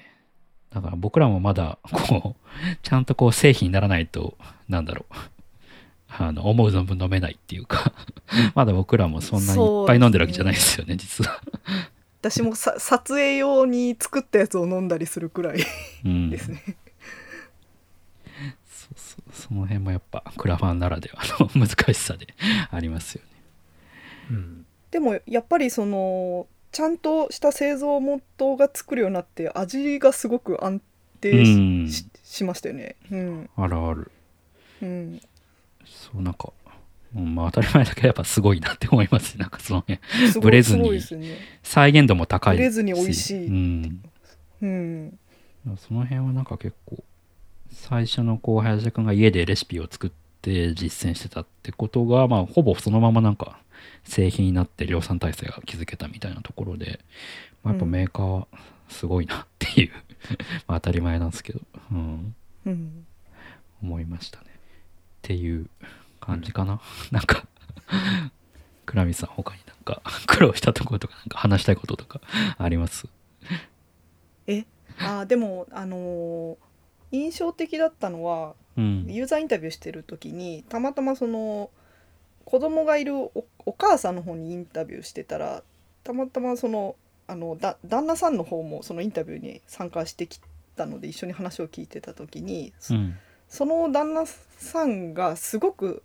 [0.73, 4.37] だから僕らもまだこうちゃんとこう製品にならないと
[4.67, 5.13] なんだろう
[6.19, 7.93] あの思う存分飲めないっていうか
[8.53, 11.41] まだ僕らもそんなにいっぱい飲んでるわけじゃないですよね実は、
[12.19, 15.59] 私もさ撮影用に作ったやつを飲んだりするくらい
[16.05, 16.63] うん、ですね、
[18.69, 22.27] そうそうその辺もやっぱクラファンならではの難しさで
[22.69, 23.29] ありますよね。
[24.31, 24.65] うん。
[24.91, 30.81] でもやっぱりそのちゃんとした製造元が作るようになって味がすごく安
[31.21, 31.89] 定し,うん。
[31.89, 32.95] し、しましたよね。
[33.09, 33.49] うん。
[33.55, 34.11] あるある。
[34.81, 35.21] うん
[36.11, 36.51] そうなんか、
[37.15, 39.41] うんまあ当たり前だけどやっぱすごいなって思いますね。
[39.41, 39.99] なんかその辺。
[40.31, 40.91] すごブレずに。
[40.91, 41.37] ね。
[41.63, 43.47] 再現度も高いブレずに美味しい。
[43.47, 44.03] うん、
[44.61, 45.19] うん。
[45.77, 47.03] その辺はなんか結構
[47.71, 50.11] 最初のこう林田君が家でレシピを作っ
[50.41, 53.59] て実践してたってことがまあほぼそのままなんか
[54.03, 56.99] 製品になって量産体制が築けたみたいなところで、
[57.63, 58.47] まあ、やっぱメーカーは
[58.89, 59.91] すごいなっていう、
[60.67, 61.61] まあ当たり前なんですけど、
[61.91, 62.35] うん、
[62.65, 63.05] うん。
[63.81, 64.45] 思いましたね。
[64.47, 64.49] っ
[65.21, 65.67] ていう
[66.21, 66.79] 感じかな、
[67.11, 67.45] なんか
[68.85, 72.21] 倉見さん他になんか 苦労したところとかなんか話したいこととか
[72.57, 73.07] あります？
[74.47, 74.65] え？
[74.99, 76.57] あーでもあのー
[77.13, 79.05] 印象的だったのはうん。
[79.09, 81.69] ユーザーインタビューしてる時にたまたまその
[82.45, 83.31] 子供がいるお
[83.65, 85.63] お母さんの方にインタビューしてたら
[86.03, 86.95] たまたまその
[87.27, 90.39] あのだ旦那さんの方もそのインタビューに参加してき
[90.75, 93.17] たので一緒に話を聞いてた時に、そうん。
[93.49, 96.03] その旦那さんがすごく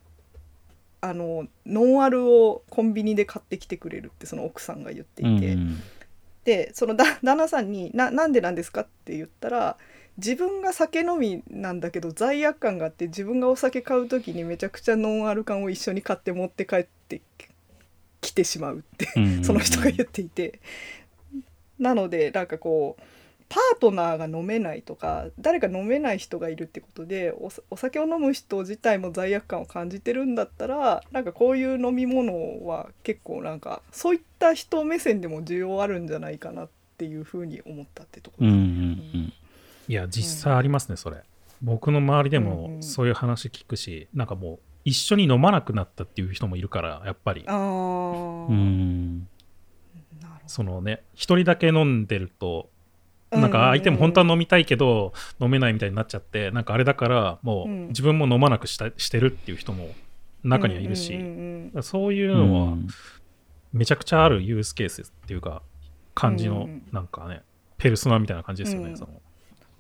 [1.01, 5.52] あのノンアルをコンビニで買ってきてくれるってその奥さんが言っていて。
[5.55, 5.82] うん
[6.44, 9.77] でそのだ旦那さんにな「なんでなんですか?」って言ったら
[10.16, 17.20] 自分が酒飲みなんだけど罪悪感があって自分がお酒買う時にめちゃくちゃノンアル缶を一緒に買って持って帰って
[18.20, 20.60] きてしまうってうんその人が言っていて
[21.81, 23.02] なのでなんかこう
[23.48, 36.68] パートナーが飲めないとか誰か飲めない人がいるってことでおお酒を飲む人自体も罪悪感を感じてるんだったらなんかこういう飲み物は結構なんかそういった人目線でも需要あるんじゃないかなっ
[36.98, 38.48] ていうふうに思ったってところ。
[38.48, 39.32] うんうん
[39.89, 41.23] いや実際ありますねそれ。
[41.62, 42.82] 僕の周りでうんもうん。
[42.82, 47.44] そういう話聞くし、なんかもう一緒に飲まなくなったっていう人もいるからやっぱり。
[47.47, 47.56] ああ、
[48.48, 49.28] うん。
[50.47, 52.68] そのね一人だけ飲んでるとど
[53.31, 57.89] なんか相手も本当はの飲みたいけど飲めないみたいになっちゃってなんかあれだからもううん。
[57.89, 59.89] 自分も飲まなくしたしてるっていう人も
[60.44, 61.19] 中にはいるし、
[61.82, 62.77] そういうのは
[63.73, 65.62] めちゃくちゃあるユースケースっていうか
[66.15, 67.43] 感じのなんかね
[67.78, 68.97] ペルソナみたいな感じですよね、うん。
[68.97, 69.20] その。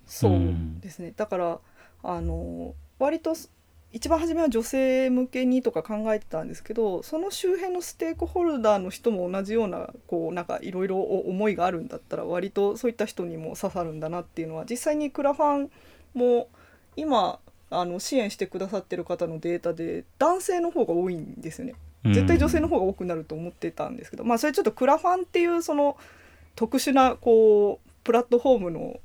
[0.06, 0.80] そううん。
[0.80, 1.12] ですね。
[1.16, 1.58] だから
[2.02, 3.50] あの割とす
[3.92, 15.70] 一番初めは女性向けにとか考えてたんですけどその周辺のステークホルダーの人も同じようなこうなんかいろいろ思いがあるんだったら割とそういった人にも刺さるんだなっていうのは実際にクラファン
[16.14, 16.48] も
[16.96, 17.38] 今
[17.70, 21.74] あの支援してくださってる方のデータで男性の方が多いんですよね。
[22.04, 25.96] 絶対女性の方が多くなると思ってたんですけど、まあそれちょっとクラファンっていうその
[26.54, 29.00] 特殊なこうプラットフォームの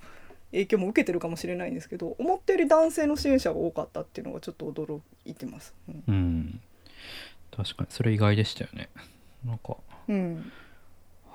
[0.52, 5.74] 影響も受けてるかもしれないんですけど思ったより男性の支援者が多かったっていうのがちょっと驚いてます。
[5.88, 6.04] うん。
[6.08, 6.62] うん。
[7.56, 8.90] 確かにそれ意外でしたよね。
[9.46, 10.52] なんかうん。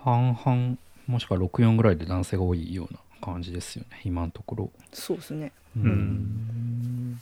[0.03, 0.77] 半々
[1.07, 4.01] もしくは64ぐらいで男性が多いような感じですよね。
[4.05, 4.71] 今のところ。
[4.93, 5.53] そうですね。
[5.77, 7.21] うん。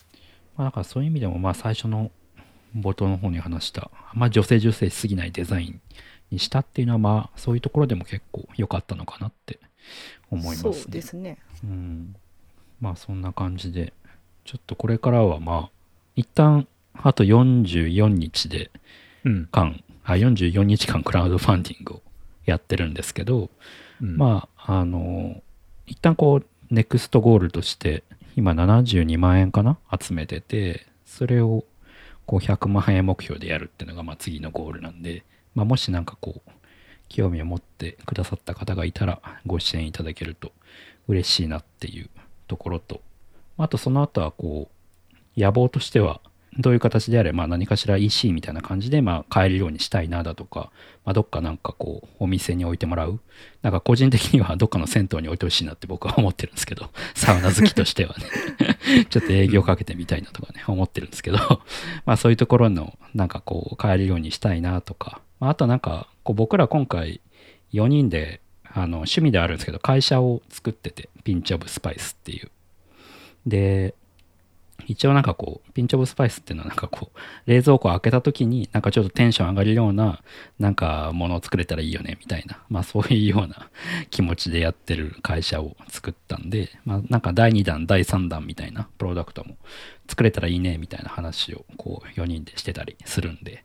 [0.57, 2.11] まあだからそういう意味でもまあ最初の
[2.77, 5.81] 冒頭の方に話したあんま女性女性しすぎないデザイン
[6.31, 9.61] にしたっていうのはまあそういうところでも結構良かったのかなって
[10.31, 10.73] 思いますね。
[10.73, 11.39] そうですね。
[11.62, 12.16] うん、
[12.81, 13.93] まあそんな感じで
[14.44, 15.70] ちょっとこれからはまあ
[16.16, 18.70] 一旦あと44日で
[19.24, 22.02] うん間あ44日間クラウドファンディングを
[22.44, 23.51] やってるんですけど、
[24.02, 25.43] うんまああの
[25.86, 28.05] 一旦こうネクストゴールとして
[28.36, 31.65] 今72万円かな集めててそれを
[32.27, 35.24] こう100万円目標でやるっていうのがまあ次のゴールなんで、
[35.55, 36.51] まあ、もしなんかこう
[37.09, 40.52] 興味を持ってくださった方がいたらご支援いただけると
[41.09, 42.09] 嬉しいなっていう
[42.48, 43.01] ところと
[43.56, 44.68] あとその後はこ
[45.36, 46.20] う野望としては
[46.59, 50.70] どういう形であれ、まあ、何かしら EC みたいな感じで、まあ、買えるようにしたいなだとか、
[51.05, 53.20] まあ、どっかなんかこう、お店に置いてもらう。
[53.62, 61.39] なんか個人的にはどっかの銭湯に置いてほしいなって僕は思ってるんですけど、 サウナ好きとしてはね、 ちょっと営業かけてみたいなとかね、思ってるんですけど、
[62.06, 67.20] まあそういうところの、なんかこう、買えるようにしたいなとか、まあ、あとなんか、僕ら今回
[67.72, 72.51] 4人で、あの、趣味であるんですけど、会社を作ってて、ピンチオブスパイスっていう。
[73.47, 73.94] で、
[74.86, 77.19] 一応なんかこう、ピンチオブスパイスっていうのはなんかこう、
[77.51, 80.23] 冷蔵庫開けた時になんかちょっとテンション上がるような、
[80.59, 83.70] なんかものを作れたらいいよねみたいな、まあそういうような
[84.11, 89.56] 気持ちでやってる会社を作ったんで、まあなんか第2弾、第3弾みたいなプロダクトも
[90.09, 93.65] 作れたらいいねみたいな話をこう4人でしてたりするんで、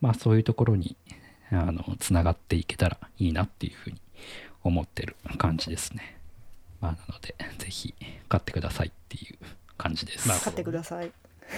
[0.00, 0.96] まあそういうところに、
[1.50, 4.00] あの、つながっていけたらいいなっていうふうに
[4.62, 6.18] 思ってる感じですね。
[6.80, 7.94] まあなので、ぜひ
[8.28, 9.38] 買ってくださいっていう
[9.78, 10.28] 感じです。
[10.28, 11.10] 買ってください。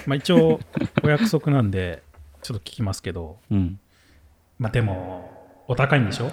[0.07, 0.61] まあ一応、
[1.03, 2.03] お約束なんで、
[2.43, 3.79] ちょっと聞きますけど、うん。
[4.59, 5.31] まあでも、
[5.67, 6.31] お高いんでしょ？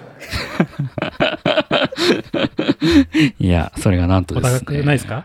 [3.38, 4.58] いや、それがなんとおですね。
[4.60, 5.24] 高くないですか？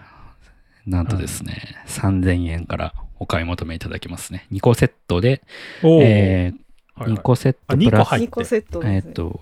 [0.86, 4.48] なんとですね、3000円からお買い求めいただけますね。
[4.52, 5.42] 2個セットで、
[5.84, 7.18] おお、えー、はいはい。
[7.20, 8.28] 2個セッあトプラス、2個入って。
[8.28, 8.96] 2個セットですね。
[8.96, 9.42] えーっと、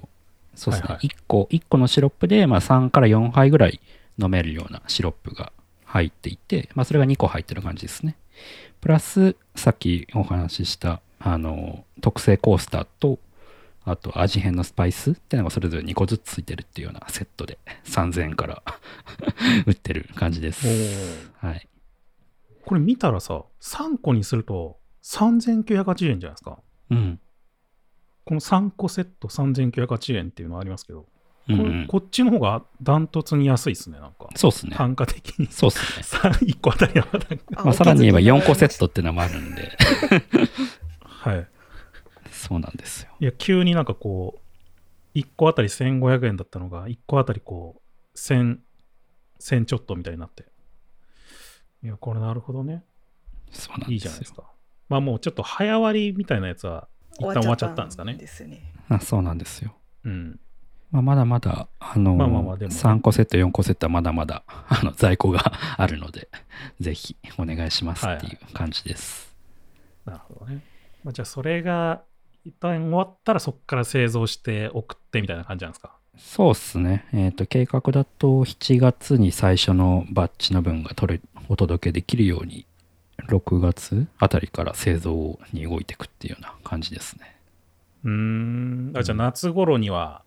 [0.56, 1.08] そうですね、はいはい。
[1.08, 3.80] 1個、1個のシロップで、まあ、3から4杯ぐらい
[4.22, 5.52] 飲めるようなシロップが
[5.90, 8.16] 入っていて、まあ、それが2個入ってる感じですね。
[8.80, 13.18] プラス、さっきお話しした、あの、特製コースターと、
[13.86, 18.62] あと味変のスパイスっていうのがそれぞれ2個ずつついてるっていうようなセットで3000円から
[19.66, 20.68] 売ってる感じです。
[21.38, 21.68] はい。
[22.66, 26.60] これ見たらさ、3個にすると3980円じゃないですか。
[26.92, 27.20] うん。
[28.26, 31.08] この3個セット3980円っていうのありますけど、
[31.50, 34.30] うんうんこっちの方がダントツに安いですね、なんか。
[34.36, 34.76] そうっすね。
[34.76, 35.48] 単価的に。
[35.48, 36.04] そうっすね。
[36.04, 37.64] さ1個あたりの値段が。
[37.66, 39.72] まあ、さらに言えば4個セットトっていうのもあるんで、
[41.02, 41.48] はい。
[42.32, 43.12] そうなんですよ。
[43.20, 44.40] いや、急になんかこ
[45.16, 47.82] う、1個あたり1500円だったのが、1個あたりこ
[48.14, 48.60] う、1000、
[49.40, 50.46] 1000ちょっとみたいになって。
[51.84, 52.84] いや、これなるほどね。
[53.52, 53.94] そうなんですよ。
[53.94, 54.44] いいじゃないですか。
[54.88, 56.88] まあもうちょっと早割りみたいなやつは、
[57.20, 58.16] 一旦終わっちゃったんですかね。
[58.16, 59.76] ですよねあそうなんですよ。
[60.06, 60.40] うん。
[60.92, 66.30] まあ、まだまだ、あの、まあまあまあでもね3個セット、4個セットはまだまだ、 あの、在庫が あるので、
[66.80, 69.36] ぜひお願いしますっていう感じです。
[70.06, 70.64] なるほどね。
[71.04, 72.02] まあ、じゃあそれが、
[72.46, 75.92] 一旦終わったらそこから製造して送ってみたいな感じなんですか？
[76.18, 77.06] そうっすね。
[77.14, 82.66] えっ、と、計画だと7月に最初のバッジの分が取れ、お届けできるように、
[83.28, 87.36] 6月あたりから製造に動いていくっていうような感じですね。
[88.04, 88.94] うーん。
[88.96, 90.24] あじゃあ夏頃には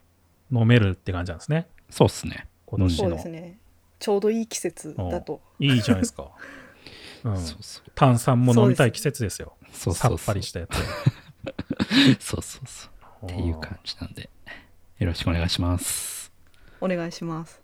[0.52, 1.66] 飲めるって感じなんですね。
[1.90, 2.46] そうっすね。
[2.66, 3.10] 今年の。
[3.10, 3.58] ですね
[3.98, 6.30] ちょうどいい季節だといいじゃないですか。
[7.24, 7.90] うん、そうそう。
[7.94, 9.54] 炭酸も飲みたい季節ですよ。
[9.72, 10.76] そうそうそうさっぱりしたやつ。
[12.18, 12.88] そうそうそ
[13.22, 13.26] う。
[13.26, 14.28] っていう感じなんで、
[14.98, 16.32] よろしくお願いします。
[16.80, 17.62] お願いします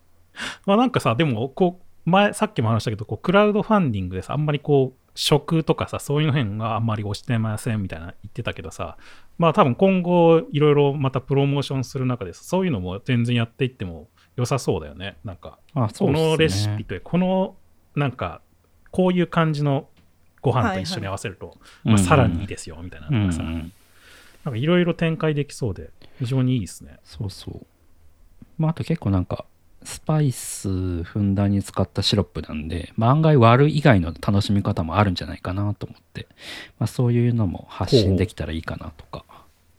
[0.64, 8.96] まあなんかさ、でも、こう、前、さっきも話したけど、こう、クラウドファンディングでさ、あんまりこう、食とかさ、そういうの辺があんまり押してませんみたいな言ってたけどさ、
[9.36, 15.16] まあ多分今後、いろいろまたプロモーションする中でさ、そういうのも全然やっていっても良さそうだよね。
[15.24, 16.14] なんか、あ、そうこ。
[16.16, 17.56] のレシピという、この、
[17.96, 18.42] なんか、
[18.92, 19.88] こういう感じの
[20.40, 23.72] ご飯と一緒に合わせると、まあ、さらにいいですよ、みたいなうんうんのがさ、なん
[24.44, 25.90] かいろいろ展開できそうで、
[26.20, 26.98] 非常にいいですね。
[27.02, 27.66] そうそう。
[28.56, 29.46] まあ、あと結構なんか、
[29.84, 36.26] スパイスふんだんに使ったシロップなんで、まあ、案外割る以外の楽しみ方もあるんじゃないかなと思って、
[36.78, 39.24] まあ、そういうのも発信できたらいいかなとか。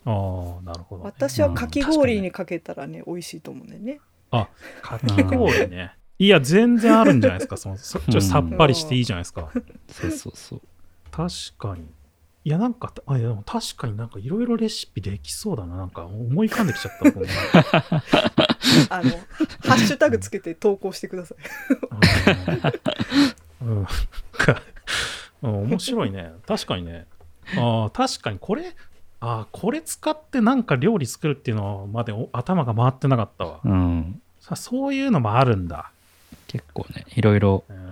[0.05, 1.09] ああ、なるほど、ね。
[1.09, 3.99] 私はかき氷にかけたらね美味しいと思うんだよね
[4.31, 4.47] あ、
[4.81, 5.93] かき氷ね。
[6.19, 7.55] いや、全然あるんじゃないですか。
[7.55, 9.49] そのそちょっとさっぱりしていいじゃないですか。
[9.87, 10.61] そうそうそう。
[11.11, 11.85] 確かに。
[12.45, 15.75] いや、なんか、あいやでも確かになんかいろいろレシピできそうだな。
[15.75, 17.05] なんか思い浮かんできちゃった。
[18.95, 19.09] あの
[19.65, 21.37] ハッシュタグつけて投稿してください
[23.63, 23.87] うん
[25.41, 26.31] 面白いね。
[26.47, 27.07] 確かにね。
[27.57, 28.75] ああ、確かにこれ、
[29.21, 33.59] ああ、これ使ってなんか料理作るっていうのまでお頭が回ってなかったわ。
[33.63, 34.21] うん。
[34.39, 35.91] さそういうのもあるんだ。
[36.47, 37.88] 結構ね、いろいろ、へー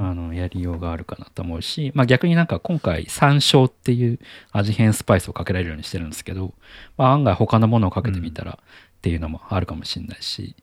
[0.00, 4.18] あの、やりようがあるかなと思うし、まあ逆になんか今回、山椒っていう
[4.52, 6.54] 味変スパイスをかけられるようにしてるんですけど、
[6.96, 10.54] まあ案外他のものをかけてみたらっていうのもあるかもしれないし、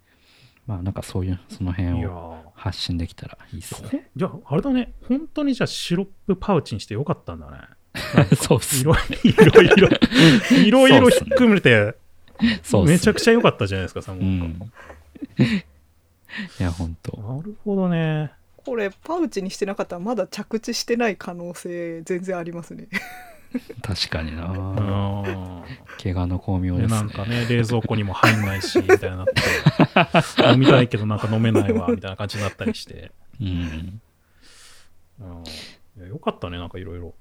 [0.68, 4.10] まあなんかそういう、その辺をー発信できたらいいですね。
[4.16, 4.94] じゃあ、あれだね。
[5.08, 7.58] 本当にじゃあシロップパウチにしてよかったんだね。
[8.36, 8.98] そうっすいろい
[9.32, 11.96] ろ、いろいろ、いひ っくめて、
[12.86, 14.24] めちゃくちゃ良かったじゃないですか、さ、うもう。
[14.24, 14.72] ん。
[16.60, 18.32] いや、本当なるほどね。
[18.66, 22.88] これパウチにしてなかったらまだ着地してない可能性全然ありますね。
[23.82, 24.48] 確かにな。
[24.48, 25.64] うん。
[26.02, 30.52] 怪我の巧妙ですなんかね冷蔵庫にも入んないしみたいになって。
[30.52, 34.02] 飲みたいけどなんか飲めないわみたいな感じになったりして、うん。
[35.22, 35.44] うん、
[35.98, 37.14] いやよかったねなんかいろいろ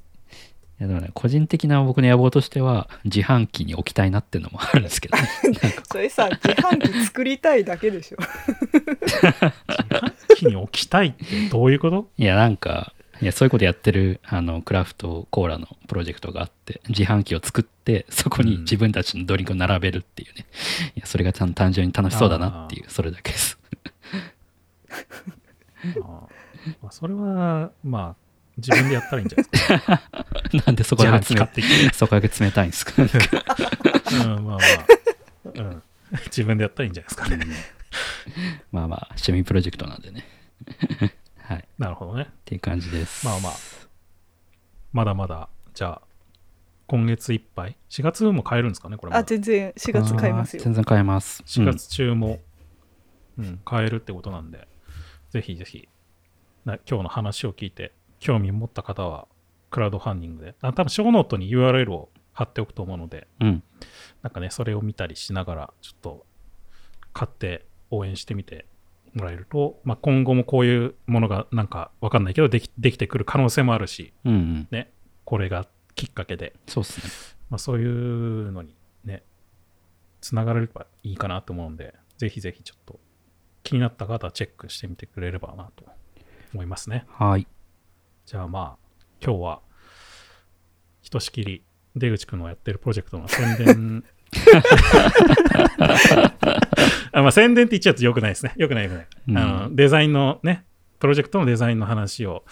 [0.80, 5.28] いやでもね個人的な僕の野望としては自販機に置きたいなっていうのもあるんですけどね。
[5.90, 8.18] それさ自販機作りたいだけでしょ。
[8.18, 9.52] 自販
[10.36, 12.08] 機に置きたいってどういうこと？
[12.18, 12.92] いやなんか
[13.22, 20.46] いやそういうことやってるあのクラフトコーラのプロジェクトがあって自販機を作ってそこに自分たちのドリンクを並べるっていうね、
[20.96, 23.58] いやそれが単単純に楽しそうだなっていうそれだけです。
[24.90, 26.00] あー。
[26.82, 28.23] まあそれはまあ
[28.56, 30.02] 自分でやったらいいんじゃないですか。
[30.66, 33.02] なんでそこだけ冷そこだけ冷たいんですか？
[33.02, 33.06] う
[34.40, 34.58] ん、まあまあ、
[35.54, 35.82] うん。
[36.26, 37.44] 自分でやったらいいんじゃないですかね。
[38.70, 40.24] まあまあ趣味プロジェクトなんでね。
[41.42, 41.58] はい。
[41.58, 42.28] っなるほどね。
[42.44, 43.26] ていう感じです。
[43.26, 43.52] まあまあ、
[44.92, 46.02] まだまだ、じゃあ、
[46.86, 49.12] 今月いっぱい ?4 月も買えるんですかね、これ。
[49.12, 50.62] あ全然4月買いますよ。
[50.62, 51.42] 全然買えます。
[51.46, 52.40] 4月中も、
[53.38, 54.68] うん、買えるってことなんで、
[55.30, 55.88] ぜひぜひ、
[56.64, 57.92] な今日の話を聞いて、
[58.24, 59.28] 興味を持った方は、
[59.70, 63.62] クラウドファンディングで、あ多分、ショーノートに URL を貼っておくと思うので、うん、うん
[64.22, 66.26] なんかね、それを見たりしながら、ちょっと
[67.12, 68.64] 買って応援してみて
[69.12, 74.68] もらえると、まあ、今後もこういうものがなんかわかんないけどでき、できてくる可能性もあるし、うんうん。
[74.70, 74.90] ね、
[75.26, 77.36] これがきっかけで、そうっすね。
[77.50, 78.74] まあ、そういうのに
[79.04, 79.22] ね、
[80.22, 82.98] つながればいいかなと思うんで、ぜひぜひちょっと
[83.62, 85.84] 気になった方はチェックしてみてくれればなと
[86.54, 87.04] 思いますね。
[87.10, 87.46] はい
[88.26, 89.60] じゃあまあ、今日は、
[91.02, 91.62] ひとしきり
[91.94, 94.04] 出口くんのやってるプロジェクトの宣伝
[97.12, 98.54] あ、まあ、宣伝って言っちゃうとよくないですね。
[98.56, 99.06] よくないよくない。
[99.28, 100.64] うんあのデザインのね、
[100.98, 102.44] プロジェクトのデザインの話を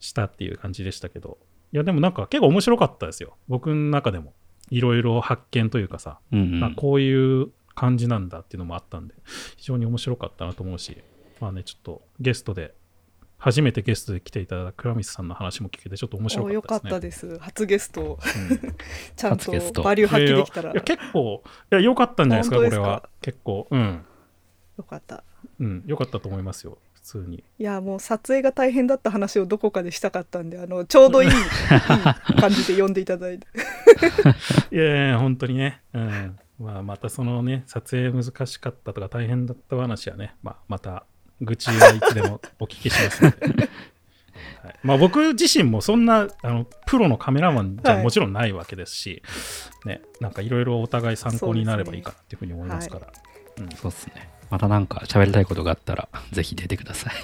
[0.00, 1.38] したっていう感じでしたけど、
[1.72, 3.36] いや、でもなんか結構面白かったですよ。
[3.48, 4.34] 僕の中でも。
[4.70, 9.14] いろいろ発見というかさ、うんうんまあこういう感じなんだっていうのもあったんで、
[9.56, 10.96] 非常に面白かったなと思うし、
[11.40, 12.74] まあね、ちょっとゲストで、
[13.38, 17.32] 初めてゲストで来ていただいた倉光さんの話も聞けて、ちょっと面白かったかったですね。
[17.32, 18.18] です初ゲスト
[18.50, 18.76] うん
[19.16, 23.08] ちゃんとバリュー発揮できたらいや結構、いや、良かったんじゃないですか、これは。
[23.20, 24.04] 結構、うん。
[24.78, 25.22] よかった
[25.58, 27.44] うん、良かったと思いますよ、普通に。
[27.58, 33.46] いやもう撮影が大変だった話をどこかでしたかったんであのちょうどいい いい感じで呼んでいただいて
[34.70, 35.82] いやいや、本当にね。
[35.92, 36.38] うん。
[36.58, 41.04] まあ、またそのね、撮影難しかったとか大変だった話はね、まあ、また、
[41.40, 43.46] 愚痴はいつでもお聞きしますので。
[44.62, 48.02] はい、まあ僕自身もそんなあのプロのカメラマンじゃはい。
[48.02, 49.22] もちろんないわけですし、
[49.84, 53.06] ね、なんかいろいろお互い参考になればいいかなっていうふうに思いますから。
[53.58, 53.68] うん。
[53.70, 54.28] そうっすね。
[54.50, 57.14] またなんか喋りたいことがあったらぜひ出てください。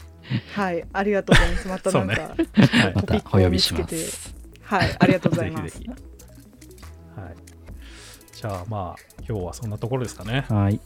[0.55, 0.85] はい。
[0.93, 1.69] ありがとうございます。
[1.69, 2.95] またなんか、はい。
[2.95, 4.35] またお呼びします。
[4.63, 4.97] はい。
[4.99, 5.79] ありがとうございます。
[5.79, 7.21] ぜひぜひ。
[7.21, 7.35] はい。
[8.33, 10.45] じゃあまあ、今日はそんなところですかね。
[10.49, 10.81] はい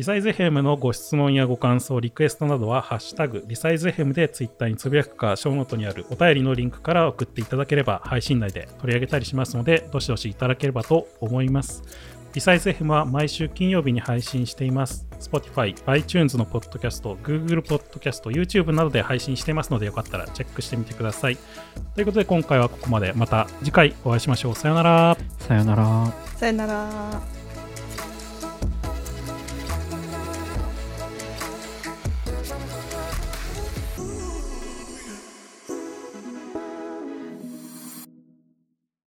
[0.00, 11.82] リサイズヘムのご質問やご感想、リクエストなどは、ハッシュタグ、リサイズヘムでツイッターにつぶやくか、ショーノートにあるお便りのリンクから送っていただければ、配信内で取り上げたりしますので、どしどしいただければと思います。
[12.32, 15.06] リサイズヘムは毎週金曜日に配信しています。
[15.20, 21.36] Spotify、iTunes のポッドキャスト、Google ポッドキャスト、YouTube などで配信していますので、よかったらチェックしてみてください。
[21.94, 23.12] ということで、今回はここまで。
[23.12, 24.54] また次回お会いしましょう。
[24.54, 25.18] さようなら。
[25.40, 27.39] さよならさよなら